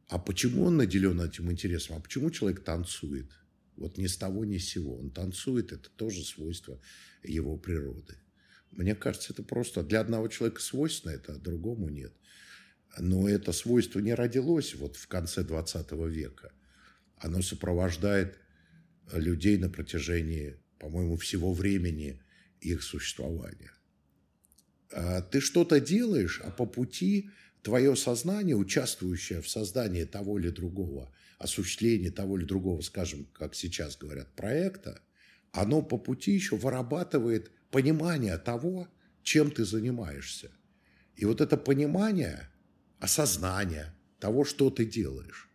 А 0.07 0.19
почему 0.19 0.65
он 0.65 0.77
наделен 0.77 1.19
этим 1.21 1.51
интересом? 1.51 1.97
А 1.97 1.99
почему 1.99 2.31
человек 2.31 2.63
танцует? 2.63 3.29
Вот 3.75 3.97
ни 3.97 4.07
с 4.07 4.17
того, 4.17 4.45
ни 4.45 4.57
с 4.57 4.69
сего. 4.69 4.97
Он 4.97 5.11
танцует, 5.11 5.71
это 5.71 5.89
тоже 5.89 6.23
свойство 6.23 6.79
его 7.23 7.57
природы. 7.57 8.15
Мне 8.71 8.95
кажется, 8.95 9.33
это 9.33 9.43
просто 9.43 9.83
для 9.83 9.99
одного 9.99 10.27
человека 10.27 10.61
свойственно, 10.61 11.11
это 11.11 11.33
а 11.33 11.37
другому 11.37 11.89
нет. 11.89 12.13
Но 12.97 13.29
это 13.29 13.51
свойство 13.51 13.99
не 13.99 14.13
родилось 14.13 14.75
вот 14.75 14.95
в 14.95 15.07
конце 15.07 15.43
20 15.43 15.91
века. 16.09 16.51
Оно 17.17 17.41
сопровождает 17.41 18.37
людей 19.13 19.57
на 19.57 19.69
протяжении, 19.69 20.57
по-моему, 20.79 21.17
всего 21.17 21.53
времени 21.53 22.21
их 22.59 22.81
существования. 22.83 23.71
А 24.91 25.21
ты 25.21 25.41
что-то 25.41 25.79
делаешь, 25.79 26.41
а 26.43 26.51
по 26.51 26.65
пути 26.65 27.29
твое 27.61 27.95
сознание, 27.95 28.55
участвующее 28.55 29.41
в 29.41 29.49
создании 29.49 30.05
того 30.05 30.39
или 30.39 30.49
другого, 30.49 31.11
осуществлении 31.39 32.09
того 32.09 32.37
или 32.37 32.45
другого, 32.45 32.81
скажем, 32.81 33.27
как 33.33 33.55
сейчас 33.55 33.97
говорят, 33.97 34.33
проекта, 34.35 35.01
оно 35.51 35.81
по 35.81 35.97
пути 35.97 36.31
еще 36.31 36.55
вырабатывает 36.55 37.51
понимание 37.71 38.37
того, 38.37 38.87
чем 39.23 39.51
ты 39.51 39.65
занимаешься. 39.65 40.51
И 41.15 41.25
вот 41.25 41.41
это 41.41 41.57
понимание, 41.57 42.49
осознание 42.99 43.93
того, 44.19 44.45
что 44.45 44.69
ты 44.69 44.85
делаешь. 44.85 45.49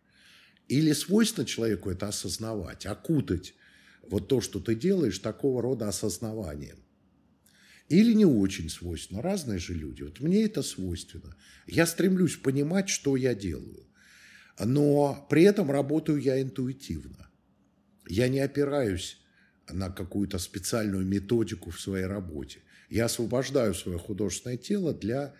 Или 0.67 0.93
свойственно 0.93 1.45
человеку 1.45 1.89
это 1.89 2.07
осознавать, 2.07 2.85
окутать 2.85 3.55
вот 4.03 4.27
то, 4.27 4.41
что 4.41 4.59
ты 4.59 4.75
делаешь, 4.75 5.19
такого 5.19 5.61
рода 5.61 5.87
осознаванием. 5.87 6.82
Или 7.93 8.13
не 8.13 8.25
очень 8.25 8.69
свойственно. 8.69 9.21
Разные 9.21 9.59
же 9.59 9.75
люди. 9.75 10.01
Вот 10.01 10.19
мне 10.19 10.45
это 10.45 10.63
свойственно. 10.63 11.35
Я 11.67 11.85
стремлюсь 11.85 12.37
понимать, 12.37 12.89
что 12.89 13.15
я 13.15 13.35
делаю. 13.35 13.85
Но 14.57 15.27
при 15.29 15.43
этом 15.43 15.69
работаю 15.69 16.19
я 16.19 16.41
интуитивно. 16.41 17.29
Я 18.07 18.29
не 18.29 18.39
опираюсь 18.39 19.19
на 19.69 19.91
какую-то 19.91 20.39
специальную 20.39 21.05
методику 21.05 21.69
в 21.69 21.79
своей 21.79 22.05
работе. 22.05 22.63
Я 22.89 23.05
освобождаю 23.05 23.75
свое 23.75 23.99
художественное 23.99 24.57
тело 24.57 24.91
для 24.91 25.35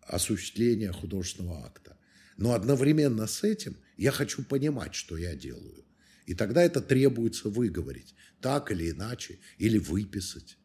осуществления 0.00 0.92
художественного 0.92 1.66
акта. 1.66 1.98
Но 2.38 2.54
одновременно 2.54 3.26
с 3.26 3.44
этим 3.44 3.76
я 3.98 4.10
хочу 4.10 4.42
понимать, 4.42 4.94
что 4.94 5.18
я 5.18 5.34
делаю. 5.34 5.84
И 6.24 6.32
тогда 6.32 6.62
это 6.62 6.80
требуется 6.80 7.50
выговорить, 7.50 8.14
так 8.40 8.72
или 8.72 8.90
иначе, 8.90 9.38
или 9.58 9.76
выписать. 9.76 10.56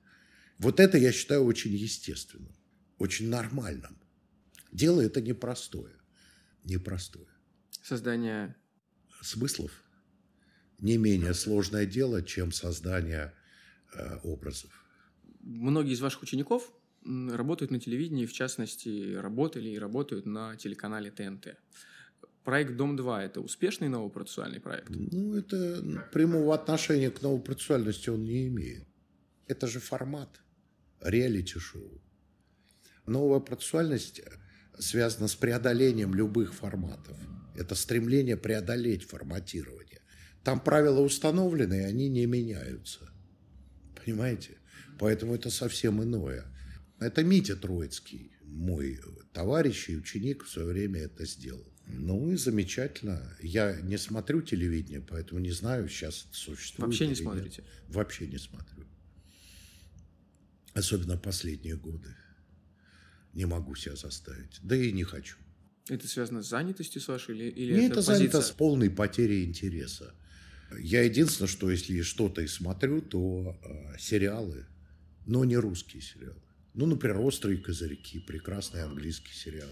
Вот 0.57 0.79
это 0.79 0.97
я 0.97 1.11
считаю 1.11 1.43
очень 1.43 1.73
естественным, 1.73 2.55
очень 2.97 3.29
нормальным. 3.29 3.97
Дело 4.71 5.01
это 5.01 5.21
непростое. 5.21 5.95
Непростое. 6.63 7.27
Создание 7.83 8.55
смыслов 9.21 9.71
не 10.79 10.97
менее 10.97 11.33
сложное 11.33 11.85
дело, 11.85 12.21
чем 12.21 12.51
создание 12.51 13.33
э, 13.93 14.17
образов. 14.23 14.71
Многие 15.41 15.93
из 15.93 16.01
ваших 16.01 16.23
учеников 16.23 16.71
работают 17.05 17.71
на 17.71 17.79
телевидении, 17.79 18.25
в 18.25 18.33
частности, 18.33 19.15
работали 19.15 19.69
и 19.69 19.79
работают 19.79 20.25
на 20.25 20.55
телеканале 20.57 21.11
ТНТ. 21.11 21.57
Проект 22.43 22.75
«Дом-2»– 22.75 23.19
это 23.21 23.41
успешный 23.41 23.89
новопроцессуальный 23.89 24.59
проект? 24.59 24.89
Ну, 24.89 25.35
это 25.35 26.09
прямого 26.11 26.53
отношения 26.53 27.09
к 27.09 27.21
новопроцессуальности 27.21 28.09
он 28.09 28.23
не 28.23 28.47
имеет. 28.47 28.87
Это 29.47 29.67
же 29.67 29.79
формат 29.79 30.41
реалити-шоу. 31.01 32.01
Новая 33.05 33.39
процессуальность 33.39 34.21
связана 34.79 35.27
с 35.27 35.35
преодолением 35.35 36.13
любых 36.13 36.53
форматов. 36.53 37.17
Это 37.55 37.75
стремление 37.75 38.37
преодолеть 38.37 39.03
форматирование. 39.03 40.01
Там 40.43 40.59
правила 40.59 40.99
установлены, 40.99 41.75
и 41.75 41.85
они 41.85 42.09
не 42.09 42.25
меняются. 42.25 43.09
Понимаете? 44.03 44.57
Поэтому 44.99 45.35
это 45.35 45.49
совсем 45.49 46.03
иное. 46.03 46.45
Это 46.99 47.23
Митя 47.23 47.55
Троицкий, 47.55 48.31
мой 48.43 48.99
товарищ 49.33 49.89
и 49.89 49.97
ученик 49.97 50.43
в 50.43 50.49
свое 50.49 50.67
время 50.67 51.01
это 51.01 51.25
сделал. 51.25 51.65
Ну 51.87 52.31
и 52.31 52.35
замечательно. 52.35 53.35
Я 53.41 53.79
не 53.81 53.97
смотрю 53.97 54.41
телевидение, 54.41 55.01
поэтому 55.01 55.39
не 55.39 55.51
знаю, 55.51 55.87
сейчас 55.87 56.25
это 56.27 56.35
существует. 56.35 56.87
Вообще 56.87 57.07
не 57.07 57.15
смотрите? 57.15 57.63
Вообще 57.87 58.27
не 58.27 58.37
смотрю. 58.37 58.85
Особенно 60.75 61.17
последние 61.17 61.77
годы. 61.77 62.13
Не 63.33 63.45
могу 63.45 63.75
себя 63.75 63.95
заставить. 63.95 64.59
Да 64.61 64.75
и 64.75 64.91
не 64.91 65.03
хочу. 65.03 65.37
Это 65.87 66.07
связано 66.07 66.43
с 66.43 66.49
занятостью 66.49 67.01
с 67.01 67.07
вашей 67.07 67.35
или, 67.35 67.45
или 67.45 67.73
Мне 67.73 67.85
это, 67.85 67.99
это 67.99 68.01
занято 68.01 68.41
с 68.41 68.51
полной 68.51 68.89
потерей 68.89 69.45
интереса. 69.45 70.13
Я 70.77 71.03
единственное, 71.03 71.47
что 71.47 71.71
если 71.71 72.01
что-то 72.01 72.41
и 72.41 72.47
смотрю, 72.47 73.01
то 73.01 73.57
э, 73.63 73.97
сериалы, 73.97 74.65
но 75.25 75.45
не 75.45 75.55
русские 75.57 76.01
сериалы. 76.01 76.41
Ну, 76.73 76.85
например, 76.87 77.19
«Острые 77.19 77.57
козырьки», 77.57 78.19
прекрасный 78.19 78.83
английский 78.83 79.33
сериал. 79.33 79.71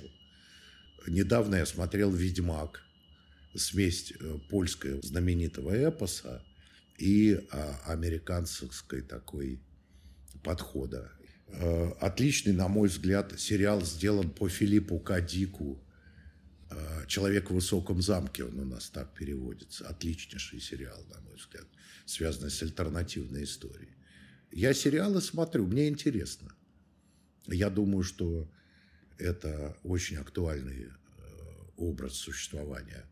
Недавно 1.08 1.56
я 1.56 1.66
смотрел 1.66 2.12
«Ведьмак», 2.14 2.82
смесь 3.56 4.14
э, 4.18 4.38
польского 4.50 5.02
знаменитого 5.02 5.72
эпоса 5.72 6.42
и 6.98 7.34
э, 7.34 7.74
американской 7.86 9.02
такой 9.02 9.60
подхода. 10.44 11.12
Э, 11.48 11.92
отличный, 12.00 12.54
на 12.54 12.68
мой 12.68 12.88
взгляд, 12.88 13.40
сериал 13.40 13.82
сделан 13.84 14.30
по 14.30 14.50
Филиппу 14.50 15.00
Кадику 15.00 15.84
э, 16.70 17.06
«Человек 17.08 17.50
в 17.50 17.54
высоком 17.54 18.02
замке», 18.02 18.44
он 18.44 18.60
у 18.60 18.66
нас 18.66 18.90
так 18.90 19.14
переводится. 19.14 19.88
Отличнейший 19.88 20.60
сериал, 20.60 21.04
на 21.14 21.22
мой 21.22 21.36
взгляд, 21.36 21.66
связанный 22.06 22.50
с 22.50 22.62
альтернативной 22.62 23.44
историей. 23.44 23.96
Я 24.52 24.74
сериалы 24.74 25.22
смотрю, 25.22 25.66
мне 25.66 25.88
интересно. 25.88 26.54
Я 27.48 27.70
думаю, 27.70 28.04
что 28.04 28.50
это 29.18 29.78
очень 29.84 30.18
актуальный 30.18 30.86
э, 30.86 30.92
образ 31.78 32.14
существования 32.14 33.06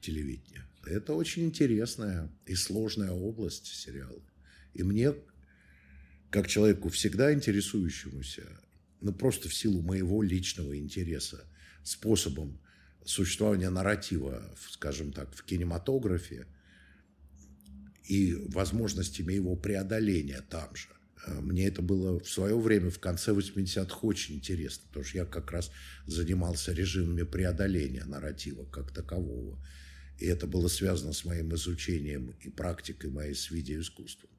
телевидения. 0.00 0.66
Это 0.84 1.14
очень 1.14 1.44
интересная 1.44 2.30
и 2.46 2.54
сложная 2.54 3.10
область 3.10 3.66
сериала. 3.66 4.22
И 4.74 4.82
мне 4.82 5.14
как 6.30 6.48
человеку, 6.48 6.88
всегда 6.88 7.32
интересующемуся, 7.32 8.46
ну 9.00 9.12
просто 9.12 9.48
в 9.48 9.54
силу 9.54 9.82
моего 9.82 10.22
личного 10.22 10.78
интереса, 10.78 11.44
способом 11.82 12.60
существования 13.04 13.70
нарратива, 13.70 14.42
скажем 14.70 15.12
так, 15.12 15.34
в 15.34 15.44
кинематографе 15.44 16.46
и 18.04 18.34
возможностями 18.48 19.34
его 19.34 19.56
преодоления 19.56 20.42
там 20.48 20.74
же. 20.74 20.88
Э, 21.26 21.40
мне 21.40 21.66
это 21.66 21.82
было 21.82 22.20
в 22.20 22.28
свое 22.28 22.58
время, 22.58 22.90
в 22.90 22.98
конце 22.98 23.32
80-х, 23.32 23.98
очень 24.02 24.36
интересно, 24.36 24.84
потому 24.88 25.04
что 25.04 25.18
я 25.18 25.24
как 25.24 25.50
раз 25.52 25.70
занимался 26.06 26.72
режимами 26.72 27.22
преодоления 27.22 28.04
нарратива 28.04 28.64
как 28.64 28.92
такового. 28.92 29.58
И 30.18 30.26
это 30.26 30.46
было 30.46 30.68
связано 30.68 31.12
с 31.12 31.24
моим 31.24 31.54
изучением 31.54 32.34
и 32.40 32.48
практикой 32.48 33.10
моей 33.10 33.34
с 33.34 33.50
видеоискусством. 33.50 34.30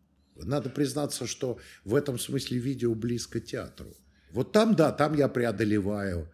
Надо 0.45 0.69
признаться, 0.69 1.27
что 1.27 1.59
в 1.83 1.95
этом 1.95 2.19
смысле 2.19 2.59
видео 2.59 2.93
близко 2.93 3.39
театру. 3.39 3.95
Вот 4.31 4.51
там, 4.51 4.75
да, 4.75 4.91
там 4.91 5.15
я 5.15 5.27
преодолеваю 5.27 6.31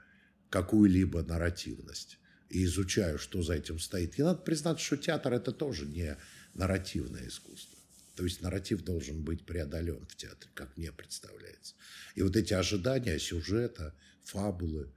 какую-либо 0.49 1.23
нарративность 1.23 2.17
и 2.49 2.65
изучаю, 2.65 3.17
что 3.17 3.41
за 3.41 3.53
этим 3.53 3.79
стоит. 3.79 4.19
И 4.19 4.23
надо 4.23 4.39
признаться, 4.39 4.83
что 4.83 4.97
театр– 4.97 5.33
это 5.35 5.51
тоже 5.51 5.85
не 5.85 6.17
нарративное 6.53 7.27
искусство. 7.27 7.79
То 8.15 8.23
есть 8.23 8.41
нарратив 8.41 8.83
должен 8.83 9.23
быть 9.23 9.45
преодолен 9.45 10.05
в 10.05 10.15
театре, 10.15 10.51
как 10.53 10.77
мне 10.77 10.91
представляется. 10.91 11.75
И 12.15 12.21
вот 12.21 12.35
эти 12.35 12.53
ожидания 12.53 13.17
сюжета, 13.17 13.95
фабулы 14.23 14.93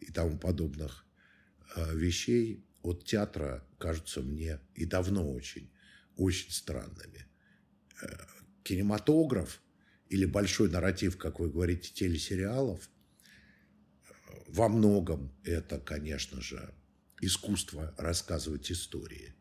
и 0.00 0.10
тому 0.10 0.38
подобных 0.38 1.06
э, 1.76 1.94
вещей 1.94 2.64
от 2.82 3.04
театра 3.04 3.64
кажутся 3.78 4.20
мне 4.22 4.60
и 4.74 4.84
давно 4.84 5.32
очень, 5.32 5.70
очень 6.16 6.50
странными 6.50 7.26
э, 8.02 8.06
кинематограф 8.66 9.62
или 10.08 10.24
большой 10.24 10.68
нарратив, 10.70 11.16
как 11.16 11.38
вы 11.38 11.50
говорите, 11.50 11.92
телесериалов, 11.94 12.90
во 14.48 14.68
многом 14.68 15.32
это, 15.44 15.78
конечно 15.78 16.40
же, 16.40 16.74
искусство 17.20 17.94
рассказывать 17.96 18.70
истории. 18.72 19.34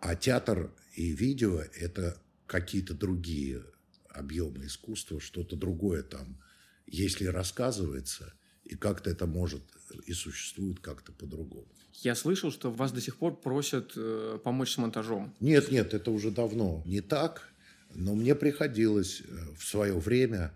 А 0.00 0.14
театр 0.14 0.70
и 0.94 1.12
видео– 1.12 1.60
это 1.80 2.20
какие-то 2.46 2.94
другие 2.94 3.64
объемы 4.10 4.66
искусства, 4.66 5.20
что-то 5.20 5.56
другое 5.56 6.02
там, 6.02 6.40
если 6.86 7.26
рассказывается, 7.26 8.34
и 8.64 8.74
как-то 8.76 9.10
это 9.10 9.26
может 9.26 9.62
и 10.06 10.12
существует 10.12 10.80
как-то 10.80 11.12
по-другому. 11.12 11.68
Я 11.94 12.14
слышал, 12.14 12.52
что 12.52 12.70
вас 12.70 12.92
до 12.92 13.00
сих 13.00 13.16
пор 13.16 13.40
просят 13.40 13.92
э, 13.96 14.38
помочь 14.44 14.74
с 14.74 14.78
монтажом. 14.78 15.34
Нет, 15.40 15.70
нет, 15.70 15.94
это 15.94 16.10
уже 16.10 16.30
давно 16.30 16.82
не 16.86 17.00
так. 17.00 17.48
Но 17.94 18.14
мне 18.14 18.34
приходилось 18.34 19.20
э, 19.20 19.24
в 19.56 19.64
свое 19.64 19.98
время 19.98 20.52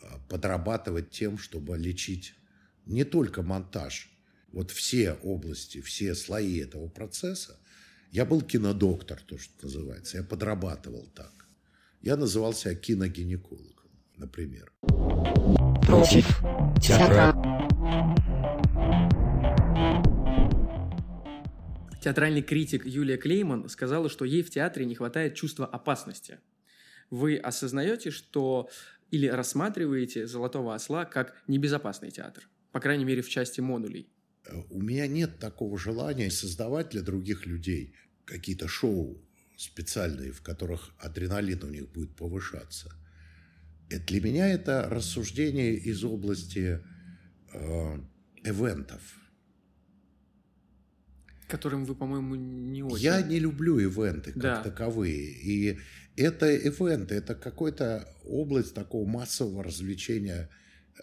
э, 0.00 0.06
подрабатывать 0.28 1.10
тем, 1.10 1.38
чтобы 1.38 1.76
лечить 1.76 2.34
не 2.86 3.04
только 3.04 3.42
монтаж, 3.42 4.10
вот 4.52 4.70
все 4.70 5.14
области, 5.22 5.80
все 5.80 6.14
слои 6.14 6.58
этого 6.58 6.88
процесса. 6.88 7.58
Я 8.10 8.24
был 8.24 8.40
кинодоктор, 8.42 9.20
то, 9.20 9.38
что 9.38 9.52
называется. 9.62 10.18
Я 10.18 10.22
подрабатывал 10.22 11.08
так. 11.14 11.32
Я 12.00 12.16
называл 12.16 12.52
себя 12.54 12.74
киногинекологом. 12.74 13.90
например. 14.16 14.72
Против 15.82 16.24
театра. 16.80 17.34
Театральный 22.04 22.42
критик 22.42 22.84
Юлия 22.84 23.16
Клейман 23.16 23.66
сказала, 23.70 24.10
что 24.10 24.26
ей 24.26 24.42
в 24.42 24.50
театре 24.50 24.84
не 24.84 24.94
хватает 24.94 25.36
чувства 25.36 25.64
опасности. 25.64 26.38
Вы 27.08 27.38
осознаете, 27.38 28.10
что 28.10 28.68
или 29.10 29.26
рассматриваете 29.26 30.26
«Золотого 30.26 30.74
осла» 30.74 31.06
как 31.06 31.34
небезопасный 31.48 32.10
театр, 32.10 32.46
по 32.72 32.80
крайней 32.80 33.06
мере, 33.06 33.22
в 33.22 33.30
части 33.30 33.62
модулей? 33.62 34.12
У 34.68 34.82
меня 34.82 35.06
нет 35.06 35.38
такого 35.38 35.78
желания 35.78 36.30
создавать 36.30 36.90
для 36.90 37.00
других 37.00 37.46
людей 37.46 37.94
какие-то 38.26 38.68
шоу 38.68 39.18
специальные, 39.56 40.32
в 40.32 40.42
которых 40.42 40.94
адреналин 40.98 41.64
у 41.64 41.70
них 41.70 41.90
будет 41.90 42.14
повышаться. 42.16 42.92
И 43.88 43.96
для 43.96 44.20
меня 44.20 44.46
это 44.52 44.90
рассуждение 44.90 45.72
из 45.72 46.04
области 46.04 46.84
э, 47.54 47.98
эвентов. 48.44 49.23
Которым 51.48 51.84
вы, 51.84 51.94
по-моему, 51.94 52.34
не 52.34 52.82
очень... 52.82 53.04
Я 53.04 53.20
не 53.22 53.38
люблю 53.38 53.78
ивенты 53.78 54.32
как 54.32 54.42
Да. 54.42 54.62
таковые. 54.62 55.30
И 55.30 55.78
это 56.16 56.50
ивенты, 56.54 57.16
это 57.16 57.34
какая-то 57.34 58.08
область 58.24 58.74
такого 58.74 59.06
массового 59.06 59.62
развлечения 59.62 60.48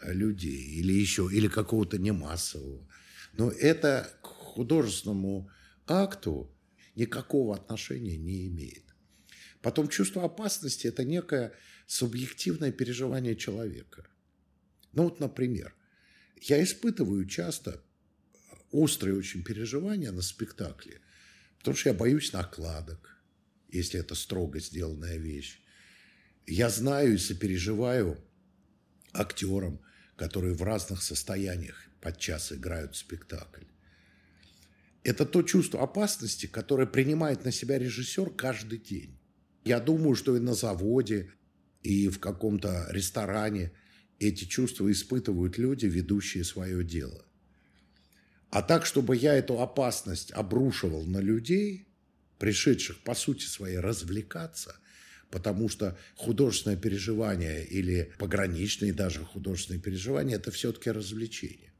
э, 0.01 0.13
людей. 0.13 0.80
Или 0.80 0.93
еще, 0.93 1.30
или 1.32 1.47
какого-то 1.47 1.97
немассового. 1.97 2.88
Но 3.34 3.51
это 3.51 4.10
к 4.21 4.27
художественному 4.27 5.49
акту 5.88 6.51
никакого 6.95 7.56
отношения 7.56 8.17
не 8.17 8.47
имеет. 8.47 8.84
Потом 9.62 9.88
чувство 9.88 10.23
опасности– 10.23 10.88
это 10.88 11.04
некое 11.04 11.54
субъективное 11.86 12.71
переживание 12.71 13.36
человека. 13.36 14.08
Ну 14.93 15.04
вот, 15.04 15.19
например, 15.19 15.75
я 16.41 16.62
испытываю 16.63 17.25
часто 17.27 17.84
острые 18.71 19.17
очень 19.17 19.43
переживания 19.43 20.12
на 20.12 20.21
спектакле, 20.21 21.01
потому 21.60 21.77
что 21.77 21.89
я 21.89 21.95
боюсь 21.95 22.34
накладок, 22.34 23.17
если 23.69 23.99
это 23.99 24.15
строго 24.15 24.60
сделанная 24.60 25.17
вещь. 25.17 25.62
Я 26.47 26.69
знаю 26.69 27.13
и 27.13 27.17
сопереживаю 27.17 28.17
актерам, 29.13 29.79
которые 30.15 30.53
в 30.53 30.63
разных 30.63 31.03
состояниях 31.03 31.88
подчас 32.01 32.51
играют 32.51 32.95
спектакль. 32.95 33.65
Это 35.03 35.25
то 35.25 35.41
чувство 35.41 35.81
опасности, 35.81 36.45
которое 36.45 36.86
принимает 36.86 37.43
на 37.43 37.51
себя 37.51 37.79
режиссер 37.79 38.31
каждый 38.31 38.79
день. 38.79 39.17
Я 39.63 39.79
думаю, 39.79 40.15
что 40.15 40.36
и 40.36 40.39
на 40.39 40.53
заводе, 40.53 41.31
и 41.81 42.07
в 42.07 42.19
каком-то 42.19 42.88
ресторане 42.91 43.71
эти 44.19 44.45
чувства 44.45 44.91
испытывают 44.91 45.57
люди, 45.57 45.88
ведущие 45.88 46.43
свое 46.43 46.84
дело. 46.84 47.25
А 48.52 48.62
так, 48.62 48.86
чтобы 48.86 49.16
я 49.16 49.34
эту 49.34 49.60
опасность 49.60 50.32
обрушивал 50.34 51.06
на 51.06 51.20
людей, 51.20 51.88
пришедших, 52.38 53.00
по 53.00 53.16
сути 53.16 53.46
своей, 53.46 53.80
развлекаться, 53.80 54.76
потому 55.30 55.70
что 55.70 55.98
художественное 56.16 56.78
переживание 56.78 57.66
или 57.66 58.14
пограничные 58.20 58.94
даже 58.94 59.24
художественные 59.24 59.82
переживания– 59.82 60.36
это 60.38 60.52
все-таки 60.52 60.92
развлечение. 60.92 61.72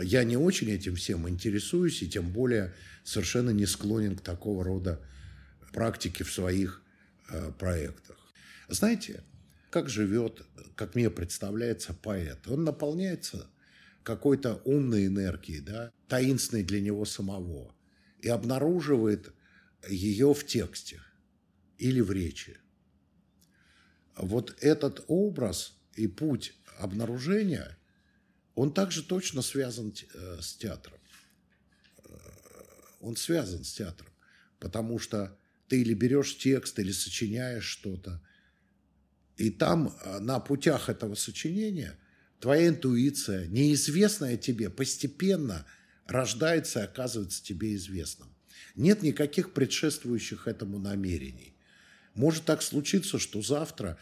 Я 0.00 0.24
не 0.24 0.36
очень 0.36 0.70
этим 0.70 0.96
всем 0.96 1.28
интересуюсь 1.28 2.02
и 2.02 2.08
тем 2.08 2.32
более 2.32 2.74
совершенно 3.04 3.50
не 3.50 3.66
склонен 3.66 4.16
к 4.16 4.22
такого 4.22 4.64
рода 4.64 5.00
практике 5.72 6.24
в 6.24 6.32
своих 6.32 6.82
э, 7.30 7.52
проектах. 7.58 8.16
Знаете, 8.68 9.22
как 9.70 9.88
живет, 9.88 10.42
как 10.74 10.94
мне 10.94 11.10
представляется, 11.10 11.94
поэт? 11.94 12.46
Он 12.46 12.64
наполняется 12.64 13.46
какой-то 14.02 14.56
умной 14.64 15.06
энергией, 15.06 15.60
да, 15.60 15.92
таинственной 16.08 16.64
для 16.64 16.80
него 16.80 17.04
самого, 17.04 17.74
и 18.20 18.28
обнаруживает 18.28 19.32
ее 19.88 20.34
в 20.34 20.46
тексте 20.46 21.00
или 21.78 22.00
в 22.00 22.10
речи. 22.12 22.58
Вот 24.16 24.56
этот 24.60 25.04
образ 25.08 25.74
и 25.94 26.06
путь 26.06 26.54
обнаружения, 26.78 27.78
он 28.54 28.72
также 28.72 29.02
точно 29.02 29.42
связан 29.42 29.94
э, 30.14 30.38
с 30.40 30.54
театром. 30.54 30.98
Э, 32.04 32.14
Он 33.00 33.16
связан 33.16 33.64
с 33.64 33.72
театром, 33.72 34.12
потому 34.58 34.98
что 34.98 35.36
ты 35.68 35.80
или 35.80 35.94
берешь 35.94 36.36
текст, 36.36 36.78
или 36.78 36.92
сочиняешь 36.92 37.64
что-то, 37.64 38.20
и 39.36 39.50
там 39.50 39.88
э, 39.88 40.18
на 40.20 40.38
путях 40.40 40.88
этого 40.88 41.14
сочинения 41.14 41.98
твоя 42.42 42.68
интуиция, 42.68 43.46
неизвестная 43.46 44.36
тебе, 44.36 44.68
постепенно 44.68 45.64
рождается 46.06 46.80
и 46.80 46.82
оказывается 46.82 47.42
тебе 47.42 47.76
известным. 47.76 48.28
Нет 48.74 49.02
никаких 49.02 49.52
предшествующих 49.52 50.48
этому 50.48 50.80
намерений. 50.80 51.54
Может 52.14 52.44
так 52.44 52.62
случиться, 52.62 53.20
что 53.20 53.42
завтра 53.42 53.96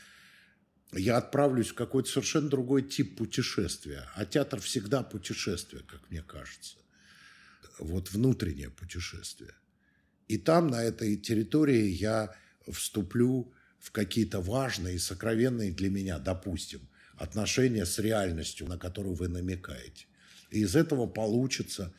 я 0.92 1.18
отправлюсь 1.18 1.68
в 1.68 1.74
какой-то 1.74 2.08
совершенно 2.08 2.48
другой 2.48 2.82
тип 2.82 3.18
путешествия. 3.18 4.08
А 4.14 4.24
театр 4.24 4.58
всегда 4.60 5.02
путешествие, 5.02 5.82
как 5.82 6.10
мне 6.10 6.22
кажется. 6.22 6.78
Вот 7.78 8.10
внутреннее 8.10 8.70
путешествие. 8.70 9.52
И 10.28 10.38
там, 10.38 10.68
на 10.68 10.82
этой 10.82 11.18
территории, 11.18 11.88
я 11.88 12.34
вступлю 12.66 13.52
в 13.78 13.90
какие-то 13.90 14.40
важные 14.40 14.94
и 14.94 14.98
сокровенные 14.98 15.72
для 15.72 15.90
меня, 15.90 16.18
допустим, 16.18 16.89
отношения 17.20 17.84
с 17.84 17.98
реальностью, 17.98 18.66
на 18.66 18.78
которую 18.78 19.14
вы 19.14 19.28
намекаете. 19.28 20.06
И 20.50 20.60
из 20.60 20.74
этого 20.74 21.06
получится 21.06 21.92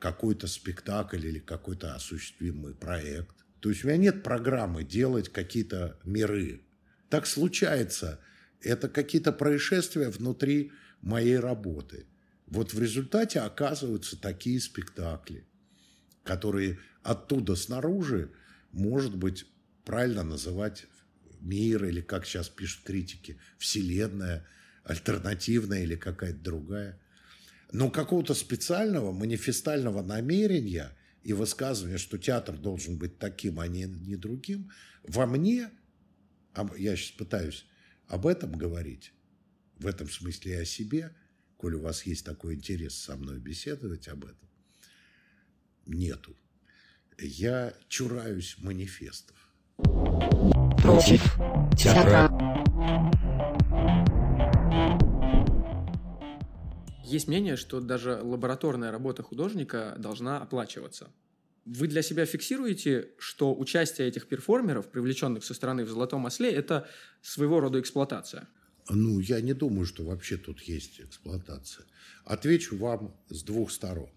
какой-то 0.00 0.48
спектакль 0.48 1.24
или 1.24 1.38
какой-то 1.38 1.94
осуществимый 1.94 2.74
проект. 2.74 3.36
То 3.60 3.70
есть 3.70 3.84
у 3.84 3.88
меня 3.88 3.96
нет 3.96 4.24
программы 4.24 4.82
делать 4.82 5.28
какие-то 5.28 5.98
миры. 6.04 6.62
Так 7.08 7.26
случается. 7.26 8.20
Это 8.60 8.88
какие-то 8.88 9.32
происшествия 9.32 10.10
внутри 10.10 10.72
моей 11.00 11.38
работы. 11.38 12.06
Вот 12.48 12.74
в 12.74 12.82
результате 12.82 13.40
оказываются 13.40 14.20
такие 14.20 14.60
спектакли, 14.60 15.46
которые 16.24 16.80
оттуда 17.04 17.54
снаружи, 17.54 18.32
может 18.72 19.16
быть, 19.16 19.46
правильно 19.84 20.24
называть 20.24 20.86
мир, 21.40 21.84
или 21.84 22.00
как 22.00 22.26
сейчас 22.26 22.48
пишут 22.48 22.82
критики, 22.84 23.38
вселенная, 23.58 24.44
альтернативная 24.86 25.82
или 25.82 25.96
какая-то 25.96 26.38
другая. 26.38 26.98
Но 27.72 27.90
какого-то 27.90 28.34
специального 28.34 29.12
манифестального 29.12 30.02
намерения 30.02 30.96
и 31.24 31.32
высказывания, 31.32 31.98
что 31.98 32.18
театр 32.18 32.56
должен 32.56 32.96
быть 32.96 33.18
таким, 33.18 33.58
а 33.58 33.66
не, 33.66 33.84
не 33.84 34.14
другим, 34.16 34.70
во 35.02 35.26
мне, 35.26 35.70
я 36.78 36.96
сейчас 36.96 37.10
пытаюсь 37.10 37.66
об 38.06 38.26
этом 38.26 38.52
говорить, 38.52 39.12
в 39.78 39.86
этом 39.86 40.08
смысле 40.08 40.52
и 40.52 40.56
о 40.56 40.64
себе, 40.64 41.12
коль 41.56 41.74
у 41.74 41.80
вас 41.80 42.04
есть 42.06 42.24
такой 42.24 42.54
интерес 42.54 42.94
со 42.94 43.16
мной 43.16 43.40
беседовать 43.40 44.06
об 44.06 44.24
этом, 44.24 44.48
нету. 45.84 46.36
Я 47.18 47.74
чураюсь 47.88 48.56
манифестов. 48.58 49.36
Против 50.78 51.22
театра. 51.76 52.30
Есть 57.06 57.28
мнение, 57.28 57.56
что 57.56 57.80
даже 57.80 58.20
лабораторная 58.20 58.90
работа 58.90 59.22
художника 59.22 59.94
должна 59.96 60.40
оплачиваться. 60.42 61.08
Вы 61.64 61.86
для 61.86 62.02
себя 62.02 62.26
фиксируете, 62.26 63.10
что 63.18 63.54
участие 63.54 64.08
этих 64.08 64.26
перформеров, 64.26 64.90
привлеченных 64.90 65.44
со 65.44 65.54
стороны 65.54 65.84
в 65.84 65.88
«Золотом 65.88 66.26
осле», 66.26 66.50
это 66.50 66.88
своего 67.22 67.60
рода 67.60 67.78
эксплуатация? 67.80 68.48
Ну, 68.88 69.20
я 69.20 69.40
не 69.40 69.52
думаю, 69.52 69.86
что 69.86 70.04
вообще 70.04 70.36
тут 70.36 70.60
есть 70.62 71.00
эксплуатация. 71.00 71.86
Отвечу 72.24 72.76
вам 72.76 73.16
с 73.28 73.44
двух 73.44 73.70
сторон. 73.70 74.10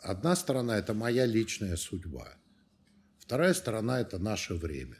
Одна 0.00 0.36
сторона– 0.36 0.78
это 0.78 0.92
моя 0.92 1.24
личная 1.24 1.76
судьба. 1.76 2.34
Вторая 3.18 3.54
сторона– 3.54 4.00
это 4.02 4.18
наше 4.18 4.54
время. 4.54 4.98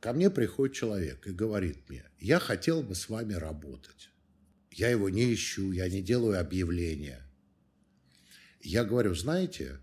Ко 0.00 0.14
мне 0.14 0.30
приходит 0.30 0.76
человек 0.76 1.26
и 1.26 1.32
говорит 1.32 1.88
мне, 1.88 2.04
я 2.20 2.38
хотел 2.38 2.82
бы 2.82 2.94
с 2.94 3.08
вами 3.10 3.34
работать. 3.34 4.10
Я 4.70 4.90
его 4.90 5.08
не 5.08 5.32
ищу, 5.32 5.72
я 5.72 5.88
не 5.88 6.02
делаю 6.02 6.38
объявления. 6.40 7.22
Я 8.60 8.84
говорю, 8.84 9.14
знаете, 9.14 9.78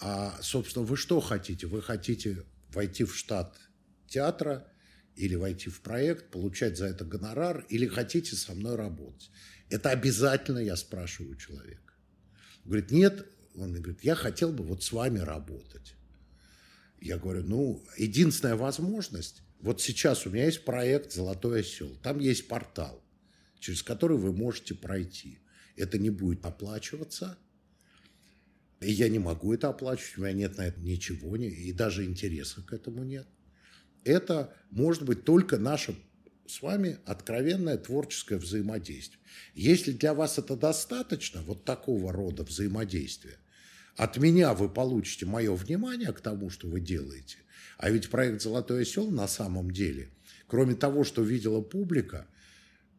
а, 0.00 0.38
собственно, 0.42 0.84
вы 0.84 0.96
что 0.96 1.20
хотите? 1.20 1.66
Вы 1.66 1.82
хотите 1.82 2.44
войти 2.72 3.04
в 3.04 3.14
штат 3.16 3.56
театра 4.08 4.66
или 5.14 5.34
войти 5.34 5.70
в 5.70 5.80
проект, 5.80 6.30
получать 6.30 6.76
за 6.76 6.86
это 6.86 7.04
гонорар, 7.04 7.64
или 7.68 7.86
хотите 7.86 8.36
со 8.36 8.54
мной 8.54 8.76
работать? 8.76 9.30
Это 9.70 9.90
обязательно, 9.90 10.58
я 10.58 10.76
спрашиваю 10.76 11.36
человека. 11.36 11.94
Говорит, 12.64 12.90
нет, 12.90 13.26
он 13.54 13.72
говорит, 13.74 14.04
я 14.04 14.14
хотел 14.14 14.52
бы 14.52 14.64
вот 14.64 14.82
с 14.82 14.92
вами 14.92 15.18
работать. 15.18 15.94
Я 17.00 17.18
говорю, 17.18 17.44
ну, 17.44 17.84
единственная 17.96 18.56
возможность 18.56 19.42
Вот 19.60 19.80
сейчас 19.80 20.26
у 20.26 20.30
меня 20.30 20.46
есть 20.46 20.64
проект 20.64 21.12
«Золотой 21.12 21.60
осел». 21.60 21.96
Там 22.02 22.18
есть 22.18 22.46
портал, 22.46 23.02
через 23.58 23.82
который 23.82 24.16
вы 24.16 24.32
можете 24.32 24.74
пройти. 24.74 25.38
Это 25.76 25.98
не 25.98 26.10
будет 26.10 26.44
оплачиваться. 26.44 27.38
И 28.80 28.92
я 28.92 29.08
не 29.08 29.18
могу 29.18 29.54
это 29.54 29.68
оплачивать, 29.68 30.18
у 30.18 30.20
меня 30.22 30.32
нет 30.32 30.58
на 30.58 30.66
это 30.66 30.80
ничего, 30.80 31.36
и 31.36 31.72
даже 31.72 32.04
интереса 32.04 32.62
к 32.62 32.72
этому 32.72 33.04
нет. 33.04 33.26
Это 34.04 34.54
может 34.70 35.04
быть 35.04 35.24
только 35.24 35.58
наше 35.58 35.96
с 36.46 36.62
вами 36.62 36.98
откровенное 37.06 37.78
творческое 37.78 38.36
взаимодействие. 38.36 39.20
Если 39.54 39.92
для 39.92 40.14
вас 40.14 40.38
это 40.38 40.56
достаточно, 40.56 41.42
вот 41.42 41.64
такого 41.64 42.12
рода 42.12 42.44
взаимодействия, 42.44 43.38
от 43.96 44.18
меня 44.18 44.52
вы 44.54 44.68
получите 44.68 45.26
мое 45.26 45.54
внимание 45.54 46.12
к 46.12 46.20
тому, 46.20 46.50
что 46.50 46.68
вы 46.68 46.80
делаете. 46.80 47.38
А 47.78 47.90
ведь 47.90 48.10
проект 48.10 48.42
«Золотой 48.42 48.82
осел» 48.82 49.10
на 49.10 49.26
самом 49.26 49.70
деле, 49.70 50.10
кроме 50.46 50.74
того, 50.74 51.02
что 51.04 51.22
видела 51.22 51.62
публика, 51.62 52.26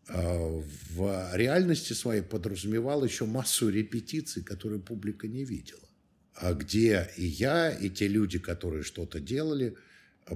в 0.10 1.36
реальности 1.36 1.94
своей 1.94 2.22
подразумевал 2.22 3.04
еще 3.04 3.26
массу 3.26 3.70
репетиций, 3.70 4.44
которые 4.44 4.82
публика 4.82 5.28
не 5.28 5.44
видела. 5.44 5.88
А 6.34 6.54
где 6.54 7.10
и 7.18 7.26
я, 7.26 7.72
и 7.72 7.90
те 7.90 8.08
люди, 8.08 8.40
которые 8.40 8.84
что-то 8.84 9.20
делали, 9.20 9.76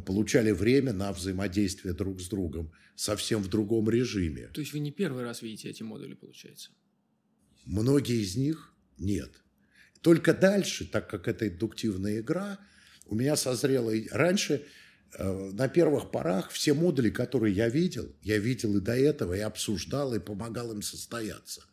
получали 0.06 0.52
время 0.52 0.94
на 0.94 1.12
взаимодействие 1.14 1.94
друг 1.94 2.22
с 2.22 2.28
другом 2.28 2.72
совсем 2.96 3.42
в 3.42 3.50
другом 3.50 3.90
режиме. 3.90 4.48
То 4.48 4.62
есть 4.62 4.74
вы 4.74 4.80
не 4.80 4.92
первый 4.92 5.24
раз 5.24 5.42
видите 5.42 5.70
эти 5.70 5.84
модули, 5.84 6.14
получается? 6.14 6.72
Многие 7.66 8.22
из 8.22 8.36
них 8.36 8.74
нет. 8.98 9.32
Только 10.02 10.34
дальше, 10.34 10.86
так 10.86 11.10
как 11.10 11.28
это 11.28 11.48
индуктивная 11.48 12.20
игра, 12.20 12.60
у 13.06 13.16
меня 13.16 13.36
созрело... 13.36 13.94
Раньше 14.12 14.54
э, 14.54 14.62
на 15.20 15.68
первых 15.68 16.12
порах 16.12 16.50
все 16.52 16.74
модули, 16.74 17.10
которые 17.10 17.54
я 17.54 17.70
видел, 17.70 18.16
я 18.22 18.38
видел 18.38 18.78
и 18.78 18.82
до 18.82 18.96
этого, 18.96 19.34
и 19.34 19.40
обсуждал, 19.40 20.14
и 20.14 20.20
помогал 20.20 20.72
им 20.72 20.82
состояться. 20.82 21.64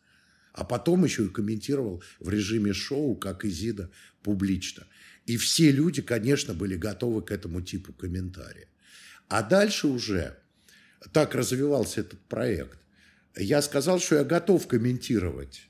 А 0.53 0.63
потом 0.65 1.05
еще 1.05 1.25
и 1.25 1.29
комментировал 1.29 2.03
в 2.19 2.29
режиме 2.29 2.73
шоу, 2.73 3.15
как 3.15 3.45
Изида, 3.45 3.89
публично. 4.23 4.85
И 5.25 5.37
все 5.37 5.71
люди, 5.71 6.01
конечно, 6.01 6.53
были 6.53 6.75
готовы 6.75 7.21
к 7.21 7.31
этому 7.31 7.61
типу 7.61 7.93
комментария. 7.93 8.67
А 9.29 9.43
дальше 9.43 9.87
уже 9.87 10.37
так 11.13 11.35
развивался 11.35 12.01
этот 12.01 12.19
проект, 12.21 12.77
я 13.37 13.61
сказал, 13.61 13.99
что 13.99 14.15
я 14.15 14.23
готов 14.23 14.67
комментировать 14.67 15.69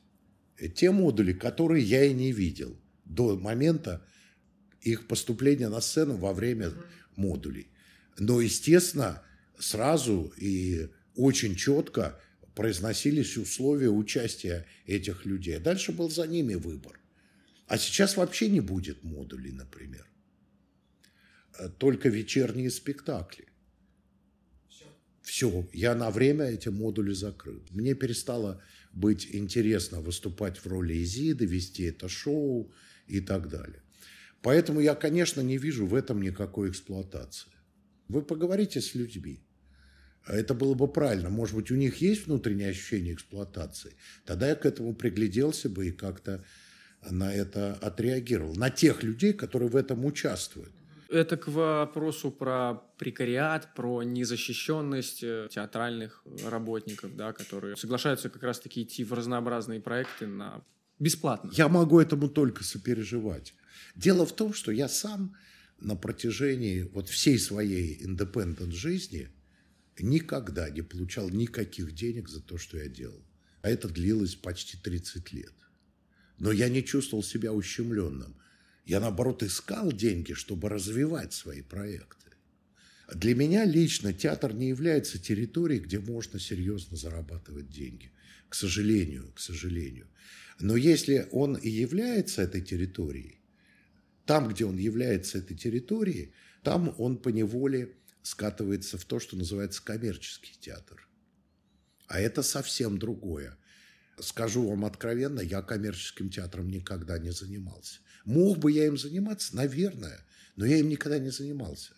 те 0.75 0.91
модули, 0.91 1.33
которые 1.33 1.83
я 1.83 2.05
и 2.05 2.13
не 2.13 2.31
видел 2.31 2.75
до 3.05 3.37
момента 3.37 4.05
их 4.81 5.07
поступления 5.07 5.69
на 5.69 5.81
сцену 5.81 6.15
во 6.15 6.33
время 6.33 6.71
модулей. 7.19 7.67
Но, 8.17 8.41
естественно, 8.41 9.21
сразу 9.59 10.33
и 10.37 10.89
очень 11.15 11.55
четко 11.55 12.19
произносились 12.55 13.37
условия 13.37 13.89
участия 13.89 14.65
этих 14.85 15.25
людей. 15.25 15.59
Дальше 15.59 15.91
был 15.91 16.09
за 16.09 16.27
ними 16.27 16.55
выбор. 16.55 16.99
А 17.67 17.77
сейчас 17.77 18.17
вообще 18.17 18.49
не 18.49 18.61
будет 18.61 19.03
модулей, 19.03 19.51
например. 19.51 20.07
Только 21.77 22.09
вечерние 22.09 22.71
спектакли. 22.71 23.45
Все, 25.21 25.69
я 25.73 25.93
на 25.93 26.09
время 26.09 26.45
эти 26.45 26.69
модули 26.69 27.13
закрыл. 27.13 27.63
Мне 27.69 27.93
перестало 27.93 28.61
быть 28.91 29.27
интересно 29.31 30.01
выступать 30.01 30.57
в 30.57 30.65
роли 30.67 31.03
Изиды, 31.03 31.45
вести 31.45 31.83
это 31.83 32.09
шоу 32.09 32.73
и 33.07 33.19
так 33.19 33.47
далее. 33.49 33.83
Поэтому 34.41 34.79
я, 34.79 34.95
конечно, 34.95 35.41
не 35.41 35.57
вижу 35.57 35.85
в 35.85 35.93
этом 35.93 36.21
никакой 36.21 36.69
эксплуатации. 36.69 37.51
Вы 38.07 38.21
поговорите 38.21 38.81
с 38.81 38.95
людьми. 38.95 39.43
Это 40.27 40.53
было 40.53 40.73
бы 40.73 40.87
правильно. 40.87 41.29
Может 41.29 41.55
быть, 41.55 41.71
у 41.71 41.75
них 41.75 41.97
есть 41.97 42.27
внутреннее 42.27 42.69
ощущение 42.69 43.13
эксплуатации. 43.13 43.95
Тогда 44.25 44.49
я 44.49 44.55
к 44.55 44.65
этому 44.65 44.93
пригляделся 44.93 45.69
бы 45.69 45.87
и 45.87 45.91
как-то 45.91 46.43
на 47.09 47.33
это 47.33 47.73
отреагировал. 47.81 48.55
На 48.55 48.69
тех 48.69 49.03
людей, 49.03 49.33
которые 49.33 49.69
в 49.69 49.75
этом 49.75 50.05
участвуют. 50.05 50.71
Это 51.09 51.37
к 51.37 51.47
вопросу 51.47 52.29
про 52.29 52.75
прекариат, 52.97 53.73
про 53.73 54.03
незащищенность 54.03 55.23
э, 55.23 55.47
театральных 55.49 56.23
работников, 56.45 57.15
да, 57.15 57.33
которые 57.33 57.75
соглашаются 57.77 58.29
как 58.29 58.43
раз-таки 58.43 58.83
идти 58.83 59.03
в 59.03 59.13
разнообразные 59.13 59.79
проекты 59.79 60.27
на 60.27 60.63
бесплатно. 60.99 61.49
Я 61.55 61.67
могу 61.67 61.99
этому 61.99 62.29
только 62.29 62.63
сопереживать. 62.63 63.55
Дело 63.95 64.25
в 64.25 64.35
том, 64.35 64.53
что 64.53 64.71
я 64.71 64.87
сам 64.87 65.35
на 65.79 65.95
протяжении 65.95 66.83
вот 66.83 67.09
всей 67.09 67.39
своей 67.39 68.03
индепендент 68.03 68.73
жизни 68.73 69.29
никогда 69.99 70.69
не 70.69 70.81
получал 70.81 71.29
никаких 71.29 71.93
денег 71.93 72.29
за 72.29 72.41
то, 72.41 72.57
что 72.57 72.77
я 72.77 72.87
делал. 72.87 73.23
А 73.61 73.69
это 73.69 73.89
длилось 73.89 74.35
почти 74.35 74.77
30 74.77 75.31
лет. 75.33 75.53
Но 76.37 76.51
я 76.51 76.69
не 76.69 76.83
чувствовал 76.83 77.23
себя 77.23 77.53
ущемленным– 77.53 78.35
я, 78.89 78.99
наоборот, 78.99 79.43
искал 79.43 79.91
деньги, 79.91 80.33
чтобы 80.33 80.67
развивать 80.67 81.31
свои 81.31 81.61
проекты. 81.61 82.25
Для 83.13 83.35
меня 83.35 83.63
лично 83.63 84.13
театр 84.13 84.51
не 84.51 84.69
является 84.69 85.19
территорией, 85.19 85.79
где 85.79 85.99
можно 85.99 86.39
серьезно 86.39 86.97
зарабатывать 86.97 87.69
деньги. 87.69 88.11
К 88.49 88.55
сожалению, 88.55 89.31
к 89.35 89.39
сожалению. 89.39 90.07
Но 90.59 90.75
если 90.75 91.27
он 91.31 91.55
и 91.55 91.69
является 91.69 92.41
этой 92.41 92.61
территорией, 92.63 93.38
там, 94.29 94.47
где 94.47 94.63
он 94.63 94.77
является 94.77 95.39
этой 95.39 95.57
территорией, 95.57 96.35
там 96.61 96.93
он 96.99 97.17
по 97.17 97.29
неволе 97.29 97.95
скатывается 98.21 98.99
в 98.99 99.05
то, 99.05 99.19
что 99.19 99.35
называется 99.35 99.83
коммерческий 99.83 100.53
театр. 100.59 101.09
А 102.05 102.19
это 102.19 102.43
совсем 102.43 102.99
другое. 102.99 103.57
Скажу 104.19 104.69
вам 104.69 104.85
откровенно, 104.85 105.39
я 105.39 105.63
коммерческим 105.63 106.29
театром 106.29 106.69
никогда 106.69 107.17
не 107.17 107.31
занимался. 107.31 108.01
Мог 108.23 108.59
бы 108.59 108.71
я 108.71 108.85
им 108.85 108.99
заниматься? 108.99 109.55
Наверное. 109.55 110.23
Но 110.55 110.63
я 110.63 110.77
им 110.77 110.89
никогда 110.89 111.17
не 111.17 111.31
занимался. 111.31 111.93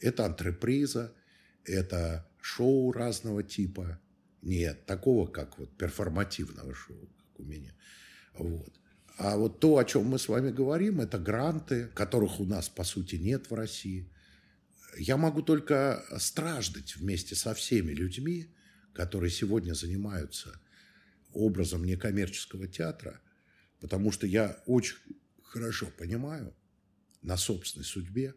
Это 0.00 0.24
антреприза, 0.24 1.14
это 1.66 2.26
шоу 2.40 2.90
разного 2.90 3.42
типа. 3.42 4.00
Нет, 4.40 4.86
такого, 4.86 5.26
как 5.26 5.58
вот 5.58 5.76
перформативного 5.76 6.74
шоу, 6.74 7.06
как 7.18 7.40
у 7.40 7.44
меня. 7.44 7.74
Вот. 8.32 8.77
А 9.18 9.36
вот 9.36 9.60
то, 9.60 9.78
о 9.78 9.84
чем 9.84 10.06
мы 10.06 10.18
с 10.18 10.28
вами 10.28 10.50
говорим, 10.50 11.00
это 11.00 11.18
гранты, 11.18 11.88
которых 11.94 12.40
у 12.40 12.44
нас, 12.44 12.68
по 12.68 12.84
сути, 12.84 13.16
нет 13.16 13.50
в 13.50 13.54
России. 13.54 14.08
Я 14.96 15.16
могу 15.16 15.42
только 15.42 16.04
страждать 16.18 16.96
вместе 16.96 17.34
со 17.34 17.52
всеми 17.52 17.92
людьми, 17.92 18.54
которые 18.94 19.30
сегодня 19.30 19.74
занимаются 19.74 20.60
образом 21.32 21.84
некоммерческого 21.84 22.66
театра– 22.66 23.20
потому 23.80 24.10
что 24.12 24.26
я 24.26 24.60
очень 24.66 24.96
хорошо 25.42 25.88
понимаю 25.96 26.54
на 27.22 27.36
собственной 27.36 27.84
судьбе, 27.84 28.34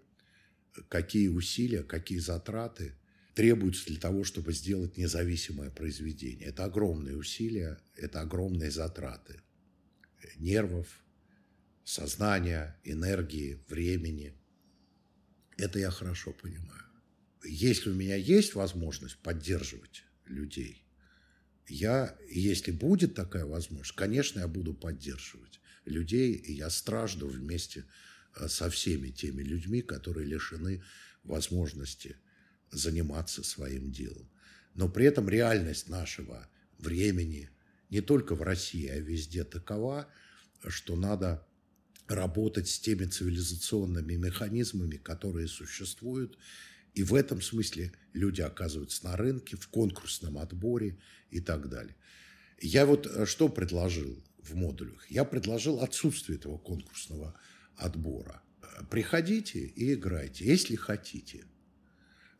какие 0.90 1.28
усилия, 1.28 1.84
какие 1.84 2.20
затраты 2.20 2.96
требуются 3.36 3.88
для 3.88 4.00
того, 4.00 4.24
чтобы 4.24 4.54
сделать 4.54 4.98
независимое 4.98 5.70
произведение. 5.70 6.48
Это 6.48 6.66
огромные 6.66 7.18
усилия, 7.18 7.80
это 7.96 8.22
огромные 8.22 8.72
затраты 8.72 9.42
нервов, 10.38 10.88
сознания, 11.84 12.80
энергии, 12.84 13.60
времени. 13.68 14.34
Это 15.58 15.80
я 15.80 15.92
хорошо 15.92 16.34
понимаю. 16.34 16.84
Если 17.44 17.90
у 17.90 17.96
меня 17.96 18.16
есть 18.16 18.56
возможность 18.56 19.18
поддерживать 19.18 20.04
людей, 20.26 20.86
я, 21.68 22.18
если 22.30 22.72
будет 22.72 23.16
такая 23.16 23.46
возможность, 23.46 23.96
конечно, 23.96 24.40
я 24.40 24.48
буду 24.48 24.74
поддерживать 24.74 25.60
людей, 25.86 26.34
и 26.34 26.54
я 26.54 26.70
стражду 26.70 27.28
вместе 27.28 27.86
э, 28.36 28.48
со 28.48 28.70
всеми 28.70 29.10
теми 29.10 29.42
людьми, 29.42 29.82
которые 29.82 30.28
лишены 30.28 30.84
возможности 31.24 32.18
заниматься 32.72 33.44
своим 33.44 33.92
делом. 33.92 34.30
Но 34.74 34.90
при 34.90 35.06
этом 35.06 35.30
реальность 35.30 35.90
нашего 35.90 36.48
времени 36.78 37.50
не 37.92 38.02
только 38.02 38.34
в 38.36 38.42
России, 38.42 38.88
а 38.88 38.98
везде 38.98 39.44
такова, 39.44 40.08
что 40.68 40.96
надо 40.96 41.46
работать 42.08 42.68
с 42.68 42.80
теми 42.80 43.06
цивилизационными 43.06 44.16
механизмами, 44.16 44.96
которые 44.96 45.48
существуют, 45.48 46.38
и 46.94 47.04
в 47.04 47.14
этом 47.14 47.42
смысле 47.42 47.92
люди 48.14 48.42
оказываются 48.42 49.06
на 49.06 49.16
рынке, 49.16 49.56
в 49.58 49.68
конкурсном 49.68 50.38
отборе 50.38 50.98
и 51.30 51.40
так 51.40 51.70
далее. 51.70 51.96
Я 52.60 52.86
вот 52.86 53.08
э, 53.08 53.26
что 53.26 53.50
предложил 53.50 54.22
в 54.40 54.56
модулях? 54.56 55.10
Я 55.10 55.24
предложил 55.24 55.80
отсутствие 55.80 56.38
этого 56.38 56.58
конкурсного 56.58 57.36
отбора. 57.76 58.42
Приходите 58.90 59.60
и 59.60 59.94
играйте, 59.94 60.46
если 60.46 60.76
хотите. 60.76 61.46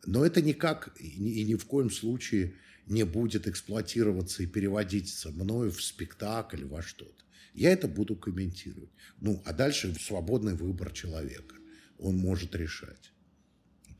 Но 0.04 0.24
это 0.24 0.42
никак 0.42 0.94
и 0.98 1.44
ни 1.44 1.54
в 1.54 1.64
коем 1.66 1.90
случае 1.90 2.54
не 2.86 3.04
будет 3.04 3.46
эксплуатироваться 3.46 4.42
и 4.42 4.46
переводиться 4.46 5.30
мною 5.30 5.70
в 5.70 5.82
спектакль, 5.82 6.64
во 6.64 6.82
что-то. 6.82 7.22
Я 7.54 7.70
это 7.72 7.86
буду 7.86 8.16
комментировать. 8.16 8.90
Ну, 9.20 9.42
а 9.44 9.52
дальше 9.52 9.94
свободный 9.94 10.54
выбор 10.54 10.92
человека. 10.92 11.56
Он 11.98 12.16
может 12.16 12.54
решать. 12.54 13.12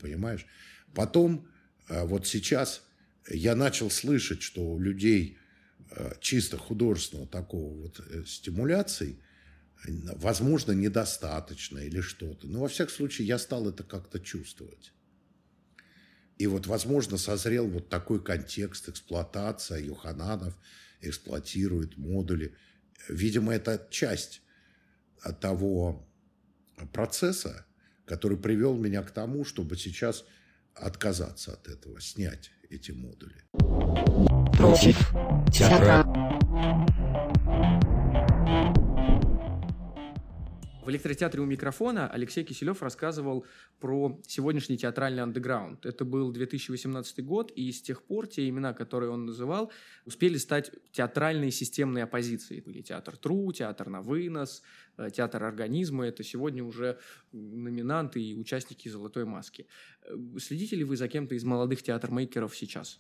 Понимаешь? 0.01 0.47
Потом, 0.95 1.49
э, 1.89 2.05
вот 2.05 2.27
сейчас 2.27 2.83
я 3.29 3.55
начал 3.55 3.91
слышать, 3.91 4.43
что 4.43 4.63
у 4.63 4.81
людей 4.81 5.39
э, 5.91 6.15
чисто 6.21 6.57
художественного 6.57 7.29
такого 7.29 7.83
вот 7.83 8.01
э, 8.01 8.25
стимуляции, 8.27 9.19
возможно, 9.85 10.73
недостаточно 10.73 11.79
или 11.79 12.01
что-то. 12.01 12.47
Но, 12.47 12.61
во 12.61 12.69
всяком 12.69 12.95
случае, 12.95 13.27
я 13.27 13.39
стал 13.39 13.69
это 13.69 13.85
как-то 13.85 14.19
чувствовать. 14.19 14.93
И 16.43 16.47
вот, 16.49 16.67
возможно, 16.67 17.19
созрел 17.19 17.69
вот 17.69 17.89
такой 17.89 18.21
контекст 18.21 18.89
эксплуатация. 18.89 19.79
Юхананов 19.79 20.59
эксплуатирует 21.01 21.97
модули. 21.97 22.57
Видимо, 23.09 23.55
это 23.55 23.87
часть 23.91 24.43
того 25.41 26.05
процесса, 26.93 27.65
который 28.07 28.37
привел 28.37 28.77
меня 28.77 29.05
к 29.05 29.13
тому, 29.13 29.45
чтобы 29.45 29.77
сейчас 29.77 30.25
отказаться 30.75 31.53
от 31.53 31.69
этого, 31.69 32.01
снять 32.01 32.51
эти 32.71 32.91
модули. 32.91 33.45
Против 34.59 34.99
театра. 35.53 36.02
В 40.83 40.91
электротеатре 40.91 41.41
у 41.41 41.45
микрофона 41.45 42.09
Алексей 42.09 42.43
Киселев 42.43 42.83
рассказывал 42.83 43.47
про 43.79 44.21
сегодняшний 44.27 44.77
театральный 44.77 45.23
андеграунд. 45.23 45.87
Это 45.87 46.05
был 46.05 46.33
2018 46.33 47.25
год, 47.25 47.53
и 47.53 47.71
с 47.71 47.81
тех 47.81 48.03
пор 48.03 48.27
те 48.27 48.49
имена, 48.49 48.73
которые 48.73 49.11
он 49.11 49.25
называл, 49.25 49.71
успели 50.07 50.39
стать 50.39 50.73
театральной 50.91 51.53
системной 51.53 52.03
оппозицией. 52.03 52.63
Были 52.63 52.83
театр 52.83 53.17
Тру, 53.17 53.53
театр 53.53 53.91
на 53.91 54.03
вынос, 54.03 54.65
э, 54.97 55.11
театр 55.15 55.45
организма. 55.45 56.05
Это 56.05 56.25
сегодня 56.25 56.65
уже 56.65 56.99
номинанты 57.31 58.21
и 58.21 58.35
участники 58.35 58.89
«Золотой 58.89 59.25
маски». 59.25 59.69
Э, 60.03 60.17
следите 60.41 60.75
ли 60.75 60.83
вы 60.83 60.97
за 60.97 61.07
кем-то 61.07 61.37
из 61.37 61.45
молодых 61.45 61.85
театр-мейкеров 61.85 62.57
сейчас? 62.57 62.99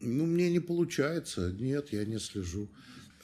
Ну, 0.00 0.24
мне 0.24 0.50
не 0.50 0.60
получается. 0.60 1.52
Нет, 1.52 1.92
я 1.92 2.06
не 2.06 2.18
слежу. 2.18 2.70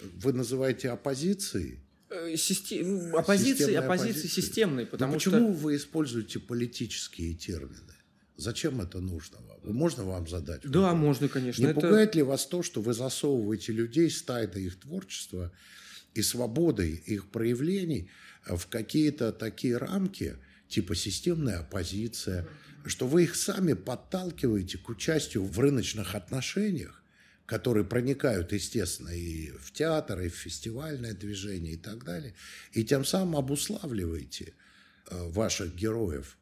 Вы 0.03 0.35
называете 0.35 0.91
оппозицией? 0.91 1.84
Э, 2.11 2.37
систем... 2.37 3.11
Ну, 3.11 3.19
оппозиции, 3.19 3.75
оппозиции 3.75 4.29
системной, 4.29 4.87
потому 4.87 5.15
Но 5.15 5.19
что... 5.19 5.31
почему 5.31 5.53
вы 5.53 5.77
используете 5.77 6.39
политические 6.39 7.35
термины? 7.35 7.95
Зачем 8.37 8.81
это 8.81 9.01
нужно 9.01 9.39
вам? 9.39 9.75
Можно 9.75 10.05
вам 10.05 10.29
задать? 10.29 10.63
Да, 10.65 10.81
вопрос? 10.81 11.01
можно, 11.01 11.29
конечно. 11.29 11.63
Не 11.63 11.69
это... 11.69 11.81
пугает 11.81 12.15
ли 12.15 12.23
вас 12.23 12.47
то, 12.47 12.63
что 12.63 12.83
вы 12.83 12.93
засовываете 12.93 13.73
людей 13.73 14.11
с 14.11 14.23
тайной 14.23 14.65
их 14.65 14.81
творчества 14.81 15.53
и 16.15 16.23
свободой 16.23 16.91
их 16.91 17.31
проявлений 17.31 18.11
в 18.45 18.67
какие-то 18.67 19.33
такие 19.33 19.77
рамки, 19.77 20.37
типа 20.69 20.95
системная 20.95 21.61
оппозиция, 21.61 22.47
что 22.85 23.07
вы 23.07 23.25
их 23.25 23.37
сами 23.37 23.73
подталкиваете 23.73 24.79
к 24.79 24.89
участию 24.89 25.45
в 25.45 25.59
рыночных 25.59 26.15
отношениях, 26.15 27.04
которые 27.47 27.85
проникают, 27.85 28.53
естественно, 28.53 29.11
и 29.11 29.51
в 29.51 29.73
театр, 29.73 30.21
и 30.21 30.29
в 30.29 30.35
фестивальное 30.35 31.13
движение 31.13 31.75
и 31.75 31.77
так 31.77 32.05
далее, 32.05 32.35
и 32.73 32.85
тем 32.85 33.05
самым 33.05 33.37
обуславливаете 33.37 34.55
э, 35.11 35.29
ваших 35.29 35.75
героев, 35.75 36.39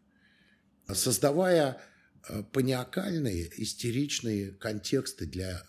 создавая 0.93 1.81
э, 2.29 2.43
паниакальные, 2.53 3.51
истеричные 3.63 4.53
контексты 4.53 5.27
для 5.27 5.65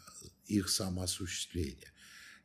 их 0.45 0.69
самоосуществления. 0.69 1.91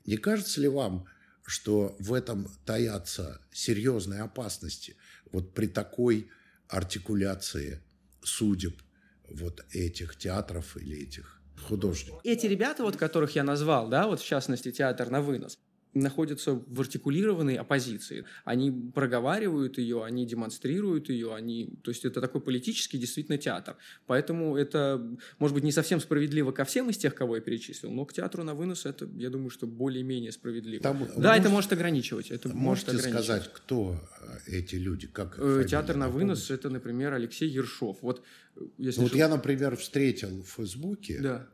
Не 0.06 0.16
кажется 0.16 0.60
ли 0.60 0.68
вам, 0.68 1.06
что 1.44 1.96
в 1.98 2.14
этом 2.14 2.48
таятся 2.64 3.40
серьезные 3.52 4.22
опасности 4.22 4.96
вот 5.30 5.54
при 5.54 5.66
такой 5.66 6.30
артикуляции 6.68 7.82
судеб 8.22 8.80
вот 9.28 9.64
этих 9.72 10.16
театров 10.16 10.76
или 10.76 11.02
этих 11.02 11.37
художник. 11.66 12.14
Эти 12.24 12.46
ребята, 12.46 12.82
вот 12.82 12.96
которых 12.96 13.34
я 13.34 13.44
назвал, 13.44 13.88
да, 13.88 14.06
вот 14.06 14.20
в 14.20 14.26
частности 14.26 14.70
театр 14.70 15.10
на 15.10 15.20
вынос, 15.20 15.58
находятся 15.94 16.54
в 16.54 16.80
артикулированной 16.80 17.56
оппозиции. 17.56 18.24
Они 18.44 18.70
проговаривают 18.70 19.78
ее, 19.78 20.04
они 20.04 20.26
демонстрируют 20.26 21.08
ее, 21.08 21.34
они... 21.34 21.70
то 21.82 21.90
есть 21.90 22.04
это 22.04 22.20
такой 22.20 22.40
политический 22.40 22.98
действительно 22.98 23.38
театр. 23.38 23.76
Поэтому 24.06 24.56
это, 24.56 25.16
может 25.38 25.54
быть, 25.54 25.64
не 25.64 25.72
совсем 25.72 26.00
справедливо 26.00 26.52
ко 26.52 26.64
всем 26.64 26.90
из 26.90 26.96
тех, 26.96 27.14
кого 27.14 27.36
я 27.36 27.42
перечислил, 27.42 27.90
но 27.90 28.04
к 28.04 28.12
театру 28.12 28.44
на 28.44 28.54
вынос 28.54 28.86
это, 28.86 29.08
я 29.16 29.30
думаю, 29.30 29.50
что 29.50 29.66
более-менее 29.66 30.32
справедливо. 30.32 30.82
Там, 30.82 31.08
да, 31.16 31.36
это 31.36 31.48
может 31.48 31.72
ограничивать. 31.72 32.30
Это 32.30 32.48
можете 32.48 32.64
может 32.64 32.88
ограничивать. 32.88 33.24
сказать, 33.24 33.52
кто 33.52 34.00
э, 34.46 34.58
эти 34.58 34.76
люди? 34.76 35.06
Как 35.06 35.38
э, 35.38 35.64
Театр 35.68 35.96
на 35.96 36.08
вынос– 36.08 36.50
это, 36.50 36.70
например, 36.70 37.12
Алексей 37.12 37.48
Ершов. 37.48 37.98
Вот, 38.02 38.22
э, 38.56 38.60
если 38.78 39.00
ну, 39.00 39.06
вот 39.06 39.16
я, 39.16 39.28
например, 39.28 39.76
встретил 39.76 40.42
в 40.42 40.48
Фейсбуке 40.56 41.18
да 41.20 41.48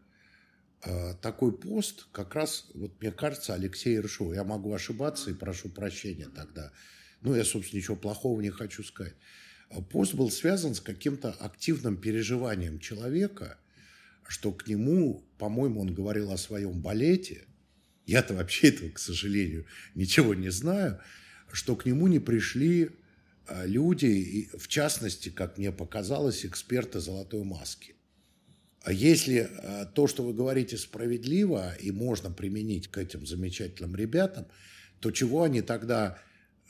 такой 1.22 1.56
пост 1.56 2.06
как 2.12 2.34
раз, 2.34 2.66
вот 2.74 3.00
мне 3.00 3.10
кажется, 3.10 3.54
Алексей 3.54 3.94
Ершов. 3.94 4.34
Я 4.34 4.44
могу 4.44 4.72
ошибаться 4.72 5.30
и 5.30 5.34
прошу 5.34 5.68
прощения 5.68 6.28
тогда. 6.28 6.72
Ну, 7.24 7.34
я, 7.34 7.44
собственно, 7.44 7.80
ничего 7.80 7.96
плохого 7.96 8.40
не 8.40 8.50
хочу 8.50 8.84
сказать. 8.84 9.14
Э, 9.70 9.80
пост 9.82 10.14
был 10.14 10.30
связан 10.30 10.74
с 10.74 10.80
каким-то 10.80 11.30
активным 11.32 11.96
переживанием 11.96 12.78
человека, 12.78 13.58
что 14.26 14.52
к 14.52 14.66
нему, 14.68 15.24
по-моему, 15.38 15.80
он 15.80 15.94
говорил 15.94 16.30
о 16.30 16.38
своем 16.38 16.80
балете. 16.80 17.46
Я-то 18.06 18.34
вообще 18.34 18.68
этого, 18.68 18.90
к 18.90 18.98
сожалению, 18.98 19.66
ничего 19.94 20.34
не 20.34 20.50
знаю, 20.50 21.00
что 21.50 21.76
к 21.76 21.86
нему 21.86 22.06
не 22.08 22.18
пришли 22.18 22.90
э, 23.46 23.66
люди, 23.66 24.50
в 24.56 24.68
частности, 24.68 25.30
как 25.30 25.58
мне 25.58 25.72
показалось, 25.72 26.44
эксперты 26.44 27.00
«Золотой 27.00 27.42
маски». 27.44 27.93
А 28.84 28.92
если 28.92 29.48
э, 29.50 29.86
то, 29.94 30.06
что 30.06 30.22
вы 30.22 30.34
говорите, 30.34 30.76
справедливо 30.76 31.74
и 31.76 31.90
можно 31.90 32.30
применить 32.30 32.88
к 32.88 32.98
этим 32.98 33.26
замечательным 33.26 33.96
ребятам, 33.96 34.46
то 35.00 35.10
чего 35.10 35.42
они 35.42 35.62
тогда 35.62 36.18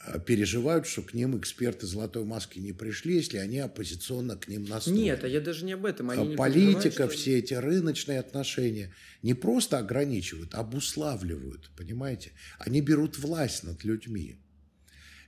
э, 0.06 0.20
переживают, 0.24 0.86
что 0.86 1.02
к 1.02 1.12
ним 1.12 1.36
эксперты 1.36 1.88
«Золотой 1.88 2.24
маски» 2.24 2.60
не 2.60 2.72
пришли, 2.72 3.16
если 3.16 3.38
они 3.38 3.58
оппозиционно 3.58 4.36
к 4.36 4.46
ним 4.46 4.64
настроены. 4.64 5.00
Нет, 5.00 5.24
а 5.24 5.28
я 5.28 5.40
даже 5.40 5.64
не 5.64 5.72
об 5.72 5.84
этом. 5.84 6.10
Они 6.10 6.34
а 6.34 6.36
Политика, 6.36 7.08
все 7.08 7.40
эти 7.40 7.54
рыночные 7.54 8.20
отношения 8.20 8.94
не 9.22 9.34
просто 9.34 9.78
ограничивают, 9.78 10.54
а 10.54 10.60
обуславливают, 10.60 11.72
понимаете? 11.76 12.30
Они 12.60 12.80
берут 12.80 13.18
власть 13.18 13.64
над 13.64 13.82
людьми. 13.82 14.36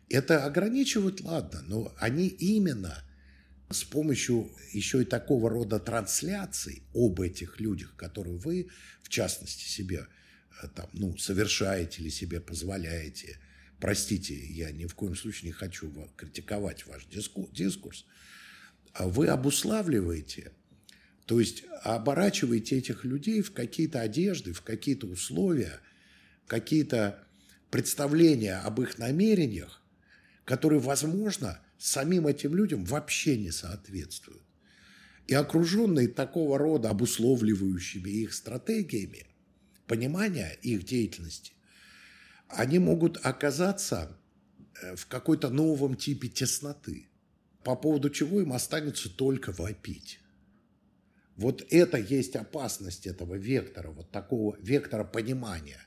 Это 0.09 0.45
ограничивают, 0.45 1.21
ладно, 1.21 1.65
но 1.67 1.93
они 1.99 2.29
именно 2.29 3.03
с 3.71 3.83
помощью 3.85 4.51
еще 4.73 5.03
и 5.03 5.05
такого 5.05 5.51
рода 5.51 5.81
трансляций 5.81 6.83
об 6.95 7.21
этих 7.21 7.59
людях, 7.61 7.97
которые 7.97 8.37
вы, 8.37 8.69
в 9.03 9.09
частности, 9.09 9.65
себе 9.65 10.07
э, 10.63 10.69
там, 10.75 10.89
ну, 10.93 11.17
совершаете 11.17 12.03
или 12.03 12.09
себе 12.09 12.41
позволяете. 12.41 13.41
Простите, 13.81 14.35
я 14.35 14.71
ни 14.71 14.87
в 14.87 14.95
коем 14.95 15.17
случае 15.17 15.49
не 15.49 15.53
хочу 15.53 15.93
критиковать 16.17 16.87
ваш 16.87 17.07
дискурс. 17.07 18.07
А 18.93 19.09
вы 19.09 19.27
обуславливаете, 19.29 20.53
то 21.27 21.41
есть 21.41 21.65
оборачиваете 21.83 22.79
этих 22.79 23.05
людей 23.05 23.43
в 23.43 23.53
какие-то 23.53 24.01
одежды, 24.01 24.53
в 24.53 24.63
какие-то 24.63 25.07
условия, 25.07 25.81
какие-то 26.47 27.27
представления 27.71 28.59
об 28.61 28.81
их 28.81 28.97
намерениях, 28.97 29.83
которые, 30.45 30.81
возможно, 30.81 31.61
самим 31.79 32.27
этим 32.27 32.55
людям 32.55 32.85
вообще 32.85 33.37
не 33.37 33.51
соответствуют. 33.51 34.43
И 35.27 35.35
окруженные 35.35 36.09
такого 36.09 36.59
рода 36.59 36.91
обусловливающими 36.91 38.09
их 38.09 38.33
стратегиями, 38.33 39.27
понимания 39.87 40.57
их 40.63 40.85
деятельности, 40.85 41.53
они 42.49 42.79
могут 42.79 43.19
оказаться 43.25 44.17
э, 44.81 44.95
в 44.95 45.07
какой-то 45.07 45.51
новом 45.51 45.97
типе 45.97 46.29
тесноты, 46.29 47.09
по 47.65 47.75
поводу 47.75 48.11
чего 48.11 48.41
им 48.41 48.53
останется 48.53 49.11
только 49.11 49.51
вопить. 49.51 50.21
Вот 51.35 51.67
это 51.71 51.99
есть 51.99 52.37
опасность 52.37 53.07
этого 53.07 53.35
вектора, 53.35 53.91
вот 53.91 54.11
такого 54.11 54.57
вектора 54.61 55.05
понимания. 55.05 55.87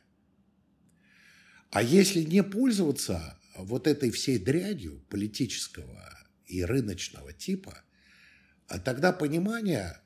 А 1.71 1.81
если 1.81 2.21
не 2.21 2.43
пользоваться 2.43 3.38
вот 3.63 3.87
этой 3.87 4.11
всей 4.11 4.37
дрядью 4.37 5.01
политического 5.09 6.17
и 6.47 6.63
рыночного 6.63 7.33
типа, 7.33 7.83
а 8.67 8.79
тогда 8.79 9.11
понимание 9.11 9.97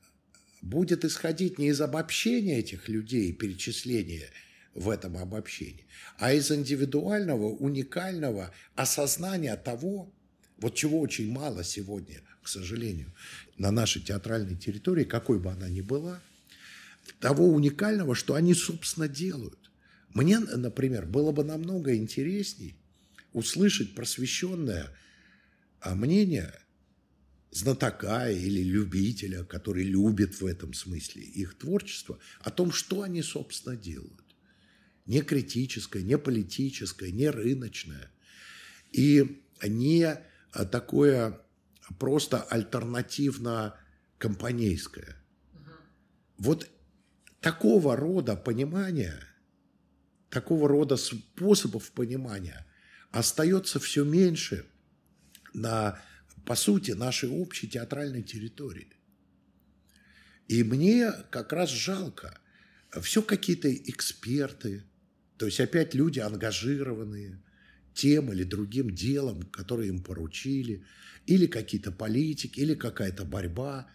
будет 0.62 1.04
исходить 1.04 1.58
не 1.58 1.68
из 1.68 1.80
обобщения 1.80 2.58
этих 2.58 2.88
людей, 2.88 3.32
перечисления 3.32 4.30
в 4.74 4.88
этом 4.88 5.16
обобщении, 5.16 5.86
а 6.18 6.32
из 6.32 6.50
индивидуального, 6.50 7.46
уникального 7.46 8.52
осознания 8.74 9.56
того, 9.56 10.12
вот 10.58 10.74
чего 10.74 11.00
очень 11.00 11.30
мало 11.30 11.62
сегодня, 11.62 12.22
к 12.42 12.48
сожалению, 12.48 13.12
на 13.58 13.70
нашей 13.70 14.02
театральной 14.02 14.56
территории, 14.56 15.04
какой 15.04 15.38
бы 15.38 15.50
она 15.50 15.68
ни 15.68 15.80
была, 15.80 16.20
того 17.20 17.48
уникального, 17.48 18.14
что 18.14 18.34
они, 18.34 18.54
собственно, 18.54 19.08
делают. 19.08 19.70
Мне, 20.10 20.38
например, 20.38 21.06
было 21.06 21.32
бы 21.32 21.44
намного 21.44 21.94
интересней 21.96 22.76
услышать 23.34 23.94
просвещенное 23.94 24.96
а, 25.80 25.94
мнение 25.94 26.58
знатока 27.50 28.30
или 28.30 28.62
любителя, 28.62 29.44
который 29.44 29.84
любит 29.84 30.40
в 30.40 30.46
этом 30.46 30.72
смысле 30.72 31.22
их 31.22 31.58
творчество, 31.58 32.18
о 32.40 32.50
том, 32.50 32.72
что 32.72 33.02
они, 33.02 33.20
собственно, 33.22 33.76
делают. 33.76 34.24
Не 35.04 35.20
критическое, 35.20 36.02
не 36.02 36.16
политическое, 36.16 37.12
не 37.12 37.28
рыночное. 37.28 38.10
И 38.92 39.42
не 39.62 40.18
такое 40.72 41.44
просто 41.98 42.42
альтернативно-компанейское. 42.42 45.16
Вот 46.38 46.66
такого 47.40 47.96
рода 47.96 48.36
понимания, 48.36 49.20
такого 50.30 50.68
рода 50.68 50.96
способов 50.96 51.90
понимания 51.92 52.66
остается 53.14 53.78
все 53.78 54.04
меньше 54.04 54.66
на, 55.52 56.00
по 56.44 56.56
сути, 56.56 56.90
нашей 56.90 57.28
общей 57.28 57.68
театральной 57.68 58.24
территории. 58.24 58.92
И 60.48 60.64
мне 60.64 61.12
как 61.30 61.52
раз 61.52 61.70
жалко. 61.70 62.40
Все 63.02 63.22
какие-то 63.22 63.72
эксперты, 63.72 64.84
то 65.36 65.46
есть 65.46 65.60
опять 65.60 65.94
люди 65.94 66.18
ангажированные 66.18 67.40
тем 67.94 68.32
или 68.32 68.42
другим 68.42 68.90
делом, 68.92 69.42
которое 69.42 69.88
им 69.88 70.02
поручили, 70.02 70.84
или 71.26 71.46
какие-то 71.46 71.92
политики, 71.92 72.58
или 72.58 72.74
какая-то 72.74 73.24
борьба, 73.24 73.88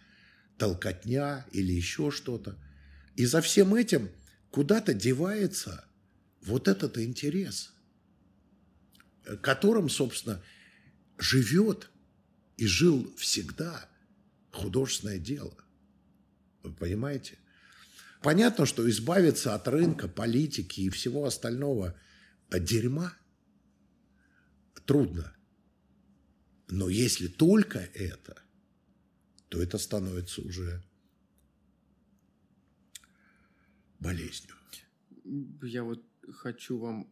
толкотня 0.56 1.46
или 1.52 1.72
еще 1.72 2.10
что-то. 2.10 2.58
И 3.16 3.26
за 3.26 3.42
всем 3.42 3.74
этим 3.74 4.08
куда-то 4.50 4.94
девается 4.94 5.84
вот 6.40 6.68
этот 6.68 6.96
интерес, 6.96 7.74
которым, 9.42 9.88
собственно, 9.88 10.42
живет 11.18 11.90
и 12.56 12.66
жил 12.66 13.12
всегда 13.16 13.88
художественное 14.52 15.18
дело. 15.18 15.56
Вы 16.62 16.72
понимаете? 16.72 17.38
Понятно, 18.22 18.66
что 18.66 18.88
избавиться 18.90 19.54
от 19.54 19.66
рынка, 19.68 20.08
политики 20.08 20.82
и 20.82 20.90
всего 20.90 21.24
остального 21.24 21.98
дерьма 22.50 23.14
трудно. 24.84 25.34
Но 26.68 26.88
если 26.88 27.28
только 27.28 27.78
это, 27.78 28.42
то 29.48 29.62
это 29.62 29.78
становится 29.78 30.42
уже 30.42 30.82
болезнью. 33.98 34.54
Я 35.62 35.84
вот 35.84 36.04
хочу 36.32 36.78
вам 36.78 37.08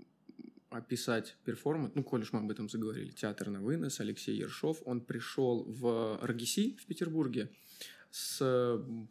описать 0.71 1.37
перформанс, 1.45 1.93
ну, 1.95 2.05
коль 2.05 2.23
уж 2.23 2.33
мы 2.33 2.41
об 2.41 2.51
этом 2.51 2.69
заговорили, 2.69 3.11
театр 3.11 3.49
на 3.49 3.61
вынос, 3.61 4.01
Алексей 4.01 4.37
Ершов, 4.37 4.83
он 4.85 5.01
пришел 5.01 5.65
в 5.65 6.19
РГИСИ 6.23 6.77
в 6.81 6.87
Петербурге 6.87 7.51
с, 8.11 8.39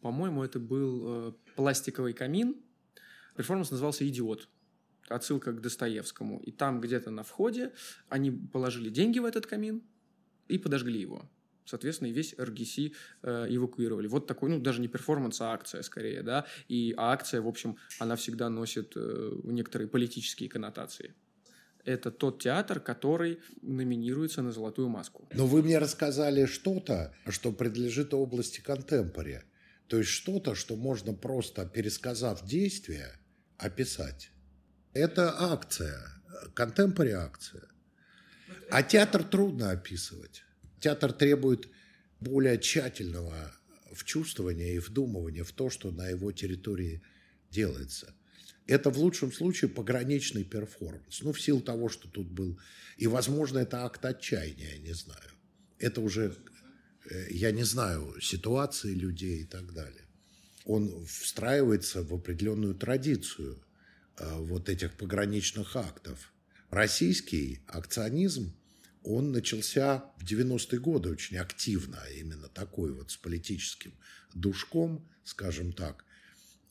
по-моему, 0.02 0.42
это 0.42 0.58
был 0.58 1.02
э, 1.06 1.32
пластиковый 1.56 2.12
камин, 2.12 2.56
перформанс 3.36 3.70
назывался 3.70 4.06
«Идиот», 4.06 4.48
отсылка 5.08 5.52
к 5.52 5.60
Достоевскому, 5.60 6.40
и 6.40 6.50
там 6.50 6.80
где-то 6.80 7.10
на 7.10 7.22
входе 7.22 7.72
они 8.08 8.30
положили 8.30 8.90
деньги 8.90 9.18
в 9.18 9.24
этот 9.24 9.46
камин 9.46 9.82
и 10.48 10.58
подожгли 10.58 11.00
его. 11.00 11.30
Соответственно, 11.64 12.08
и 12.08 12.12
весь 12.12 12.34
РГИСИ 12.38 12.78
э, 12.78 12.90
эвакуировали. 13.50 14.06
Вот 14.06 14.26
такой, 14.26 14.48
ну, 14.48 14.58
даже 14.58 14.80
не 14.80 14.88
перформанс, 14.88 15.40
а 15.42 15.52
акция 15.52 15.82
скорее, 15.82 16.22
да, 16.22 16.46
и 16.66 16.94
а 16.96 17.12
акция, 17.12 17.42
в 17.42 17.46
общем, 17.46 17.76
она 17.98 18.16
всегда 18.16 18.48
носит 18.48 18.94
э, 18.96 19.32
некоторые 19.44 19.88
политические 19.88 20.48
коннотации. 20.48 21.14
Это 21.84 22.10
тот 22.10 22.42
театр, 22.42 22.80
который 22.80 23.38
номинируется 23.62 24.42
на 24.42 24.52
«Золотую 24.52 24.88
маску». 24.88 25.28
Но 25.32 25.46
вы 25.46 25.62
мне 25.62 25.78
рассказали 25.78 26.46
что-то, 26.46 27.14
что 27.28 27.52
принадлежит 27.52 28.12
области 28.12 28.60
контемпори. 28.60 29.42
То 29.86 29.98
есть 29.98 30.10
что-то, 30.10 30.54
что 30.54 30.76
можно 30.76 31.14
просто, 31.14 31.64
пересказав 31.66 32.44
действия, 32.44 33.18
описать. 33.56 34.30
Это 34.92 35.34
акция, 35.38 35.98
контемпори 36.54 37.12
акция. 37.12 37.68
А 38.70 38.82
театр 38.82 39.24
трудно 39.24 39.70
описывать. 39.70 40.44
Театр 40.80 41.12
требует 41.12 41.68
более 42.20 42.58
тщательного 42.58 43.52
вчувствования 43.92 44.74
и 44.74 44.78
вдумывания 44.78 45.44
в 45.44 45.52
то, 45.52 45.70
что 45.70 45.90
на 45.90 46.08
его 46.08 46.32
территории 46.32 47.02
делается. 47.50 48.14
Это 48.68 48.90
в 48.90 48.98
лучшем 48.98 49.32
случае 49.32 49.70
пограничный 49.70 50.44
перформанс. 50.44 51.22
Ну, 51.22 51.32
в 51.32 51.40
силу 51.40 51.62
того, 51.62 51.88
что 51.88 52.06
тут 52.06 52.28
был. 52.28 52.60
И, 52.98 53.06
возможно, 53.06 53.58
это 53.58 53.84
акт 53.84 54.04
отчаяния, 54.04 54.74
я 54.74 54.78
не 54.78 54.92
знаю. 54.92 55.30
Это 55.78 56.02
уже, 56.02 56.36
э, 57.10 57.28
я 57.30 57.50
не 57.50 57.64
знаю, 57.64 58.20
ситуации 58.20 58.92
людей 58.92 59.40
и 59.40 59.44
так 59.46 59.72
далее. 59.72 60.04
Он 60.66 61.06
встраивается 61.06 62.02
в 62.02 62.12
определенную 62.12 62.74
традицию 62.74 63.58
э, 64.18 64.36
вот 64.36 64.68
этих 64.68 64.92
пограничных 64.98 65.74
актов. 65.74 66.30
Российский 66.68 67.60
акционизм 67.68 68.54
он 69.02 69.32
начался 69.32 70.12
в 70.18 70.24
90-е 70.24 70.78
годы 70.78 71.08
очень 71.08 71.38
активно, 71.38 71.98
именно 72.14 72.48
такой 72.48 72.92
вот 72.92 73.12
с 73.12 73.16
политическим 73.16 73.94
душком, 74.34 75.08
скажем 75.24 75.72
так, 75.72 76.04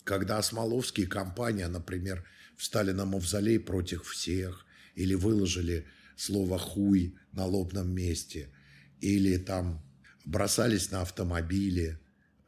когда 0.08 0.38
Осмоловские 0.38 1.06
компания, 1.06 1.68
например, 1.68 2.24
встали 2.56 2.94
на 2.94 3.06
мавзолей 3.06 3.60
против 3.60 4.08
всех, 4.08 4.66
или 4.96 5.14
выложили 5.14 5.86
слово 6.16 6.58
«хуй» 6.58 7.16
на 7.34 7.46
лобном 7.46 7.94
месте, 7.94 8.50
или 9.02 9.38
там 9.38 9.84
бросались 10.24 10.92
на 10.92 11.02
автомобили, 11.02 12.00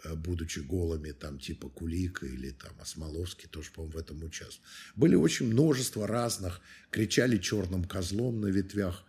э, 0.04 0.16
будучи 0.16 0.60
голыми, 0.60 1.12
там 1.12 1.38
типа 1.38 1.68
Кулика 1.70 2.26
или 2.26 2.52
там 2.52 2.72
Осмоловский 2.80 3.50
тоже, 3.50 3.72
по-моему, 3.72 3.98
в 3.98 4.00
этом 4.00 4.24
участвовал. 4.24 4.66
Были 4.96 5.16
очень 5.16 5.48
множество 5.48 6.08
разных, 6.08 6.62
кричали 6.90 7.38
черным 7.38 7.84
козлом 7.84 8.40
на 8.40 8.48
ветвях 8.48 9.06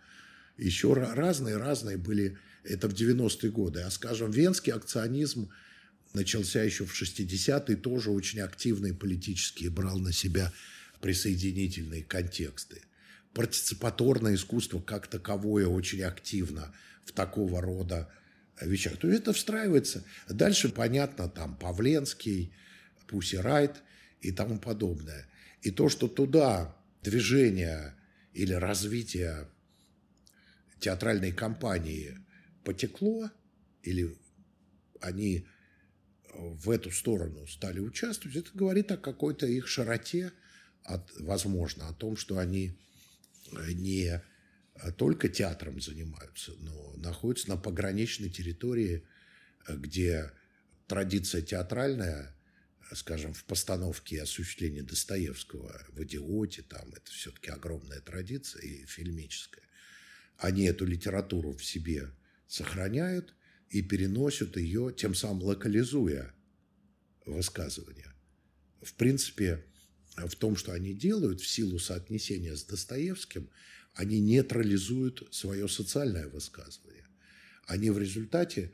еще 0.57 0.93
разные-разные 0.93 1.97
были, 1.97 2.37
это 2.63 2.87
в 2.87 2.93
90-е 2.93 3.51
годы. 3.51 3.81
А, 3.81 3.89
скажем, 3.89 4.31
венский 4.31 4.71
акционизм 4.71 5.49
начался 6.13 6.63
еще 6.63 6.85
в 6.85 6.99
60-е, 6.99 7.75
тоже 7.77 8.11
очень 8.11 8.41
активные 8.41 8.93
политические, 8.93 9.69
брал 9.69 9.99
на 9.99 10.11
себя 10.11 10.51
присоединительные 11.01 12.03
контексты. 12.03 12.81
Партиципаторное 13.33 14.35
искусство 14.35 14.79
как 14.81 15.07
таковое 15.07 15.67
очень 15.67 16.03
активно 16.03 16.73
в 17.05 17.11
такого 17.11 17.61
рода 17.61 18.11
вещах. 18.61 18.97
То 18.97 19.07
есть 19.07 19.21
это 19.21 19.33
встраивается. 19.33 20.03
Дальше, 20.29 20.69
понятно, 20.69 21.29
там 21.29 21.55
Павленский, 21.55 22.53
Пусси 23.07 23.37
Райт 23.37 23.83
и 24.21 24.31
тому 24.31 24.59
подобное. 24.59 25.27
И 25.61 25.71
то, 25.71 25.89
что 25.89 26.07
туда 26.07 26.75
движение 27.03 27.95
или 28.33 28.53
развитие 28.53 29.47
театральной 30.79 31.31
компании 31.31 32.17
потекло, 32.63 33.29
или 33.83 34.15
они 34.99 35.45
в 36.33 36.69
эту 36.69 36.91
сторону 36.91 37.45
стали 37.47 37.79
участвовать, 37.79 38.37
это 38.37 38.49
говорит 38.53 38.91
о 38.91 38.97
какой-то 38.97 39.45
их 39.45 39.67
широте, 39.67 40.31
от, 40.83 41.11
возможно, 41.19 41.87
о 41.87 41.93
том, 41.93 42.17
что 42.17 42.37
они 42.37 42.77
не 43.73 44.21
только 44.97 45.29
театром 45.29 45.81
занимаются, 45.81 46.53
но 46.59 46.93
находятся 46.97 47.49
на 47.49 47.57
пограничной 47.57 48.29
территории, 48.29 49.03
где 49.67 50.31
традиция 50.87 51.41
театральная, 51.41 52.35
скажем, 52.93 53.33
в 53.33 53.43
постановке 53.43 54.15
и 54.15 54.19
осуществлении 54.19 54.81
Достоевского 54.81 55.85
в 55.89 56.03
«Идиоте», 56.03 56.63
там 56.63 56.89
это 56.93 57.11
все-таки 57.11 57.51
огромная 57.51 57.99
традиция 57.99 58.61
и 58.61 58.85
фильмическая 58.85 59.63
они 60.41 60.63
эту 60.63 60.85
литературу 60.85 61.53
в 61.53 61.63
себе 61.63 62.09
сохраняют 62.47 63.35
и 63.71 63.81
переносят 63.81 64.57
ее, 64.57 64.93
тем 64.95 65.15
самым 65.15 65.43
локализуя 65.43 66.33
высказывания. 67.25 68.13
В 68.81 68.93
принципе, 68.93 69.63
в 70.17 70.35
том, 70.35 70.55
что 70.55 70.73
они 70.73 70.93
делают 70.93 71.39
в 71.39 71.47
силу 71.47 71.79
соотнесения 71.79 72.55
с 72.55 72.63
Достоевским, 72.63 73.49
они 73.93 74.19
нейтрализуют 74.19 75.27
свое 75.31 75.67
социальное 75.67 76.27
высказывание. 76.27 77.07
Они 77.65 77.89
в 77.89 77.97
результате, 77.97 78.73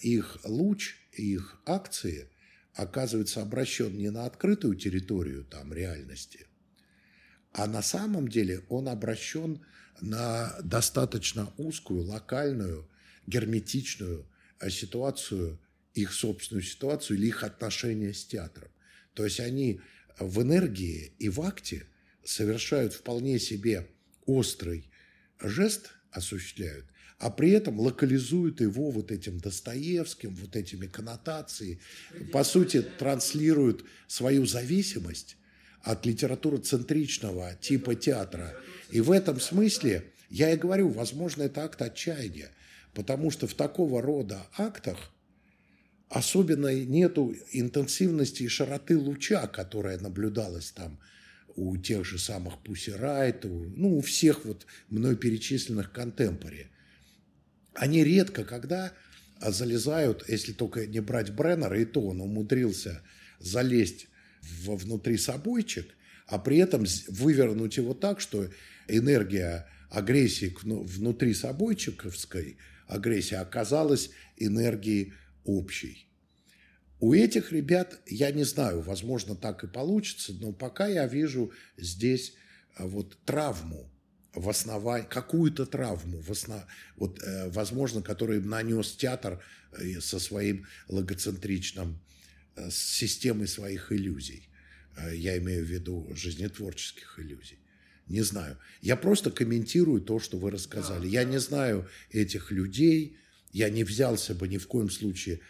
их 0.00 0.38
луч, 0.44 0.96
их 1.12 1.60
акции 1.66 2.28
оказывается 2.74 3.42
обращен 3.42 3.96
не 3.96 4.10
на 4.10 4.24
открытую 4.24 4.76
территорию 4.76 5.44
там 5.44 5.74
реальности, 5.74 6.46
а 7.52 7.66
на 7.66 7.82
самом 7.82 8.28
деле 8.28 8.64
он 8.70 8.88
обращен 8.88 9.62
на 10.00 10.58
достаточно 10.62 11.52
узкую, 11.58 12.04
локальную, 12.04 12.88
герметичную 13.26 14.26
э, 14.60 14.70
ситуацию, 14.70 15.58
их 15.94 16.12
собственную 16.12 16.62
ситуацию 16.62 17.18
или 17.18 17.26
их 17.26 17.44
отношения 17.44 18.12
с 18.12 18.24
театром. 18.24 18.68
То 19.14 19.24
есть 19.24 19.40
они 19.40 19.80
в 20.18 20.42
энергии 20.42 21.12
и 21.18 21.28
в 21.28 21.40
акте 21.40 21.86
совершают 22.24 22.94
вполне 22.94 23.38
себе 23.38 23.88
острый 24.26 24.88
жест 25.40 25.90
осуществляют, 26.10 26.86
а 27.18 27.30
при 27.30 27.50
этом 27.50 27.78
локализуют 27.80 28.60
его 28.60 28.90
вот 28.90 29.10
этим 29.10 29.38
Достоевским, 29.38 30.34
вот 30.34 30.56
этими 30.56 30.86
коннотациями, 30.86 31.80
по 32.32 32.44
сути, 32.44 32.82
транслируют 32.82 33.84
свою 34.06 34.46
зависимость 34.46 35.36
от 35.80 36.06
литературоцентричного 36.06 37.54
типа 37.60 37.94
театра. 37.94 38.54
И 38.90 39.00
в 39.00 39.10
этом 39.10 39.40
смысле, 39.40 40.04
я 40.30 40.52
и 40.52 40.56
говорю, 40.56 40.88
возможно, 40.88 41.42
это 41.42 41.64
акт 41.64 41.82
отчаяния, 41.82 42.50
потому 42.94 43.30
что 43.30 43.46
в 43.46 43.54
такого 43.54 44.02
рода 44.02 44.46
актах 44.56 45.12
особенно 46.08 46.72
нету 46.74 47.34
интенсивности 47.52 48.42
и 48.42 48.48
широты 48.48 48.98
луча, 48.98 49.46
которая 49.46 49.98
наблюдалась 49.98 50.70
там 50.72 50.98
у 51.54 51.76
тех 51.76 52.04
же 52.04 52.18
самых 52.18 52.58
Пусси 52.62 52.92
Райт, 52.92 53.44
ну, 53.44 53.98
у 53.98 54.00
всех 54.00 54.44
вот 54.44 54.66
мной 54.88 55.16
перечисленных 55.16 55.92
контемпори. 55.92 56.68
Они 57.74 58.04
редко 58.04 58.44
когда 58.44 58.92
залезают, 59.40 60.28
если 60.28 60.52
только 60.52 60.86
не 60.86 61.00
брать 61.00 61.32
Бреннера, 61.32 61.80
и 61.80 61.84
то 61.84 62.00
он 62.00 62.20
умудрился 62.20 63.02
залезть 63.40 64.08
во 64.64 64.76
внутри 64.76 65.16
собойчик, 65.16 65.86
а 66.26 66.38
при 66.38 66.58
этом 66.58 66.84
вывернуть 67.08 67.76
его 67.76 67.94
так, 67.94 68.20
что 68.20 68.48
энергия 68.88 69.66
агрессии 69.90 70.54
внутри 70.62 71.34
собойчиковской 71.34 72.56
агрессии 72.92 73.34
оказалась 73.34 74.10
энергией 74.36 75.14
общей. 75.44 76.08
У 77.00 77.14
этих 77.14 77.50
ребят, 77.50 78.00
я 78.06 78.30
не 78.30 78.44
знаю, 78.44 78.80
возможно, 78.80 79.34
так 79.34 79.64
и 79.64 79.66
получится, 79.66 80.32
но 80.34 80.52
пока 80.52 80.86
я 80.86 81.06
вижу 81.08 81.52
здесь 81.76 82.34
э, 82.78 82.86
вот 82.86 83.18
травму 83.24 83.90
в 84.34 84.48
основании, 84.48 85.06
какую-то 85.08 85.66
травму, 85.66 86.20
в 86.20 86.30
основ, 86.30 86.62
вот, 86.96 87.20
э, 87.22 87.48
возможно, 87.50 88.02
которую 88.02 88.46
нанес 88.46 88.94
театр 88.94 89.42
э, 89.72 90.00
со 90.00 90.20
своим 90.20 90.66
логоцентричным, 90.88 91.98
системой 92.70 93.48
своих 93.48 93.90
иллюзий. 93.92 94.50
Я 95.14 95.38
имею 95.38 95.64
в 95.64 95.68
виду 95.68 96.06
жизнетворческих 96.14 97.18
иллюзий. 97.18 97.61
Не 98.08 98.22
знаю. 98.22 98.58
Я 98.80 98.96
просто 98.96 99.30
комментирую 99.30 100.00
то, 100.00 100.18
что 100.18 100.38
вы 100.38 100.50
рассказали. 100.50 101.06
Я 101.06 101.24
не 101.24 101.38
знаю 101.38 101.88
этих 102.10 102.50
людей. 102.50 103.16
Я 103.52 103.70
не 103.70 103.84
взялся 103.84 104.34
бы 104.34 104.48
ни 104.48 104.58
в 104.58 104.66
коем 104.66 104.90
случае 104.90 105.40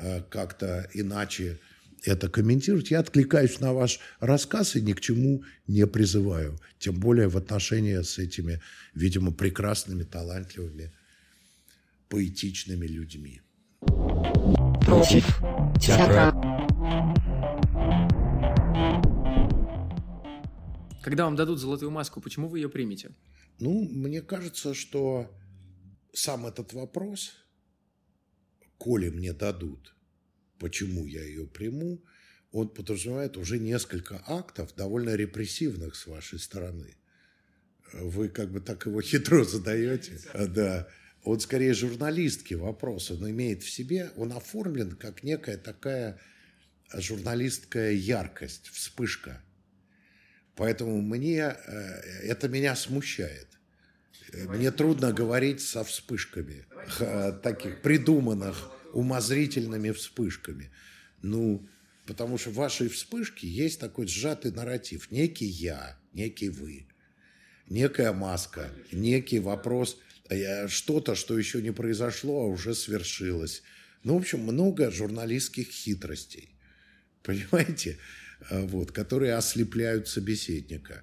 Э, 0.00 0.22
как-то 0.30 0.88
иначе 0.94 1.58
это 2.04 2.28
комментировать. 2.30 2.90
Я 2.90 3.00
откликаюсь 3.00 3.60
на 3.60 3.74
ваш 3.74 4.00
рассказ 4.18 4.76
и 4.76 4.80
ни 4.80 4.94
к 4.94 5.00
чему 5.00 5.44
не 5.66 5.86
призываю. 5.86 6.58
Тем 6.78 6.98
более 6.98 7.28
в 7.28 7.36
отношении 7.36 8.00
с 8.00 8.18
этими, 8.18 8.62
видимо, 8.94 9.30
прекрасными, 9.30 10.04
талантливыми, 10.04 10.90
поэтичными 12.08 12.86
людьми. 12.86 13.42
Против 14.86 15.26
театра. 15.78 16.39
Когда 21.02 21.24
вам 21.24 21.36
дадут 21.36 21.58
золотую 21.58 21.90
маску, 21.90 22.20
почему 22.20 22.48
вы 22.48 22.58
ее 22.58 22.68
примете? 22.68 23.10
Ну, 23.58 23.88
мне 23.90 24.22
кажется, 24.22 24.74
что 24.74 25.30
сам 26.12 26.46
этот 26.46 26.72
вопрос– 26.72 27.32
коли 28.80 29.10
мне 29.10 29.34
дадут, 29.34 29.94
почему 30.58 31.06
я 31.06 31.22
ее 31.22 31.46
приму, 31.46 32.02
он 32.50 32.70
подразумевает 32.70 33.36
уже 33.36 33.58
несколько 33.58 34.24
актов, 34.26 34.74
довольно 34.74 35.14
репрессивных 35.14 35.94
с 35.94 36.06
вашей 36.06 36.38
стороны. 36.38 36.96
Вы 37.92 38.30
как 38.30 38.50
бы 38.50 38.60
так 38.60 38.86
его 38.86 39.02
хитро 39.10 39.44
задаете. 39.44 40.18
Да. 40.34 40.88
Он 41.22 41.38
скорее 41.38 41.74
журналистский 41.74 42.56
вопрос. 42.56 43.10
Он 43.10 43.30
имеет 43.30 43.62
в 43.62 43.68
себе, 43.68 44.10
он 44.16 44.32
оформлен 44.32 44.96
как 44.96 45.22
некая 45.22 45.58
такая 45.58 46.18
журналистская 46.94 47.92
яркость, 47.92 48.68
вспышка. 48.68 49.42
Поэтому 50.60 51.00
мне 51.00 51.38
э, 51.38 52.00
это 52.22 52.46
меня 52.46 52.76
смущает. 52.76 53.48
Мне 54.34 54.70
трудно 54.70 55.10
говорить 55.10 55.62
со 55.62 55.84
вспышками, 55.84 56.66
таких 57.42 57.80
придуманных 57.80 58.70
умозрительными 58.92 59.90
вспышками. 59.92 60.70
Ну, 61.22 61.66
потому 62.04 62.36
что 62.36 62.50
в 62.50 62.56
вашей 62.56 62.90
вспышке 62.90 63.48
есть 63.48 63.80
такой 63.80 64.06
сжатый 64.06 64.52
нарратив. 64.52 65.10
Некий 65.10 65.46
я, 65.46 65.98
некий 66.12 66.50
вы, 66.50 66.86
некая 67.70 68.12
маска, 68.12 68.70
некий 68.92 69.40
вопрос, 69.40 69.96
э, 70.28 70.68
что-то, 70.68 71.14
что 71.14 71.38
еще 71.38 71.62
не 71.62 71.72
произошло, 71.72 72.42
а 72.42 72.46
уже 72.46 72.74
свершилось. 72.74 73.62
Ну, 74.04 74.12
в 74.12 74.18
общем, 74.18 74.40
много 74.40 74.90
журналистских 74.90 75.68
хитростей, 75.68 76.54
понимаете, 77.22 77.92
э, 77.92 78.19
вот, 78.50 78.92
которые 78.92 79.34
ослепляют 79.34 80.08
собеседника. 80.08 81.02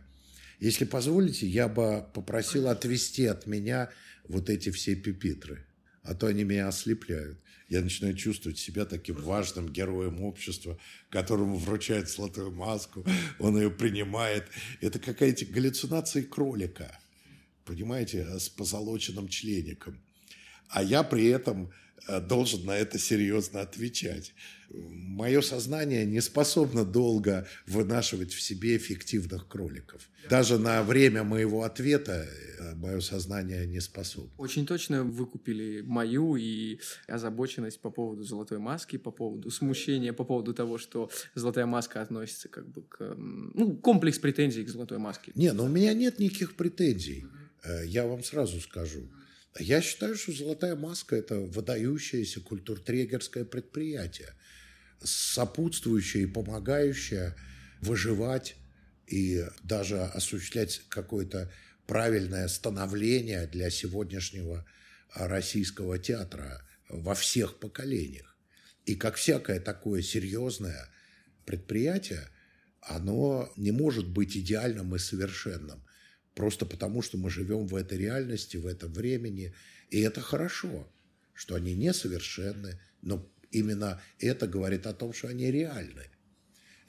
Если 0.59 0.85
позволите, 0.85 1.47
я 1.47 1.67
бы 1.67 2.05
попросил 2.13 2.67
отвести 2.67 3.25
от 3.25 3.45
меня 3.45 3.89
вот 4.27 4.49
эти 4.49 4.71
все 4.71 4.95
пепитры, 4.95 5.65
а 6.03 6.15
то 6.15 6.27
они 6.27 6.43
меня 6.43 6.67
ослепляют. 6.67 7.37
Я 7.69 7.81
начинаю 7.81 8.15
чувствовать 8.15 8.57
себя 8.57 8.85
таким 8.85 9.17
важным 9.17 9.67
героем 9.69 10.21
общества, 10.21 10.79
которому 11.09 11.57
вручают 11.57 12.09
золотую 12.09 12.51
маску, 12.51 13.05
он 13.39 13.57
ее 13.57 13.69
принимает. 13.69 14.45
Это 14.79 14.99
какая-то 14.99 15.45
галлюцинация 15.45 16.23
кролика, 16.23 16.97
понимаете, 17.65 18.25
с 18.39 18.47
позолоченным 18.49 19.27
члеником. 19.27 20.01
А 20.69 20.83
я 20.83 21.03
при 21.03 21.27
этом 21.27 21.71
э, 22.07 22.19
должен 22.19 22.65
на 22.65 22.77
это 22.77 22.99
серьезно 22.99 23.61
отвечать 23.61 24.33
мое 24.69 25.41
сознание 25.41 26.05
не 26.05 26.21
способно 26.21 26.85
долго 26.85 27.47
вынашивать 27.65 28.33
в 28.33 28.41
себе 28.41 28.77
эффективных 28.77 29.47
кроликов. 29.47 30.09
Даже 30.29 30.59
на 30.59 30.83
время 30.83 31.23
моего 31.23 31.63
ответа 31.63 32.27
э, 32.59 32.75
мое 32.75 32.99
сознание 32.99 33.65
не 33.65 33.79
способно. 33.79 34.31
Очень 34.37 34.65
точно 34.65 35.03
выкупили 35.03 35.81
мою 35.81 36.35
и 36.35 36.79
озабоченность 37.07 37.79
по 37.79 37.89
поводу 37.89 38.23
золотой 38.23 38.59
маски, 38.59 38.97
по 38.97 39.11
поводу 39.11 39.49
смущения, 39.51 40.11
по 40.11 40.25
поводу 40.25 40.53
того, 40.53 40.77
что 40.77 41.09
золотая 41.33 41.65
маска 41.65 42.01
относится 42.01 42.49
как 42.49 42.67
бы 42.67 42.81
к... 42.83 43.15
Ну, 43.17 43.77
комплекс 43.77 44.19
претензий 44.19 44.63
к 44.63 44.69
золотой 44.69 44.97
маске. 44.97 45.31
Не, 45.35 45.53
но 45.53 45.65
у 45.65 45.69
меня 45.69 45.93
нет 45.93 46.19
никаких 46.19 46.55
претензий. 46.55 47.25
Э, 47.63 47.85
я 47.85 48.05
вам 48.05 48.23
сразу 48.23 48.59
скажу. 48.59 49.07
Я 49.59 49.81
считаю, 49.81 50.15
что 50.15 50.31
«Золотая 50.31 50.75
маска»– 50.75 51.15
это 51.17 51.39
выдающееся 51.39 52.41
культуртрегерское 52.41 53.45
предприятие– 53.45 54.33
сопутствующая 55.03 56.23
и 56.23 56.25
помогающая 56.25 57.35
выживать 57.81 58.55
и 59.05 59.45
даже 59.63 60.01
осуществлять 60.01 60.81
какое-то 60.89 61.51
правильное 61.85 62.47
становление 62.47 63.47
для 63.47 63.69
сегодняшнего 63.69 64.65
российского 65.13 65.97
театра 65.97 66.61
во 66.89 67.15
всех 67.15 67.59
поколениях. 67.59 68.35
И 68.85 68.95
как 68.95 69.15
всякое 69.15 69.59
такое 69.59 70.01
серьезное 70.01 70.89
предприятие, 71.45 72.29
оно 72.81 73.51
не 73.55 73.71
может 73.71 74.07
быть 74.07 74.35
идеальным 74.35 74.95
и 74.95 74.99
совершенным. 74.99 75.83
Просто 76.37 76.65
потому, 76.65 77.01
что 77.01 77.17
мы 77.17 77.29
живем 77.29 77.67
в 77.67 77.75
этой 77.75 77.97
реальности, 77.97 78.55
в 78.55 78.65
этом 78.65 78.93
времени. 78.93 79.53
И 79.89 79.99
это 79.99 80.21
хорошо, 80.21 80.87
что 81.33 81.55
они 81.55 81.75
несовершенны, 81.75 82.79
но 83.01 83.29
Именно 83.51 84.01
это 84.19 84.47
говорит 84.47 84.85
о 84.87 84.93
том, 84.93 85.13
что 85.13 85.29
они 85.29 85.49
реальны. 85.51 86.09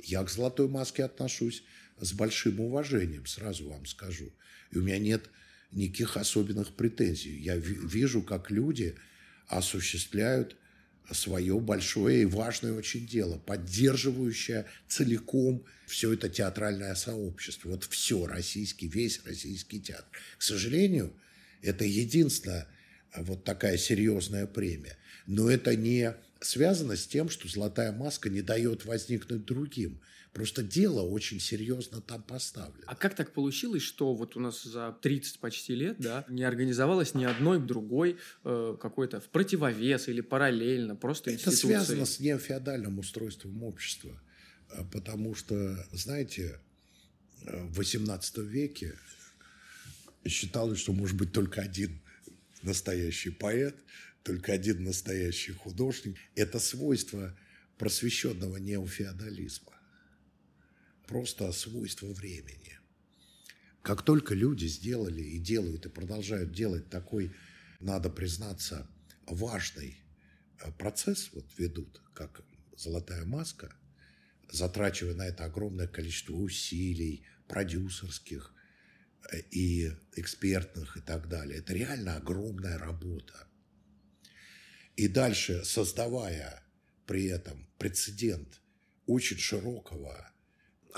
Я 0.02 0.22
к 0.24 0.30
«Золотой 0.30 0.68
маске» 0.68 1.04
отношусь 1.04 1.62
с 2.00 2.12
большим 2.12 2.60
уважением, 2.60 3.26
сразу 3.26 3.68
вам 3.68 3.86
скажу. 3.86 4.32
И 4.70 4.78
у 4.78 4.82
меня 4.82 4.98
нет 4.98 5.30
никаких 5.70 6.16
особенных 6.16 6.74
претензий. 6.74 7.38
Я 7.38 7.56
вижу, 7.56 8.22
как 8.22 8.50
люди 8.50 8.96
осуществляют 9.46 10.56
свое 11.10 11.58
большое 11.58 12.22
и 12.22 12.26
важное 12.26 12.72
очень 12.72 13.06
дело, 13.06 13.38
поддерживающее 13.38 14.66
целиком 14.88 15.64
все 15.86 16.12
это 16.12 16.28
театральное 16.28 16.94
сообщество. 16.94 17.70
Вот 17.70 17.84
все, 17.84 18.26
российский, 18.26 18.88
весь 18.88 19.20
российский 19.24 19.80
театр. 19.80 20.06
К 20.36 20.42
сожалению, 20.42 21.12
это 21.62 21.84
единственная 21.84 22.66
вот 23.16 23.44
такая 23.44 23.76
серьезная 23.78 24.46
премия. 24.46 24.96
Но 25.26 25.50
это 25.50 25.74
не 25.76 26.14
связано 26.40 26.96
с 26.96 27.06
тем, 27.06 27.28
что 27.28 27.48
золотая 27.48 27.92
маска 27.92 28.28
не 28.28 28.42
дает 28.42 28.84
возникнуть 28.84 29.44
другим. 29.44 30.00
Просто 30.32 30.62
дело 30.62 31.00
очень 31.00 31.40
серьезно 31.40 32.00
там 32.00 32.22
поставлено. 32.22 32.84
А 32.86 32.94
как 32.94 33.14
так 33.14 33.32
получилось, 33.32 33.82
что 33.82 34.14
вот 34.14 34.36
у 34.36 34.40
нас 34.40 34.62
за 34.62 34.96
30 35.00 35.40
почти 35.40 35.74
лет 35.74 35.96
да, 35.98 36.24
не 36.28 36.44
организовалось 36.44 37.14
ни 37.14 37.24
одной 37.24 37.60
другой 37.60 38.18
э, 38.44 38.76
какой-то 38.80 39.20
в 39.20 39.28
противовес 39.28 40.08
или 40.08 40.20
параллельно, 40.20 40.96
просто 40.96 41.30
Это 41.30 41.50
связано 41.50 42.06
с 42.06 42.20
неофеодальным 42.20 42.98
устройством 42.98 43.62
общества. 43.62 44.20
А 44.70 44.84
потому 44.84 45.34
что, 45.34 45.76
знаете, 45.92 46.60
в 47.42 47.80
XVIII 47.80 48.44
веке 48.44 48.98
считалось, 50.26 50.78
что 50.78 50.92
может 50.92 51.16
быть 51.16 51.32
только 51.32 51.62
один 51.62 52.00
настоящий 52.62 53.30
поэт, 53.30 53.76
только 54.22 54.52
один 54.52 54.84
настоящий 54.84 55.52
художник. 55.52 56.16
Это 56.34 56.58
свойство 56.58 57.36
просвещенного 57.78 58.58
неофеодализма. 58.58 59.77
Просто 61.08 61.50
свойство 61.52 62.12
времени. 62.12 62.78
Как 63.82 64.02
только 64.02 64.34
люди 64.34 64.66
сделали 64.66 65.22
и 65.22 65.38
делают, 65.38 65.86
и 65.86 65.88
продолжают 65.88 66.52
делать 66.52 66.90
такой, 66.90 67.34
надо 67.80 68.10
признаться, 68.10 68.86
важный 69.26 69.96
э, 70.60 70.70
процесс, 70.72 71.30
вот 71.32 71.46
ведут, 71.56 72.02
как 72.12 72.44
«Золотая 72.76 73.24
маска», 73.24 73.74
затрачивая 74.50 75.14
на 75.14 75.26
это 75.26 75.46
огромное 75.46 75.86
количество 75.86 76.34
усилий, 76.34 77.24
продюсерских 77.46 78.54
э, 79.32 79.40
и 79.50 79.90
экспертных 80.14 80.98
и 80.98 81.00
так 81.00 81.28
далее. 81.30 81.60
Это 81.60 81.72
реально 81.72 82.16
огромная 82.16 82.76
работа. 82.76 83.48
И 84.96 85.08
дальше, 85.08 85.64
создавая 85.64 86.62
при 87.06 87.24
этом 87.24 87.66
прецедент 87.78 88.60
очень 89.06 89.38
широкого 89.38 90.27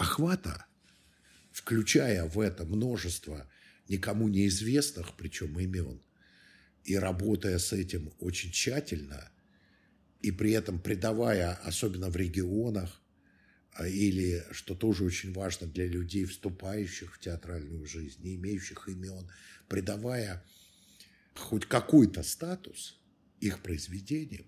охвата, 0.01 0.65
включая 1.53 2.25
в 2.25 2.41
это 2.41 2.65
множество 2.65 3.47
никому 3.87 4.29
неизвестных, 4.29 5.15
причем 5.15 5.61
имен, 5.61 6.01
и 6.85 6.97
работая 6.97 7.59
с 7.59 7.75
этим 7.75 8.11
очень 8.19 8.51
тщательно, 8.51 9.31
и 10.23 10.31
при 10.31 10.53
этом 10.53 10.81
придавая, 10.81 11.53
особенно 11.65 12.09
в 12.09 12.17
регионах, 12.17 13.03
а, 13.73 13.87
или, 13.87 14.43
что 14.53 14.75
тоже 14.75 15.05
очень 15.05 15.35
важно 15.35 15.67
для 15.67 15.87
людей, 15.87 16.25
вступающих 16.25 17.17
в 17.17 17.21
театральную 17.21 17.85
жизнь, 17.87 18.23
не 18.23 18.37
имеющих 18.37 18.89
имен, 18.89 19.31
придавая 19.69 20.43
хоть 21.35 21.67
какой-то 21.67 22.23
статус 22.23 22.99
их 23.39 23.63
произведениям, 23.63 24.47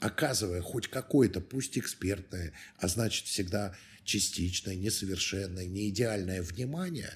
оказывая 0.00 0.62
хоть 0.62 0.88
какое-то, 0.88 1.40
пусть 1.42 1.78
экспертное, 1.78 2.54
а 2.78 2.88
значит 2.88 3.26
всегда 3.26 3.76
частичное, 4.04 4.76
несовершенное, 4.76 5.66
не 5.66 5.88
идеальное 5.88 6.42
внимание, 6.42 7.14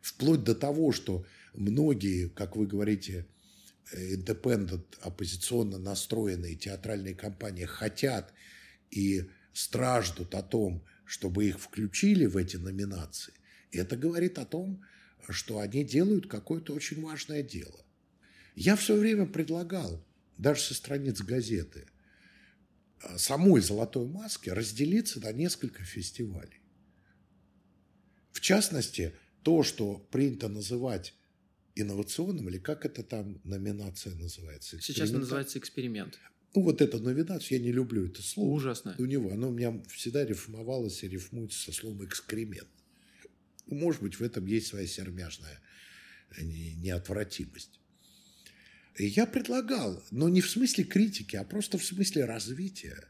вплоть 0.00 0.44
до 0.44 0.54
того, 0.54 0.92
что 0.92 1.24
многие, 1.54 2.28
как 2.28 2.56
вы 2.56 2.66
говорите, 2.66 3.26
индепендент, 3.92 4.98
оппозиционно 5.00 5.78
настроенные 5.78 6.54
театральные 6.54 7.14
компании 7.14 7.64
хотят 7.64 8.32
и 8.90 9.28
страждут 9.52 10.34
о 10.34 10.42
том, 10.42 10.84
чтобы 11.04 11.46
их 11.46 11.58
включили 11.58 12.26
в 12.26 12.36
эти 12.36 12.56
номинации, 12.56 13.34
это 13.72 13.96
говорит 13.96 14.38
о 14.38 14.44
том, 14.44 14.82
что 15.28 15.58
они 15.58 15.84
делают 15.84 16.26
какое-то 16.26 16.72
очень 16.72 17.02
важное 17.02 17.42
дело. 17.42 17.84
Я 18.54 18.76
все 18.76 18.96
время 18.96 19.26
предлагал, 19.26 20.04
даже 20.38 20.62
со 20.62 20.74
страниц 20.74 21.20
газеты, 21.20 21.86
самой 23.16 23.60
«Золотой 23.60 24.06
маске» 24.06 24.52
разделиться 24.52 25.20
на 25.20 25.32
несколько 25.32 25.84
фестивалей. 25.84 26.60
В 28.32 28.40
частности, 28.40 29.14
то, 29.42 29.62
что 29.62 29.98
принято 30.10 30.48
называть 30.48 31.14
инновационным, 31.74 32.48
или 32.48 32.58
как 32.58 32.84
это 32.84 33.02
там 33.02 33.40
номинация 33.44 34.14
называется? 34.14 34.80
Сейчас 34.80 35.10
называется 35.10 35.58
эксперимент. 35.58 36.18
Ну, 36.54 36.62
вот 36.62 36.82
эту 36.82 36.98
новинацию, 36.98 37.58
я 37.58 37.64
не 37.64 37.70
люблю 37.70 38.06
это 38.06 38.22
слово. 38.22 38.54
Ужасно. 38.54 38.96
У 38.98 39.04
него, 39.04 39.32
оно 39.32 39.48
у 39.48 39.52
меня 39.52 39.80
всегда 39.88 40.24
рифмовалось 40.24 41.02
и 41.04 41.08
рифмуется 41.08 41.58
со 41.60 41.72
словом 41.72 42.04
экскремент. 42.04 42.68
Может 43.66 44.02
быть, 44.02 44.16
в 44.16 44.22
этом 44.22 44.46
есть 44.46 44.66
своя 44.66 44.86
сермяжная 44.86 45.60
неотвратимость. 46.40 47.79
Я 48.98 49.26
предлагал, 49.26 50.02
но 50.10 50.28
не 50.28 50.40
в 50.40 50.50
смысле 50.50 50.84
критики, 50.84 51.36
а 51.36 51.44
просто 51.44 51.78
в 51.78 51.84
смысле 51.84 52.24
развития 52.24 53.04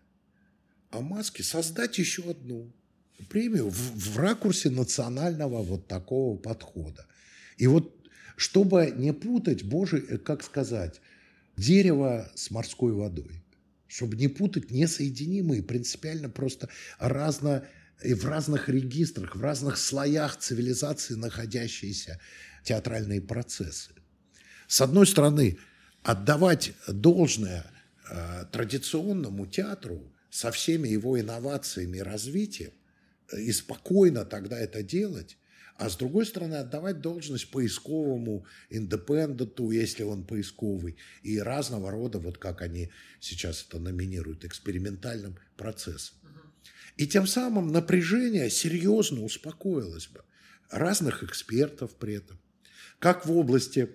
о 0.91 1.01
маске 1.01 1.43
создать 1.43 1.99
еще 1.99 2.23
одну 2.31 2.73
премию 3.29 3.69
в, 3.69 3.77
в 3.77 4.17
ракурсе 4.19 4.71
национального 4.71 5.63
вот 5.63 5.87
такого 5.87 6.37
подхода. 6.37 7.07
И 7.57 7.67
вот 7.67 7.97
чтобы 8.41 8.95
не 8.97 9.13
путать, 9.13 9.65
боже, 9.65 9.99
э, 9.99 10.17
как 10.17 10.43
сказать, 10.43 11.03
дерево 11.59 12.33
с 12.35 12.51
морской 12.51 12.93
водой. 12.95 13.45
Чтобы 13.87 14.17
не 14.17 14.29
путать 14.29 14.71
несоединимые, 14.71 15.63
принципиально 15.63 16.31
просто 16.31 16.71
разно, 16.99 17.69
и 18.03 18.15
в 18.15 18.25
разных 18.25 18.71
регистрах, 18.71 19.37
в 19.37 19.43
разных 19.43 19.77
слоях 19.77 20.39
цивилизации 20.39 21.17
находящиеся 21.17 22.19
театральные 22.65 23.21
процессы. 23.21 23.91
С 24.67 24.81
одной 24.81 25.07
стороны, 25.07 25.59
отдавать 26.03 26.73
должное 26.87 27.65
э, 28.09 28.45
традиционному 28.53 29.47
театру 29.47 30.13
со 30.31 30.51
всеми 30.51 30.89
его 30.89 31.21
инновациями 31.21 31.99
и 31.99 32.03
развитием, 32.03 32.73
э, 33.33 33.41
и 33.41 33.53
спокойно 33.53 34.25
тогда 34.25 34.59
это 34.59 34.83
делать, 34.83 35.37
а 35.77 35.89
с 35.89 35.97
другой 35.97 36.27
стороны 36.27 36.57
отдавать 36.57 37.01
должность 37.01 37.51
поисковому 37.51 38.45
индепенденту, 38.69 39.71
если 39.71 40.03
он 40.03 40.25
поисковый, 40.25 40.97
и 41.23 41.39
разного 41.39 41.91
рода, 41.91 42.19
вот 42.19 42.37
как 42.37 42.61
они 42.61 42.91
сейчас 43.19 43.65
это 43.67 43.79
номинируют, 43.79 44.45
экспериментальным 44.45 45.39
процессом. 45.57 46.17
И 46.99 47.07
тем 47.07 47.27
самым 47.27 47.73
напряжение 47.73 48.51
серьезно 48.51 49.23
успокоилось 49.23 50.09
бы. 50.09 50.23
Разных 50.69 51.23
экспертов 51.23 51.95
при 51.95 52.17
этом. 52.17 52.39
Как 52.99 53.25
в 53.25 53.35
области 53.35 53.89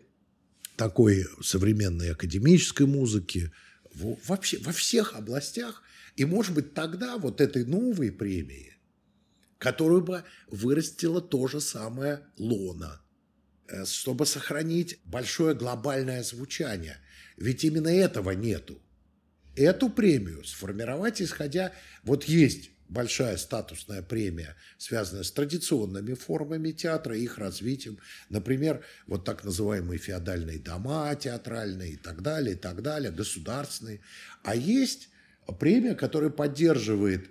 такой 0.76 1.26
современной 1.42 2.12
академической 2.12 2.86
музыки, 2.86 3.52
вообще 3.94 4.58
во 4.60 4.72
всех 4.72 5.16
областях. 5.16 5.84
И, 6.16 6.26
может 6.26 6.54
быть, 6.54 6.74
тогда 6.74 7.18
вот 7.18 7.42
этой 7.42 7.66
новой 7.66 8.12
премии 8.12 8.76
которую 9.58 10.02
бы 10.02 10.24
вырастила 10.48 11.22
то 11.22 11.48
же 11.48 11.60
самое 11.60 12.22
лона, 12.38 13.02
э, 13.68 13.86
чтобы 13.86 14.26
сохранить 14.26 15.00
большое 15.06 15.56
глобальное 15.56 16.24
звучание. 16.24 17.00
Ведь 17.38 17.64
именно 17.64 17.88
этого 17.88 18.32
нету. 18.32 18.82
Эту 19.56 19.90
премию 19.90 20.44
сформировать, 20.44 21.22
исходя... 21.22 21.72
Вот 22.04 22.26
есть 22.26 22.70
большая 22.90 23.38
статусная 23.38 24.02
премия, 24.02 24.56
связанная 24.78 25.24
с 25.24 25.32
традиционными 25.32 26.14
формами 26.14 26.72
театра, 26.72 27.18
их 27.18 27.38
развитием. 27.38 28.00
Например, 28.30 28.84
вот 29.08 29.26
так 29.26 29.44
называемые 29.44 30.00
феодальные 30.00 30.60
дома 30.60 31.16
театральные 31.16 31.94
и 31.94 31.98
так 31.98 32.22
далее, 32.22 32.56
и 32.56 32.58
так 32.58 32.82
далее, 32.82 33.12
государственные. 33.12 34.02
А 34.44 34.56
есть 34.56 35.10
премия, 35.60 35.96
которая 35.96 36.30
поддерживает 36.30 37.30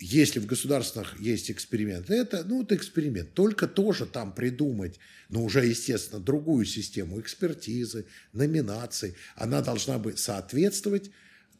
если 0.00 0.40
в 0.40 0.46
государствах 0.46 1.18
есть 1.20 1.50
эксперимент, 1.50 2.10
это, 2.10 2.44
ну, 2.44 2.62
это 2.62 2.74
эксперимент. 2.74 3.32
Только 3.32 3.68
тоже 3.68 4.06
там 4.06 4.34
придумать, 4.34 4.98
ну, 5.28 5.44
уже, 5.44 5.64
естественно, 5.64 6.20
другую 6.20 6.66
систему 6.66 7.20
экспертизы, 7.20 8.06
номинаций. 8.32 9.14
Она 9.36 9.62
должна 9.62 9.98
бы 9.98 10.16
соответствовать 10.16 11.10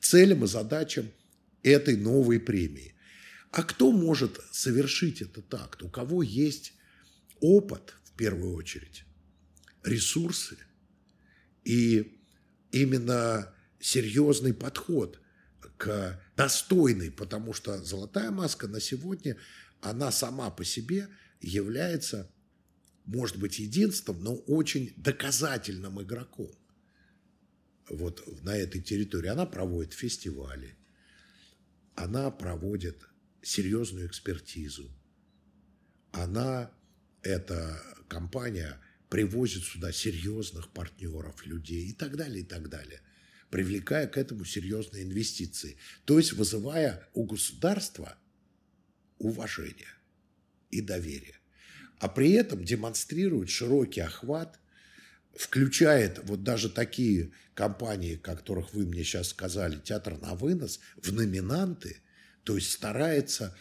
целям 0.00 0.44
и 0.44 0.46
задачам 0.48 1.10
этой 1.62 1.96
новой 1.96 2.40
премии. 2.40 2.93
А 3.54 3.62
кто 3.62 3.92
может 3.92 4.40
совершить 4.50 5.22
этот 5.22 5.54
акт? 5.54 5.84
У 5.84 5.88
кого 5.88 6.24
есть 6.24 6.72
опыт, 7.38 7.94
в 8.02 8.10
первую 8.16 8.52
очередь, 8.54 9.04
ресурсы 9.84 10.58
и 11.62 12.20
именно 12.72 13.54
серьезный 13.78 14.54
подход 14.54 15.20
к 15.76 16.20
достойный, 16.36 17.12
потому 17.12 17.52
что 17.52 17.80
золотая 17.84 18.32
маска 18.32 18.66
на 18.66 18.80
сегодня, 18.80 19.36
она 19.80 20.10
сама 20.10 20.50
по 20.50 20.64
себе 20.64 21.08
является, 21.40 22.28
может 23.04 23.36
быть, 23.36 23.60
единственным, 23.60 24.24
но 24.24 24.34
очень 24.34 24.94
доказательным 24.96 26.02
игроком 26.02 26.50
вот 27.88 28.42
на 28.42 28.56
этой 28.56 28.80
территории. 28.80 29.28
Она 29.28 29.46
проводит 29.46 29.92
фестивали, 29.92 30.76
она 31.94 32.32
проводит 32.32 33.06
серьезную 33.44 34.06
экспертизу, 34.06 34.90
она, 36.12 36.70
эта 37.22 37.80
компания, 38.08 38.80
привозит 39.08 39.62
сюда 39.62 39.92
серьезных 39.92 40.70
партнеров, 40.70 41.46
людей 41.46 41.88
и 41.88 41.92
так 41.92 42.16
далее, 42.16 42.40
и 42.40 42.46
так 42.46 42.68
далее– 42.68 43.00
привлекая 43.54 44.08
к 44.08 44.18
этому 44.18 44.44
серьезные 44.44 45.04
инвестиции. 45.04 45.76
То 46.06 46.18
есть 46.18 46.32
вызывая 46.32 47.08
у 47.14 47.22
государства 47.22 48.18
уважение 49.18 49.94
и 50.72 50.80
доверие. 50.80 51.36
А 52.00 52.08
при 52.08 52.32
этом 52.32 52.64
демонстрирует 52.64 53.50
широкий 53.50 54.00
охват, 54.00 54.58
включает 55.36 56.18
вот 56.24 56.42
даже 56.42 56.68
такие 56.68 57.30
компании, 57.54 58.16
которых 58.16 58.74
вы 58.74 58.86
мне 58.86 59.04
сейчас 59.04 59.28
сказали, 59.28 59.78
театр 59.78 60.18
на 60.20 60.34
вынос, 60.34 60.80
в 60.96 61.12
номинанты, 61.12 62.02
то 62.44 62.56
есть 62.56 62.70
старается 62.70 63.56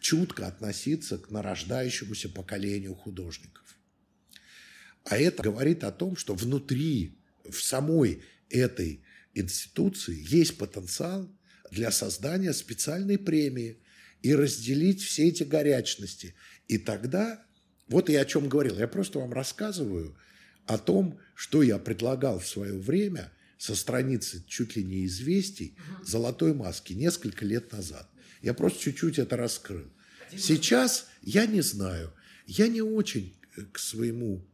чутко 0.00 0.46
относиться 0.46 1.18
к 1.18 1.30
нарождающемуся 1.30 2.28
поколению 2.28 2.94
художников. 2.94 3.62
А 5.04 5.18
это 5.18 5.42
говорит 5.42 5.84
о 5.84 5.92
том, 5.92 6.16
что 6.16 6.34
внутри 6.34 7.18
в 7.44 7.60
самой 7.60 8.22
этой 8.48 9.04
институции 9.34 10.16
есть 10.16 10.56
потенциал 10.58 11.30
для 11.70 11.90
создания 11.90 12.52
специальной 12.52 13.18
премии 13.18 13.78
и 14.22 14.34
разделить 14.34 15.02
все 15.02 15.28
эти 15.28 15.42
горячности. 15.42 16.34
И 16.68 16.78
тогда, 16.78 17.44
вот 17.88 18.08
я 18.08 18.20
о 18.20 18.24
чем 18.24 18.48
говорил, 18.48 18.78
я 18.78 18.86
просто 18.86 19.18
вам 19.18 19.32
рассказываю 19.32 20.16
о 20.66 20.78
том, 20.78 21.18
что 21.34 21.62
я 21.62 21.78
предлагал 21.78 22.38
в 22.38 22.46
свое 22.46 22.78
время 22.78 23.32
со 23.58 23.74
страницы 23.74 24.44
чуть 24.46 24.76
ли 24.76 24.84
не 24.84 25.06
известий 25.06 25.76
«Золотой 26.04 26.54
маски» 26.54 26.92
несколько 26.92 27.44
лет 27.44 27.72
назад. 27.72 28.11
Я 28.42 28.54
просто 28.54 28.80
чуть-чуть 28.80 29.18
это 29.18 29.36
раскрыл. 29.36 29.86
Сейчас 30.36 31.08
я 31.22 31.46
не 31.46 31.60
знаю. 31.60 32.12
Я 32.46 32.68
не 32.68 32.82
очень 32.82 33.34
к 33.72 33.78
своему 33.78 34.44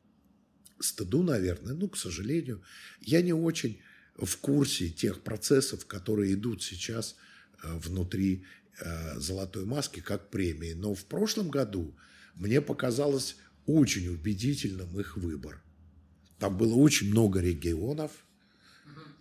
стыду, 0.81 1.23
наверное, 1.23 1.75
ну, 1.75 1.89
к 1.89 1.97
сожалению, 1.97 2.63
я 3.01 3.23
не 3.23 3.33
очень 3.33 3.81
в 4.17 4.37
курсе 4.39 4.91
тех 4.91 5.23
процессов, 5.23 5.87
которые 5.87 6.35
идут 6.35 6.63
сейчас 6.63 7.17
э, 7.63 7.79
внутри 7.79 8.45
э, 8.81 9.19
«Золотой 9.19 9.65
маски» 9.65 10.01
как 10.01 10.31
премии. 10.31 10.73
Но 10.73 10.95
в 10.95 11.05
прошлом 11.05 11.51
году 11.51 11.97
мне 12.35 12.61
показалось 12.61 13.37
очень 13.67 14.09
убедительным 14.09 14.99
их 14.99 15.17
выбор. 15.17 15.63
Там 16.39 16.57
было 16.57 16.75
очень 16.75 17.11
много 17.11 17.41
регионов, 17.41 18.13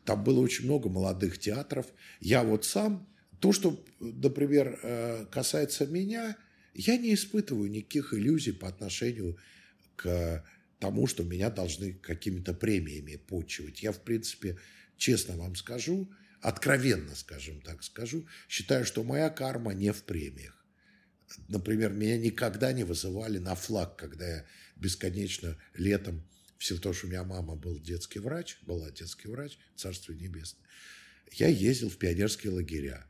там 0.06 0.24
было 0.24 0.40
очень 0.40 0.66
много 0.66 0.90
молодых 0.90 1.38
театров. 1.38 1.86
Я 2.20 2.44
вот 2.44 2.66
сам, 2.66 3.08
то, 3.40 3.52
что, 3.54 3.84
например, 4.00 4.80
э, 4.82 5.26
касается 5.32 5.86
меня, 5.86 6.38
я 6.74 6.98
не 6.98 7.14
испытываю 7.14 7.70
никаких 7.70 8.14
иллюзий 8.14 8.52
по 8.52 8.68
отношению 8.68 9.38
к 9.96 10.44
тому, 10.80 11.08
что 11.08 11.24
меня 11.24 11.50
должны 11.50 11.94
какими-то 11.94 12.54
премиями 12.54 13.16
почивать. 13.16 13.82
Я, 13.82 13.92
в 13.92 14.02
принципе, 14.02 14.58
честно 14.98 15.36
вам 15.36 15.56
скажу, 15.56 16.12
откровенно, 16.42 17.16
скажем 17.16 17.62
так, 17.62 17.84
скажу, 17.84 18.28
считаю, 18.48 18.86
что 18.86 19.04
моя 19.04 19.30
карма 19.30 19.74
не 19.74 19.92
в 19.92 20.04
премиях. 20.04 20.54
Например, 21.48 21.92
меня 21.92 22.18
никогда 22.18 22.72
не 22.72 22.84
вызывали 22.84 23.38
на 23.38 23.56
флаг, 23.56 23.98
когда 23.98 24.28
я 24.28 24.46
бесконечно 24.76 25.58
летом, 25.76 26.24
в 26.58 26.66
силу 26.66 26.80
того, 26.80 26.94
что 26.94 27.08
у 27.08 27.10
меня 27.10 27.24
мама 27.24 27.56
был 27.56 27.80
детский 27.80 28.20
врач, 28.20 28.58
была 28.62 28.90
детский 28.92 29.28
врач, 29.28 29.58
царство 29.76 30.14
небесное, 30.14 30.66
я 31.34 31.48
ездил 31.48 31.90
в 31.90 31.98
пионерские 31.98 32.54
лагеря. 32.54 33.06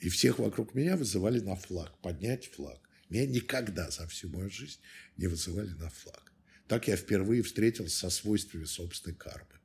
И 0.00 0.08
всех 0.08 0.38
вокруг 0.38 0.74
меня 0.74 0.96
вызывали 0.96 1.40
на 1.40 1.56
флаг, 1.56 1.98
поднять 2.00 2.46
флаг. 2.46 2.80
Меня 3.10 3.26
никогда 3.26 3.90
за 3.90 4.06
всю 4.06 4.28
мою 4.30 4.50
жизнь 4.50 4.80
не 5.16 5.26
вызывали 5.26 5.70
на 5.70 5.90
флаг. 5.90 6.32
Так 6.68 6.88
я 6.88 6.96
впервые 6.96 7.42
встретился 7.42 7.96
со 7.98 8.10
свойствами 8.10 8.64
собственной 8.64 9.16
кармы. 9.16 9.60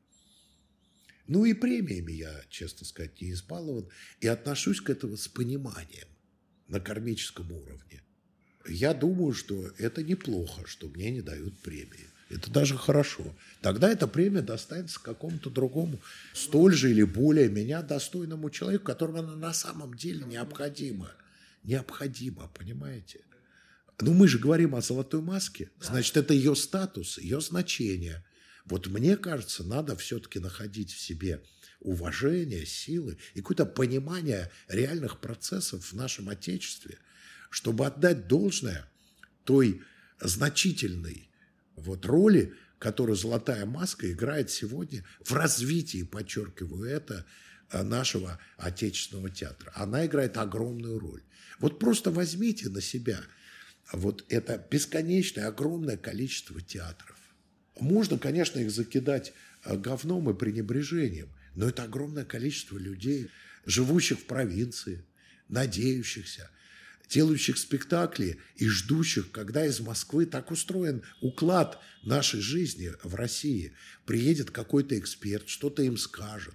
Ну 1.28 1.46
и 1.46 1.54
премиями 1.54 2.12
я, 2.12 2.44
честно 2.50 2.86
сказать, 2.86 3.22
не 3.22 3.32
избалован. 3.32 3.90
И 4.20 4.28
отношусь 4.28 4.82
к 4.82 4.90
этому 4.90 5.16
с 5.16 5.28
пониманием 5.28 6.08
на 6.68 6.80
кармическом 6.80 7.52
уровне. 7.52 8.04
Я 8.68 8.94
думаю, 8.94 9.34
что 9.34 9.68
это 9.78 10.04
неплохо, 10.04 10.68
что 10.68 10.90
мне 10.90 11.12
не 11.12 11.22
дают 11.22 11.60
премии. 11.62 12.10
Это 12.30 12.50
даже 12.50 12.76
хорошо. 12.78 13.36
Тогда 13.62 13.90
эта 13.90 14.08
премия 14.08 14.42
достанется 14.42 15.00
какому-то 15.00 15.50
другому, 15.50 16.02
столь 16.34 16.74
же 16.74 16.90
или 16.90 17.04
более 17.04 17.50
меня 17.50 17.82
достойному 17.84 18.50
человеку, 18.50 18.86
которому 18.86 19.20
она 19.20 19.36
на 19.36 19.54
самом 19.54 19.94
деле 19.94 20.26
необходима. 20.26 21.12
Необходима, 21.64 22.50
понимаете? 22.58 23.22
Ну, 24.02 24.14
мы 24.14 24.28
же 24.28 24.40
говорим 24.40 24.76
о 24.76 24.82
золотой 24.82 25.22
маске. 25.22 25.70
Значит, 25.80 26.18
это 26.18 26.34
ее 26.34 26.56
статус, 26.56 27.18
ее 27.18 27.42
значение. 27.42 28.26
Вот 28.66 28.88
мне 28.88 29.16
кажется, 29.16 29.64
надо 29.64 29.96
все-таки 29.96 30.40
находить 30.40 30.92
в 30.92 31.00
себе 31.00 31.44
уважение, 31.80 32.66
силы 32.66 33.18
и 33.36 33.42
какое-то 33.42 33.66
понимание 33.66 34.52
реальных 34.68 35.20
процессов 35.20 35.86
в 35.86 35.94
нашем 35.94 36.30
Отечестве, 36.30 36.98
чтобы 37.52 37.86
отдать 37.86 38.28
должное 38.28 38.90
той 39.44 39.84
значительной 40.20 41.30
вот 41.76 42.06
роли, 42.06 42.54
которую 42.80 43.16
«Золотая 43.16 43.66
маска» 43.66 44.12
играет 44.12 44.50
сегодня 44.50 45.04
в 45.24 45.32
развитии, 45.34 46.04
подчеркиваю 46.04 46.90
это, 46.90 47.26
э, 47.72 47.84
нашего 47.84 48.40
отечественного 48.58 49.30
театра. 49.30 49.72
Она 49.76 50.06
играет 50.06 50.38
огромную 50.38 51.00
роль. 51.00 51.24
Вот 51.60 51.80
просто 51.80 52.12
возьмите 52.12 52.70
на 52.70 52.82
себя 52.82 53.22
вот 53.92 54.26
это 54.30 54.64
бесконечное, 54.70 55.48
огромное 55.48 55.98
количество 55.98 56.62
театров. 56.62 57.18
Можно, 57.80 58.18
конечно, 58.18 58.60
их 58.60 58.72
закидать 58.72 59.34
э, 59.64 59.78
говном 59.78 60.30
и 60.30 60.34
пренебрежением, 60.34 61.30
но 61.56 61.68
это 61.70 61.84
огромное 61.84 62.26
количество 62.26 62.78
людей, 62.78 63.30
живущих 63.66 64.20
в 64.20 64.26
провинции, 64.26 65.06
надеющихся, 65.50 66.50
делающих 67.10 67.58
спектакли 67.58 68.40
и 68.56 68.68
ждущих, 68.68 69.32
когда 69.32 69.66
из 69.66 69.80
Москвы 69.80 70.26
так 70.26 70.52
устроен 70.52 71.04
уклад 71.22 71.80
нашей 72.04 72.42
жизни 72.42 72.92
в 73.04 73.16
России. 73.16 73.74
Приедет 74.06 74.52
какой-то 74.52 74.98
эксперт, 74.98 75.48
что-то 75.50 75.84
им 75.84 75.98
скажет, 75.98 76.54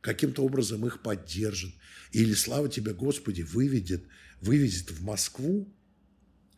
каким-то 0.00 0.42
образом 0.42 0.86
их 0.86 1.02
поддержит. 1.02 1.74
Или, 2.12 2.34
слава 2.34 2.68
тебе, 2.68 2.92
Господи, 2.92 3.42
выведет, 3.42 4.04
вывезет 4.40 4.90
в 4.90 5.02
Москву 5.02 5.72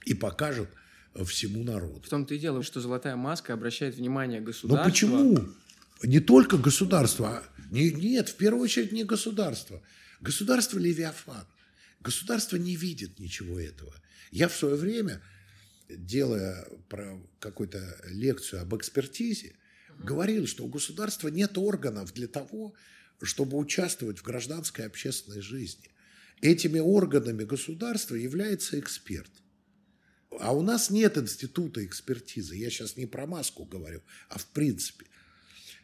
и 0.05 0.14
покажет 0.14 0.68
всему 1.24 1.62
народу. 1.64 2.03
В 2.05 2.09
том-то 2.09 2.34
и 2.34 2.39
дело, 2.39 2.62
что 2.62 2.80
«Золотая 2.80 3.16
маска» 3.16 3.55
обращает 3.55 3.97
внимание 3.97 4.41
государства. 4.41 4.84
Но 4.84 4.91
почему? 4.91 5.49
Не 6.03 6.20
только 6.20 6.59
государство. 6.59 7.39
А... 7.39 7.43
Не, 7.70 7.91
нет, 7.91 8.28
в 8.28 8.37
первую 8.37 8.62
очередь 8.62 8.93
не 8.93 9.05
государство. 9.05 9.82
Государство– 10.20 10.78
Левиафан. 10.80 11.47
Государство 12.07 12.57
не 12.57 12.76
видит 12.76 13.18
ничего 13.18 13.59
этого. 13.59 13.92
Я 14.30 14.46
в 14.46 14.54
свое 14.54 14.76
время, 14.76 15.20
делая 15.88 16.64
про 16.88 17.20
какую-то 17.40 18.00
лекцию 18.04 18.62
об 18.62 18.76
экспертизе, 18.76 19.57
говорил, 19.98 20.46
что 20.46 20.64
у 20.64 20.68
государства 20.68 21.26
нет 21.26 21.59
органов 21.59 22.14
для 22.14 22.28
того, 22.28 22.74
чтобы 23.22 23.57
участвовать 23.57 24.20
в 24.20 24.22
гражданской 24.22 24.86
общественной 24.86 25.40
жизни. 25.40 25.90
Этими 26.42 26.78
органами 26.78 27.42
государства 27.42 28.14
является 28.14 28.78
эксперт. 28.78 29.32
А 30.38 30.54
у 30.54 30.62
нас 30.62 30.90
нет 30.90 31.18
института 31.18 31.84
экспертизы. 31.84 32.54
Я 32.54 32.70
сейчас 32.70 32.96
не 32.96 33.07
про 33.07 33.26
маску 33.26 33.64
говорю, 33.64 34.00
а 34.28 34.38
в 34.38 34.46
принципе. 34.46 35.07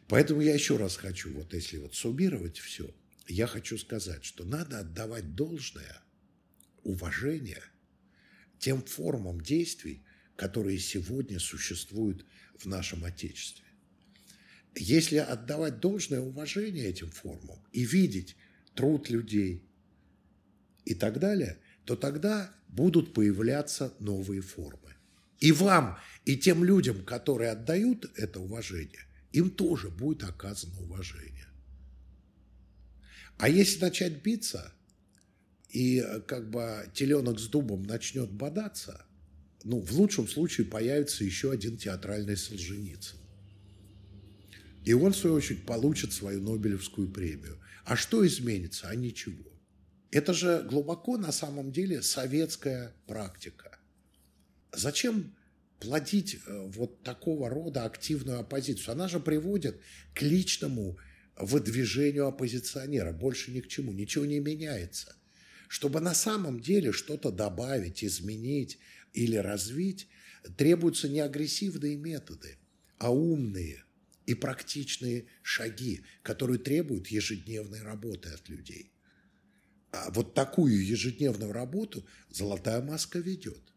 Поэтому 0.07 0.39
я 0.39 0.53
еще 0.53 0.77
раз 0.77 0.95
хочу, 0.95 1.33
вот 1.33 1.53
если 1.53 1.79
вот 1.79 1.95
суммировать 1.95 2.59
все, 2.59 2.95
я 3.27 3.45
хочу 3.45 3.77
сказать, 3.77 4.23
что 4.23 4.45
надо 4.45 4.79
отдавать 4.79 5.35
должное 5.35 6.02
уважение 6.83 7.61
тем 8.59 8.81
формам 8.81 9.41
действий, 9.41 10.03
которые 10.35 10.79
сегодня 10.79 11.39
существуют 11.39 12.25
в 12.57 12.65
нашем 12.65 13.03
Отечестве. 13.03 13.65
Если 14.75 15.17
отдавать 15.17 15.79
должное 15.79 16.21
уважение 16.21 16.85
этим 16.85 17.09
формам 17.11 17.59
и 17.71 17.83
видеть 17.83 18.35
труд 18.73 19.09
людей 19.09 19.63
и 20.85 20.95
так 20.95 21.19
далее, 21.19 21.59
то 21.85 21.95
тогда 21.95 22.51
будут 22.69 23.13
появляться 23.13 23.93
новые 23.99 24.41
формы. 24.41 24.95
И 25.39 25.51
вам, 25.51 25.97
и 26.25 26.37
тем 26.37 26.63
людям, 26.63 27.03
которые 27.03 27.51
отдают 27.51 28.11
это 28.15 28.39
уважение, 28.39 29.05
им 29.33 29.49
тоже 29.49 29.89
будет 29.89 30.23
оказано 30.23 30.79
уважение. 30.81 31.47
А 33.37 33.49
если 33.49 33.81
начать 33.81 34.23
биться– 34.23 34.73
и 35.73 35.99
э, 35.99 36.21
как 36.21 36.49
бы 36.49 36.89
теленок 36.93 37.39
с 37.39 37.47
дубом 37.47 37.83
начнет 37.83 38.31
бодаться, 38.31 39.05
ну, 39.63 39.81
в 39.81 39.91
лучшем 39.93 40.27
случае 40.27 40.67
появится 40.67 41.23
еще 41.23 41.51
один 41.51 41.77
театральный 41.77 42.37
Солженицын. 42.37 43.17
И 44.85 44.93
он, 44.93 45.13
в 45.13 45.17
свою 45.17 45.35
очередь, 45.35 45.65
получит 45.65 46.13
свою 46.13 46.41
Нобелевскую 46.41 47.09
премию. 47.09 47.59
А 47.85 47.95
что 47.95 48.25
изменится? 48.25 48.87
А 48.87 48.95
ничего. 48.95 49.51
Это 50.11 50.33
же 50.33 50.65
глубоко 50.69 51.17
на 51.17 51.31
самом 51.31 51.71
деле 51.71 52.01
советская 52.01 52.93
практика. 53.07 53.79
Зачем 54.71 55.35
плодить 55.79 56.35
э, 56.45 56.67
вот 56.67 57.01
такого 57.01 57.49
рода 57.49 57.85
активную 57.85 58.39
оппозицию? 58.39 58.91
Она 58.91 59.07
же 59.07 59.19
приводит 59.19 59.81
к 60.13 60.21
личному 60.21 60.99
выдвижению 61.35 62.27
оппозиционера. 62.27 63.11
Больше 63.11 63.51
ни 63.51 63.61
к 63.61 63.67
чему. 63.67 63.91
Ничего 63.91 64.25
не 64.25 64.39
меняется. 64.39 65.15
Чтобы 65.73 66.01
на 66.01 66.13
самом 66.13 66.59
деле 66.59 66.91
что-то 66.91 67.31
добавить, 67.31 68.03
изменить 68.03 68.77
или 69.11 69.37
развить, 69.37 70.07
требуются 70.55 71.09
не 71.09 71.19
агрессивные 71.19 71.95
методы, 71.97 72.59
а 72.99 73.11
умные 73.11 73.83
и 74.27 74.35
практичные 74.35 75.25
шаги, 75.41 76.03
которые 76.21 76.59
требуют 76.59 77.07
ежедневной 77.07 77.81
работы 77.81 78.29
от 78.29 78.47
людей. 78.49 78.91
А 79.91 80.11
вот 80.11 80.35
такую 80.35 80.85
ежедневную 80.85 81.51
работу 81.51 82.05
«Золотая 82.29 82.83
маска» 82.83 83.17
ведет. 83.17 83.73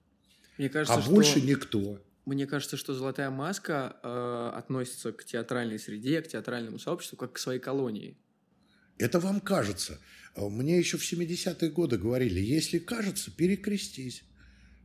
Мне 0.59 0.69
кажется, 0.69 1.01
а 1.01 1.11
больше 1.11 1.39
что... 1.39 1.49
никто. 1.49 2.05
Мне 2.27 2.47
кажется, 2.47 2.77
что 2.77 2.93
«Золотая 2.93 3.31
маска» 3.31 3.97
э, 4.03 4.51
относится 4.55 5.13
к 5.13 5.25
театральной 5.25 5.79
среде, 5.79 6.21
к 6.21 6.29
театральному 6.29 6.79
сообществу, 6.79 7.17
как 7.17 7.33
к 7.33 7.39
своей 7.39 7.59
колонии. 7.59 8.19
Это 8.99 9.19
вам 9.19 9.41
кажется. 9.41 9.99
Мне 10.37 10.79
еще 10.79 10.99
в 10.99 11.03
70-е 11.03 11.71
годы 11.71 11.99
говорили, 11.99 12.41
если 12.41 12.79
кажется, 12.79 13.31
перекрестись. 13.31 14.23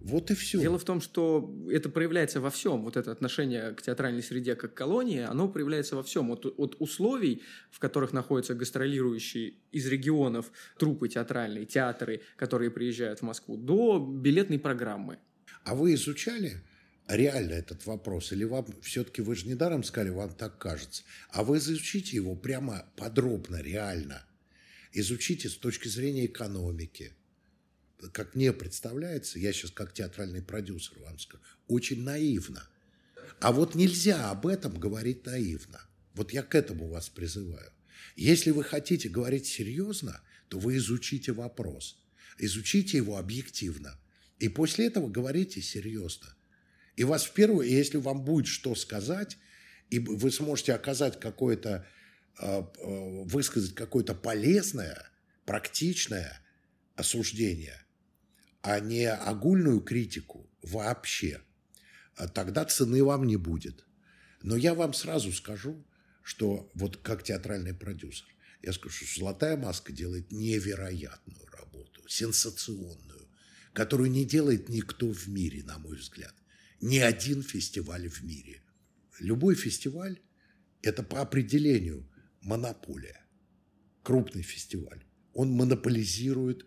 Вот 0.02 0.32
и 0.32 0.36
все. 0.36 0.60
Дело 0.60 0.80
в 0.80 0.84
том, 0.84 0.99
что 0.99 1.54
это 1.70 1.88
проявляется 1.89 2.41
во 2.41 2.49
всем. 2.49 2.84
Вот 2.84 2.97
это 2.97 3.12
отношение 3.12 3.72
к 3.74 3.82
театральной 3.84 4.24
среде 4.24 4.56
как 4.56 4.74
колонии, 4.74 5.22
оно 5.22 5.47
проявляется 5.47 5.95
во 5.95 6.02
всем. 6.02 6.32
От, 6.32 6.45
от 6.45 6.76
условий, 6.80 7.43
в 7.70 7.80
которых 7.80 8.12
находятся 8.12 8.56
гастролирующие 8.56 9.54
из 9.72 9.86
регионов 9.88 10.52
трупы 10.80 11.08
театральные, 11.08 11.66
театры, 11.66 12.22
которые 12.36 12.72
приезжают 12.72 13.20
в 13.20 13.24
Москву, 13.24 13.58
до 13.58 13.99
билетной 13.99 14.58
программы. 14.58 15.20
А 15.66 15.76
вы 15.76 15.93
изучали 15.93 16.64
реально 17.08 17.54
этот 17.54 17.86
вопрос? 17.86 18.32
Или 18.32 18.43
вам 18.43 18.66
все-таки, 18.82 19.22
вы 19.22 19.36
же 19.36 19.47
недаром 19.47 19.84
сказали, 19.84 20.10
вам 20.10 20.34
так 20.34 20.58
кажется. 20.58 21.04
А 21.30 21.43
вы 21.43 21.58
изучите 21.58 22.16
его 22.16 22.36
прямо 22.36 22.86
подробно, 22.95 23.62
реально. 23.62 24.26
Изучите 24.94 25.50
с 25.50 25.56
точки 25.56 25.88
зрения 25.88 26.26
экономики– 26.26 27.14
как 28.10 28.36
мне 28.36 28.52
представляется, 28.52 29.39
я 29.39 29.54
сейчас 29.54 29.72
как 29.72 29.94
театральный 29.94 30.42
продюсер 30.42 30.98
вам 31.00 31.20
скажу, 31.20 31.44
очень 31.68 32.04
наивно. 32.04 32.68
А 33.39 33.52
вот 33.52 33.76
нельзя 33.76 34.32
об 34.32 34.48
этом 34.48 34.80
говорить 34.80 35.26
наивно. 35.26 35.82
Вот 36.14 36.34
я 36.34 36.44
к 36.44 36.56
этому 36.56 36.88
вас 36.88 37.10
призываю. 37.10 37.72
Если 38.16 38.52
вы 38.52 38.64
хотите 38.64 39.10
говорить 39.10 39.46
серьезно, 39.46 40.22
то 40.50 40.60
вы 40.60 40.78
изучите 40.78 41.32
вопрос. 41.32 41.98
Изучите 42.38 42.98
его 42.98 43.18
объективно. 43.18 43.98
И 44.39 44.50
после 44.50 44.88
этого 44.88 45.08
говорите 45.08 45.62
серьезно. 45.62 46.36
И 46.96 47.04
вас 47.04 47.24
в 47.24 47.34
первую, 47.34 47.70
если 47.70 47.98
вам 47.98 48.24
будет 48.24 48.48
что 48.48 48.76
сказать, 48.76 49.38
и 49.89 50.00
вы 50.00 50.32
сможете 50.32 50.74
оказать 50.74 51.20
какое-то, 51.20 51.88
высказать 52.39 53.75
какое-то 53.75 54.15
полезное, 54.15 55.09
практичное 55.45 56.41
осуждение, 56.95 57.84
а 58.61 58.79
не 58.79 59.11
огульную 59.11 59.82
критику 59.82 60.49
вообще, 60.61 61.41
а 62.15 62.27
тогда 62.27 62.65
цены 62.65 63.03
вам 63.03 63.25
не 63.25 63.38
будет. 63.38 63.86
Но 64.41 64.55
я 64.55 64.73
вам 64.73 64.93
сразу 64.93 65.32
скажу, 65.32 65.86
что 66.23 66.69
вот 66.73 66.97
как 66.97 67.23
театральный 67.23 67.73
продюсер, 67.73 68.27
я 68.61 68.73
скажу, 68.73 69.05
что 69.05 69.19
«Золотая 69.19 69.57
маска» 69.57 69.91
делает 69.91 70.32
невероятную 70.32 71.45
работу, 71.47 72.07
сенсационную, 72.07 73.27
которую 73.73 74.11
не 74.11 74.25
делает 74.25 74.69
никто 74.69 75.11
в 75.11 75.27
мире, 75.27 75.63
на 75.63 75.79
мой 75.79 75.97
взгляд. 75.97 76.36
Ни 76.79 76.97
один 76.97 77.41
фестиваль 77.41 78.07
в 78.07 78.23
мире. 78.23 78.61
Любой 79.19 79.55
фестиваль– 79.55 80.19
это 80.82 81.03
по 81.03 81.21
определению 81.21 82.07
монополия. 82.42 83.22
Крупный 84.04 84.42
фестиваль. 84.42 85.04
Он 85.34 85.52
монополизирует 85.52 86.66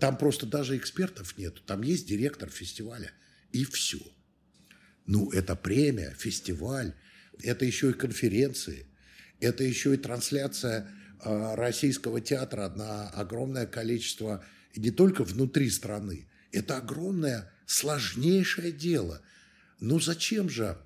там 0.00 0.18
просто 0.18 0.46
даже 0.46 0.76
экспертов 0.76 1.38
нету. 1.38 1.62
Там 1.62 1.82
есть 1.82 2.06
директор 2.06 2.50
фестиваля. 2.50 3.10
И 3.52 3.64
все. 3.64 4.00
Ну, 5.06 5.30
это 5.30 5.56
премия, 5.56 6.14
фестиваль. 6.18 6.94
Это 7.42 7.64
еще 7.64 7.90
и 7.90 7.94
конференции. 7.94 8.86
Это 9.40 9.64
еще 9.64 9.94
и 9.94 9.96
трансляция 9.96 10.90
э, 11.24 11.54
российского 11.54 12.20
театра 12.20 12.68
на 12.68 13.08
огромное 13.10 13.66
количество, 13.66 14.44
не 14.76 14.90
только 14.90 15.24
внутри 15.24 15.70
страны. 15.70 16.28
Это 16.52 16.76
огромное, 16.76 17.50
сложнейшее 17.66 18.72
дело. 18.72 19.22
Ну, 19.80 20.00
зачем 20.00 20.50
же 20.50 20.76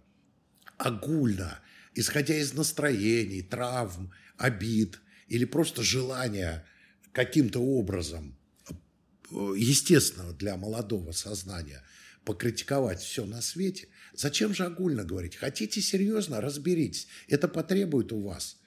огульно, 0.77 1.59
исходя 1.95 2.37
из 2.37 2.53
настроений, 2.53 3.43
травм, 3.43 4.13
обид 4.37 5.01
или 5.29 5.45
просто 5.45 5.83
желания 5.83 6.65
каким-то 7.13 7.61
образом– 7.61 8.37
естественного 9.57 10.33
для 10.33 10.57
молодого 10.57 11.13
сознания 11.13 11.83
покритиковать 12.25 13.01
все 13.01 13.25
на 13.27 13.43
свете, 13.43 13.89
зачем 14.15 14.55
же 14.55 14.65
огульно 14.65 15.05
говорить? 15.05 15.37
Хотите 15.37 15.81
серьезно, 15.81 16.41
разберитесь. 16.41 17.09
Это 17.29 17.49
потребует 17.49 18.13
у 18.13 18.21
вас 18.21 18.61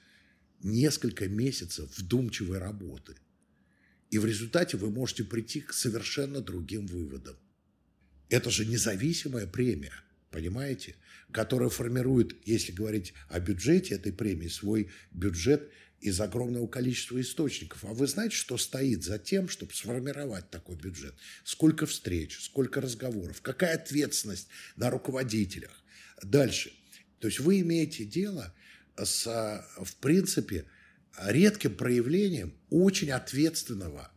несколько 0.62 1.28
месяцев 1.28 1.96
вдумчивой 1.96 2.58
работы. 2.58 3.16
И 4.10 4.18
в 4.18 4.26
результате 4.26 4.76
вы 4.76 4.90
можете 4.90 5.24
прийти 5.24 5.60
к 5.60 5.72
совершенно 5.72 6.40
другим 6.40 6.86
выводам. 6.86 7.36
Это 8.28 8.50
же 8.50 8.66
независимая 8.66 9.46
премия, 9.46 9.92
понимаете, 10.36 10.96
которая 11.32 11.70
формирует, 11.70 12.36
если 12.46 12.70
говорить 12.70 13.14
о 13.30 13.40
бюджете 13.40 13.94
этой 13.94 14.12
премии, 14.12 14.48
свой 14.48 14.90
бюджет– 15.12 15.70
из 16.00 16.20
огромного 16.20 16.66
количества 16.66 17.18
источников. 17.20 17.82
А 17.84 17.94
вы 17.94 18.06
знаете, 18.06 18.36
что 18.36 18.58
стоит 18.58 19.02
за 19.02 19.18
тем, 19.18 19.48
чтобы 19.48 19.72
сформировать 19.72 20.50
такой 20.50 20.76
бюджет? 20.76 21.14
Сколько 21.42 21.86
встреч, 21.86 22.38
сколько 22.38 22.82
разговоров, 22.82 23.40
какая 23.40 23.76
ответственность 23.76 24.48
на 24.76 24.90
руководителях. 24.90 25.82
Дальше. 26.22 26.70
То 27.18 27.28
есть 27.28 27.40
вы 27.40 27.60
имеете 27.60 28.04
дело 28.04 28.54
с, 28.96 29.24
в 29.82 29.96
принципе, 29.96 30.66
редким 31.18 31.74
проявлением 31.74 32.54
очень 32.68 33.10
ответственного, 33.10 34.12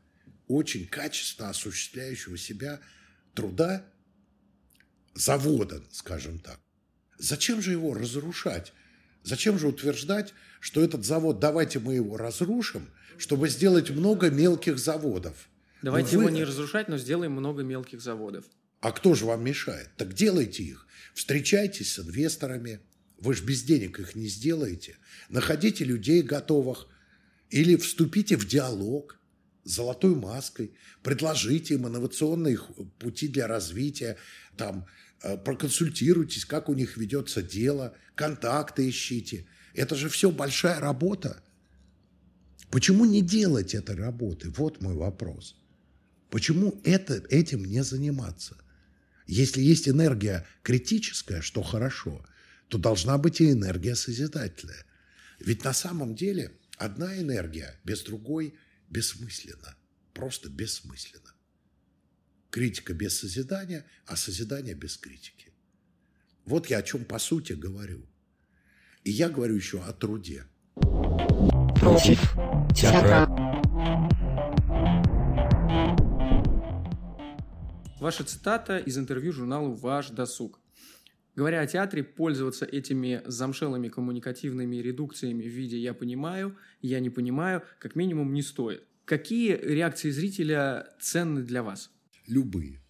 очень 0.47 0.85
качественно 0.85 1.49
осуществляющего 1.49 2.37
себя 2.37 2.81
труда 3.33 3.85
завода, 5.19 5.83
скажем 5.91 6.39
так. 6.39 6.59
Зачем 7.17 7.61
же 7.61 7.71
его 7.71 7.93
разрушать? 7.93 8.73
Зачем 9.23 9.59
же 9.59 9.67
утверждать, 9.67 10.33
что 10.61 10.81
этот 10.81 11.05
завод, 11.05 11.39
давайте 11.39 11.79
мы 11.79 11.95
его 11.95 12.17
разрушим, 12.17 12.89
чтобы 13.17 13.49
сделать 13.49 13.89
много 13.89 14.29
мелких 14.29 14.79
заводов? 14.79 15.49
Давайте 15.81 16.17
вы... 16.17 16.23
его 16.23 16.29
не 16.29 16.43
разрушать, 16.43 16.87
но 16.87 16.97
сделаем 16.97 17.33
много 17.33 17.63
мелких 17.63 18.01
заводов. 18.01 18.45
А 18.79 18.91
кто 18.93 19.13
же 19.13 19.25
вам 19.25 19.43
мешает? 19.43 19.89
Так 19.97 20.13
делайте 20.13 20.63
их. 20.63 20.87
Встречайтесь 21.13 21.93
с 21.93 21.99
инвесторами. 21.99 22.79
Вы 23.17 23.33
же 23.33 23.43
без 23.43 23.63
денег 23.63 23.99
их 23.99 24.15
не 24.15 24.27
сделаете. 24.27 24.97
Находите 25.27 25.83
людей 25.83 26.21
готовых. 26.21 26.87
Или 27.49 27.75
вступите 27.75 28.37
в 28.37 28.47
диалог 28.47 29.19
с 29.65 29.75
золотой 29.75 30.15
маской. 30.15 30.73
Предложите 31.03 31.73
им 31.73 31.87
инновационные 31.87 32.57
пути 32.99 33.27
для 33.27 33.47
развития. 33.47 34.17
Там, 34.55 34.85
проконсультируйтесь, 35.21 36.45
как 36.45 36.69
у 36.69 36.73
них 36.73 36.97
ведется 36.97 37.41
дело, 37.41 37.95
контакты 38.15 38.89
ищите. 38.89 39.47
Это 39.73 39.95
же 39.95 40.09
все 40.09 40.31
большая 40.31 40.79
работа. 40.79 41.43
Почему 42.71 43.05
не 43.05 43.21
делать 43.21 43.73
этой 43.73 43.95
работы? 43.95 44.49
Вот 44.51 44.81
мой 44.81 44.93
вопрос. 44.93 45.55
Почему 46.29 46.79
это, 46.83 47.15
этим 47.29 47.65
не 47.65 47.83
заниматься? 47.83 48.57
Если 49.25 49.61
есть 49.61 49.87
энергия 49.89 50.45
критическая, 50.63 51.41
что 51.41 51.61
хорошо, 51.63 52.25
то 52.67 52.77
должна 52.77 53.17
быть 53.17 53.41
и 53.41 53.51
энергия 53.51 53.95
созидательная. 53.95 54.85
Ведь 55.39 55.63
на 55.63 55.73
самом 55.73 56.15
деле 56.15 56.51
одна 56.77 57.17
энергия 57.19 57.79
без 57.83 58.03
другой 58.03 58.55
бессмысленна. 58.89 59.75
Просто 60.13 60.49
бессмысленна. 60.49 61.33
Критика 62.49 62.93
без 62.93 63.19
созидания, 63.19 63.85
а 64.07 64.15
созидание 64.15 64.73
без 64.73 64.97
критики. 64.97 65.53
Вот 66.45 66.67
я 66.67 66.79
о 66.79 66.83
чем 66.83 67.05
по 67.05 67.19
сути 67.19 67.53
говорю. 67.53 68.07
И 69.03 69.11
я 69.11 69.29
говорю 69.29 69.55
еще 69.55 69.81
о 69.81 69.93
труде. 69.93 70.45
Против 70.73 72.19
театра. 72.75 73.27
Ваша 77.99 78.23
цитата 78.23 78.77
из 78.79 78.97
интервью 78.97 79.31
журналу 79.31 79.73
«Ваш 79.73 80.09
досуг». 80.09 80.59
Говоря 81.35 81.61
о 81.61 81.67
театре, 81.67 82.03
пользоваться 82.03 82.65
этими 82.65 83.21
замшелыми 83.25 83.89
коммуникативными 83.89 84.77
редукциями 84.77 85.43
в 85.43 85.47
виде 85.47 85.77
«я 85.77 85.93
понимаю», 85.93 86.57
«я 86.81 86.99
не 86.99 87.09
понимаю» 87.09 87.61
как 87.77 87.95
минимум 87.95 88.33
не 88.33 88.41
стоит. 88.41 88.83
Какие 89.05 89.55
реакции 89.55 90.09
зрителя 90.09 90.87
ценны 90.99 91.43
для 91.43 91.61
вас? 91.61 91.91
Любые. 92.29 92.81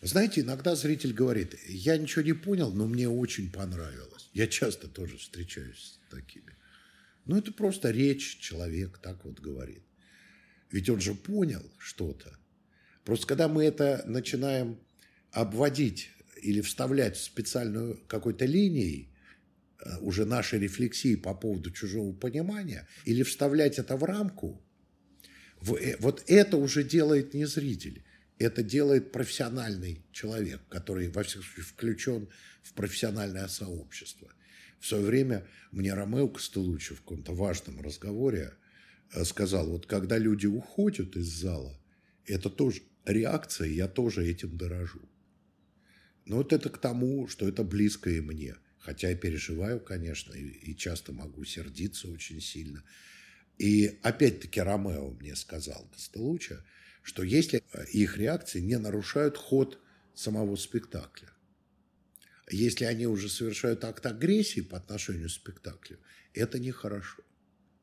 Знаете, 0.00 0.42
иногда 0.42 0.76
зритель 0.76 1.12
говорит, 1.12 1.56
я 1.66 1.96
ничего 1.96 2.22
не 2.22 2.32
понял, 2.32 2.72
но 2.72 2.86
мне 2.86 3.08
очень 3.08 3.50
понравилось. 3.50 4.30
Я 4.32 4.46
часто 4.46 4.88
тоже 4.88 5.16
встречаюсь 5.16 5.98
с 6.06 6.10
такими. 6.10 6.56
Ну, 7.24 7.36
это 7.36 7.52
просто 7.52 7.90
речь, 7.90 8.38
человек 8.38 8.98
так 8.98 9.24
вот 9.24 9.40
говорит. 9.40 9.82
Ведь 10.70 10.88
он 10.88 11.00
же 11.00 11.14
понял 11.14 11.62
что-то. 11.78 12.38
Просто 13.04 13.26
когда 13.26 13.48
мы 13.48 13.64
это 13.64 14.02
начинаем 14.06 14.78
обводить 15.32 16.10
или 16.40 16.60
вставлять 16.60 17.16
в 17.16 17.22
специальную 17.22 18.00
какой-то 18.06 18.44
линией, 18.44 19.10
э, 19.80 19.98
уже 20.00 20.24
нашей 20.24 20.60
рефлексии 20.60 21.16
по 21.16 21.34
поводу 21.34 21.70
чужого 21.70 22.12
понимания, 22.12 22.86
или 23.04 23.22
вставлять 23.22 23.78
это 23.78 23.96
в 23.96 24.04
рамку, 24.04 24.62
вот 25.60 26.24
это 26.26 26.56
уже 26.56 26.84
делает 26.84 27.34
не 27.34 27.46
зритель. 27.46 28.02
Это 28.38 28.62
делает 28.62 29.10
профессиональный 29.10 30.04
человек, 30.12 30.60
который, 30.68 31.08
во 31.08 31.24
всяком 31.24 31.42
случае, 31.42 31.64
включен 31.64 32.28
в 32.62 32.72
профессиональное 32.74 33.48
сообщество. 33.48 34.28
В 34.78 34.86
свое 34.86 35.04
время 35.04 35.46
мне 35.72 35.92
Ромео 35.92 36.28
Костелучи 36.28 36.94
в 36.94 37.00
каком-то 37.00 37.32
важном 37.32 37.80
разговоре 37.80 38.54
э, 39.12 39.24
сказал, 39.24 39.68
вот 39.68 39.86
когда 39.86 40.18
люди 40.18 40.46
уходят 40.46 41.16
из 41.16 41.26
зала, 41.26 41.76
это 42.26 42.48
тоже 42.48 42.82
реакция, 43.04 43.68
я 43.68 43.88
тоже 43.88 44.24
этим 44.24 44.56
дорожу. 44.56 45.00
Но 46.26 46.36
вот 46.36 46.52
это 46.52 46.68
к 46.68 46.78
тому, 46.78 47.26
что 47.26 47.48
это 47.48 47.64
близко 47.64 48.10
и 48.10 48.20
мне. 48.20 48.54
Хотя 48.78 49.10
я 49.10 49.16
переживаю, 49.16 49.80
конечно, 49.80 50.32
и 50.34 50.74
часто 50.76 51.12
могу 51.12 51.44
сердиться 51.44 52.08
очень 52.08 52.40
сильно. 52.40 52.84
И 53.58 53.98
опять-таки 54.02 54.60
Ромео 54.60 55.10
мне 55.10 55.34
сказал, 55.34 55.88
Костелуча, 55.92 56.64
что 57.02 57.22
если 57.22 57.62
их 57.92 58.16
реакции 58.16 58.60
не 58.60 58.78
нарушают 58.78 59.36
ход 59.36 59.78
самого 60.14 60.56
спектакля, 60.56 61.28
если 62.50 62.84
они 62.84 63.06
уже 63.06 63.28
совершают 63.28 63.84
акт 63.84 64.06
агрессии 64.06 64.60
по 64.60 64.76
отношению 64.78 65.28
к 65.28 65.32
спектаклю, 65.32 65.98
это 66.32 66.58
нехорошо. 66.58 67.22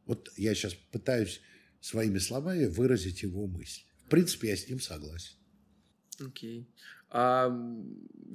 Вот 0.05 0.31
я 0.37 0.55
сейчас 0.55 0.73
пытаюсь 0.73 1.41
своими 1.81 2.19
словами 2.19 2.65
выразить 2.65 3.23
его 3.23 3.45
мысль. 3.47 3.83
В 4.05 4.09
принципе, 4.09 4.49
я 4.49 4.57
с 4.57 4.67
ним 4.67 4.79
согласен. 4.79 5.35
Окей. 6.19 6.61
Okay. 6.61 6.65
А 7.09 7.49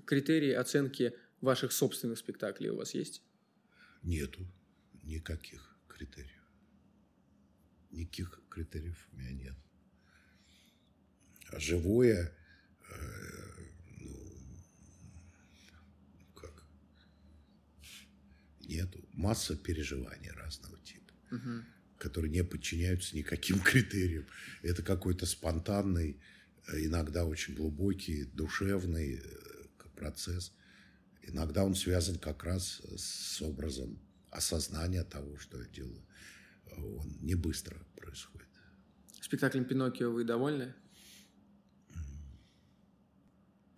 критерии 0.05 0.53
оценки 0.53 1.15
ваших 1.41 1.73
собственных 1.73 2.19
спектаклей 2.19 2.71
у 2.71 2.77
вас 2.77 2.95
есть? 2.95 3.23
Нету 4.03 4.47
никаких 5.03 5.77
критериев. 5.89 6.40
Никаких 7.91 8.41
критериев 8.49 9.09
у 9.13 9.17
меня 9.17 9.33
нет. 9.33 9.57
А 11.49 11.59
живое, 11.59 12.33
э, 12.89 13.65
ну, 13.99 14.13
как, 16.35 16.65
нету. 18.61 19.05
Масса 19.13 19.57
переживаний 19.57 20.31
разного 20.31 20.79
типа, 20.79 21.13
угу. 21.33 21.65
которые 21.99 22.31
не 22.31 22.45
подчиняются 22.45 23.17
никаким 23.17 23.61
критериям. 23.65 24.27
Это 24.63 24.83
какой-то 24.83 25.27
спонтанный, 25.27 26.21
э, 26.69 26.85
иногда 26.85 27.25
очень 27.25 27.55
глубокий, 27.55 28.25
душевный 28.25 29.17
э, 29.17 29.61
процесс. 29.97 30.53
Иногда 31.23 31.65
он 31.65 31.75
связан 31.75 32.19
как 32.19 32.45
раз 32.45 32.81
с 32.97 33.43
образом 33.43 34.01
осознания 34.31 35.05
того, 35.05 35.37
что 35.39 35.61
я 35.61 35.69
делаю. 35.69 36.03
Он 36.77 37.17
не 37.21 37.35
быстро 37.35 37.77
происходит. 37.97 38.49
Спектаклем 39.21 39.65
«Пиноккио» 39.65 40.11
вы 40.11 40.25
довольны? 40.25 40.75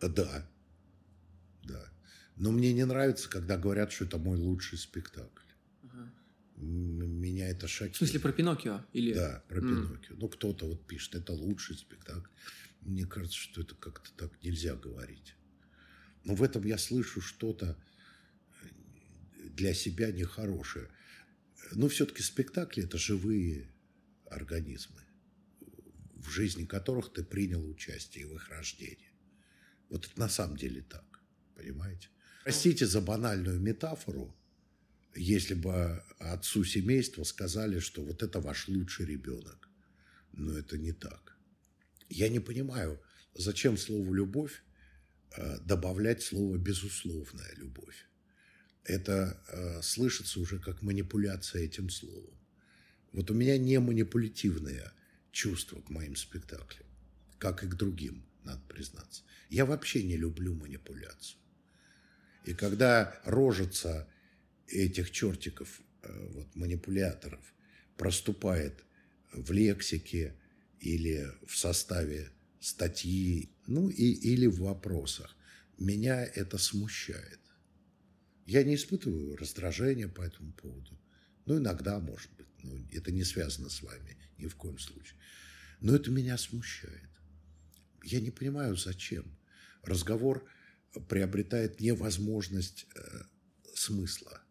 Да. 0.00 0.48
Да. 1.64 1.92
Но 2.36 2.50
мне 2.50 2.72
не 2.72 2.84
нравится, 2.84 3.28
когда 3.28 3.56
говорят, 3.56 3.92
что 3.92 4.04
это 4.04 4.18
мой 4.18 4.36
лучший 4.36 4.78
спектакль. 4.78 5.44
Ага. 5.82 6.12
Меня 6.56 7.48
это 7.48 7.68
шокирует. 7.68 7.94
В 7.94 7.98
смысле, 7.98 8.20
про 8.20 8.32
Пиноккио? 8.32 8.84
Или... 8.92 9.14
Да, 9.14 9.44
про 9.48 9.60
mm. 9.60 9.68
Пиноккио. 9.68 10.16
Ну, 10.16 10.28
кто-то 10.28 10.66
вот 10.66 10.86
пишет, 10.86 11.14
это 11.14 11.32
лучший 11.32 11.76
спектакль. 11.76 12.30
Мне 12.80 13.06
кажется, 13.06 13.36
что 13.36 13.60
это 13.60 13.74
как-то 13.76 14.10
так 14.16 14.42
нельзя 14.42 14.74
говорить. 14.74 15.36
Но 16.24 16.34
в 16.34 16.42
этом 16.42 16.64
я 16.64 16.78
слышу 16.78 17.20
что-то 17.20 17.76
для 19.50 19.74
себя 19.74 20.10
нехорошее. 20.10 20.88
Но 21.70 21.88
все-таки 21.88 22.22
спектакли– 22.22 22.84
это 22.84 22.98
живые 22.98 23.68
организмы, 24.26 25.00
в 26.16 26.28
жизни 26.28 26.64
которых 26.64 27.12
ты 27.12 27.22
принял 27.22 27.64
участие 27.66 28.26
в 28.26 28.34
их 28.34 28.48
рождении. 28.48 29.12
Вот 29.88 30.06
это 30.06 30.18
на 30.18 30.28
самом 30.28 30.56
деле 30.56 30.82
так, 30.82 31.20
понимаете? 31.54 32.08
Простите 32.44 32.86
за 32.86 33.00
банальную 33.00 33.60
метафору, 33.60 34.34
если 35.14 35.54
бы 35.54 36.02
отцу 36.18 36.64
семейства 36.64 37.24
сказали, 37.24 37.78
что 37.78 38.02
вот 38.02 38.22
это 38.22 38.40
ваш 38.40 38.68
лучший 38.68 39.06
ребенок. 39.06 39.68
Но 40.32 40.58
это 40.58 40.78
не 40.78 40.92
так. 40.92 41.36
Я 42.08 42.28
не 42.28 42.40
понимаю, 42.40 43.00
зачем 43.34 43.76
слову 43.76 44.14
«любовь» 44.14 44.62
э, 45.36 45.58
добавлять 45.60 46.22
слово 46.22 46.56
«безусловная 46.56 47.54
любовь». 47.56 48.06
Это 48.84 49.40
э, 49.48 49.82
слышится 49.82 50.40
уже 50.40 50.58
как 50.58 50.82
манипуляция 50.82 51.62
этим 51.62 51.88
словом. 51.88 52.36
Вот 53.12 53.30
у 53.30 53.34
меня 53.34 53.58
не 53.58 53.78
манипулятивное 53.78 54.92
чувство 55.30 55.80
к 55.80 55.90
моим 55.90 56.16
спектаклям, 56.16 56.86
как 57.38 57.62
и 57.62 57.68
к 57.68 57.74
другим, 57.74 58.24
надо 58.44 58.60
признаться. 58.68 59.22
Я 59.50 59.66
вообще 59.66 60.02
не 60.02 60.16
люблю 60.16 60.54
манипуляцию. 60.54 61.38
И 62.44 62.54
когда 62.54 63.20
рожица 63.24 64.08
этих 64.66 65.10
чертиков, 65.10 65.80
э, 66.02 66.28
вот, 66.32 66.54
манипуляторов, 66.56 67.54
проступает 67.96 68.84
в 69.32 69.52
лексике 69.52 70.34
или 70.80 71.30
в 71.46 71.56
составе 71.56 72.30
статьи, 72.60 73.50
ну 73.66 73.88
и, 73.88 74.12
или 74.12 74.46
в 74.46 74.60
вопросах, 74.60 75.36
меня 75.78 76.24
это 76.24 76.58
смущает. 76.58 77.41
Я 78.46 78.64
не 78.64 78.74
испытываю 78.74 79.36
раздражения 79.36 80.08
по 80.08 80.22
этому 80.22 80.52
поводу. 80.52 80.98
Ну, 81.46 81.58
иногда, 81.58 81.98
может 82.00 82.30
быть. 82.32 82.46
Но 82.62 82.76
это 82.92 83.12
не 83.12 83.24
связано 83.24 83.68
с 83.68 83.82
вами 83.82 84.16
ни 84.38 84.46
в 84.46 84.56
коем 84.56 84.78
случае. 84.78 85.18
Но 85.80 85.94
это 85.94 86.10
меня 86.10 86.38
смущает. 86.38 87.10
Я 88.04 88.20
не 88.20 88.30
понимаю, 88.30 88.76
зачем 88.76 89.24
разговор 89.82 90.48
приобретает 91.08 91.80
невозможность 91.80 92.86
э, 92.94 93.22
смысла. 93.74 94.42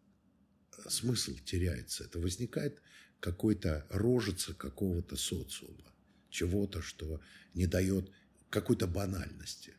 Смысл 0.88 1.36
теряется. 1.44 2.04
Это 2.04 2.18
возникает 2.18 2.82
какой-то 3.20 3.86
рожица 3.90 4.52
какого-то 4.52 5.16
социума, 5.16 5.94
чего-то, 6.28 6.82
что 6.82 7.20
не 7.54 7.66
дает 7.66 8.10
какой-то 8.50 8.86
банальности, 8.86 9.74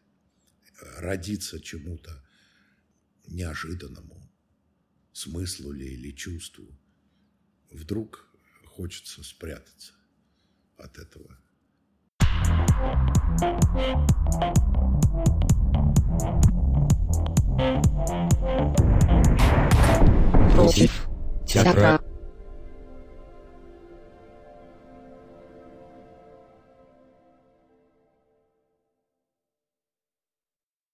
родиться 0.98 1.60
чему-то 1.60 2.24
неожиданному, 3.28 4.22
смыслу 5.12 5.72
ли 5.72 5.94
или 5.94 6.12
чувству. 6.12 6.66
Вдруг 7.72 8.28
хочется 8.66 9.24
спрятаться 9.24 9.94
от 10.78 10.98
этого. 10.98 11.38
Против 20.54 21.08
театра 21.48 22.13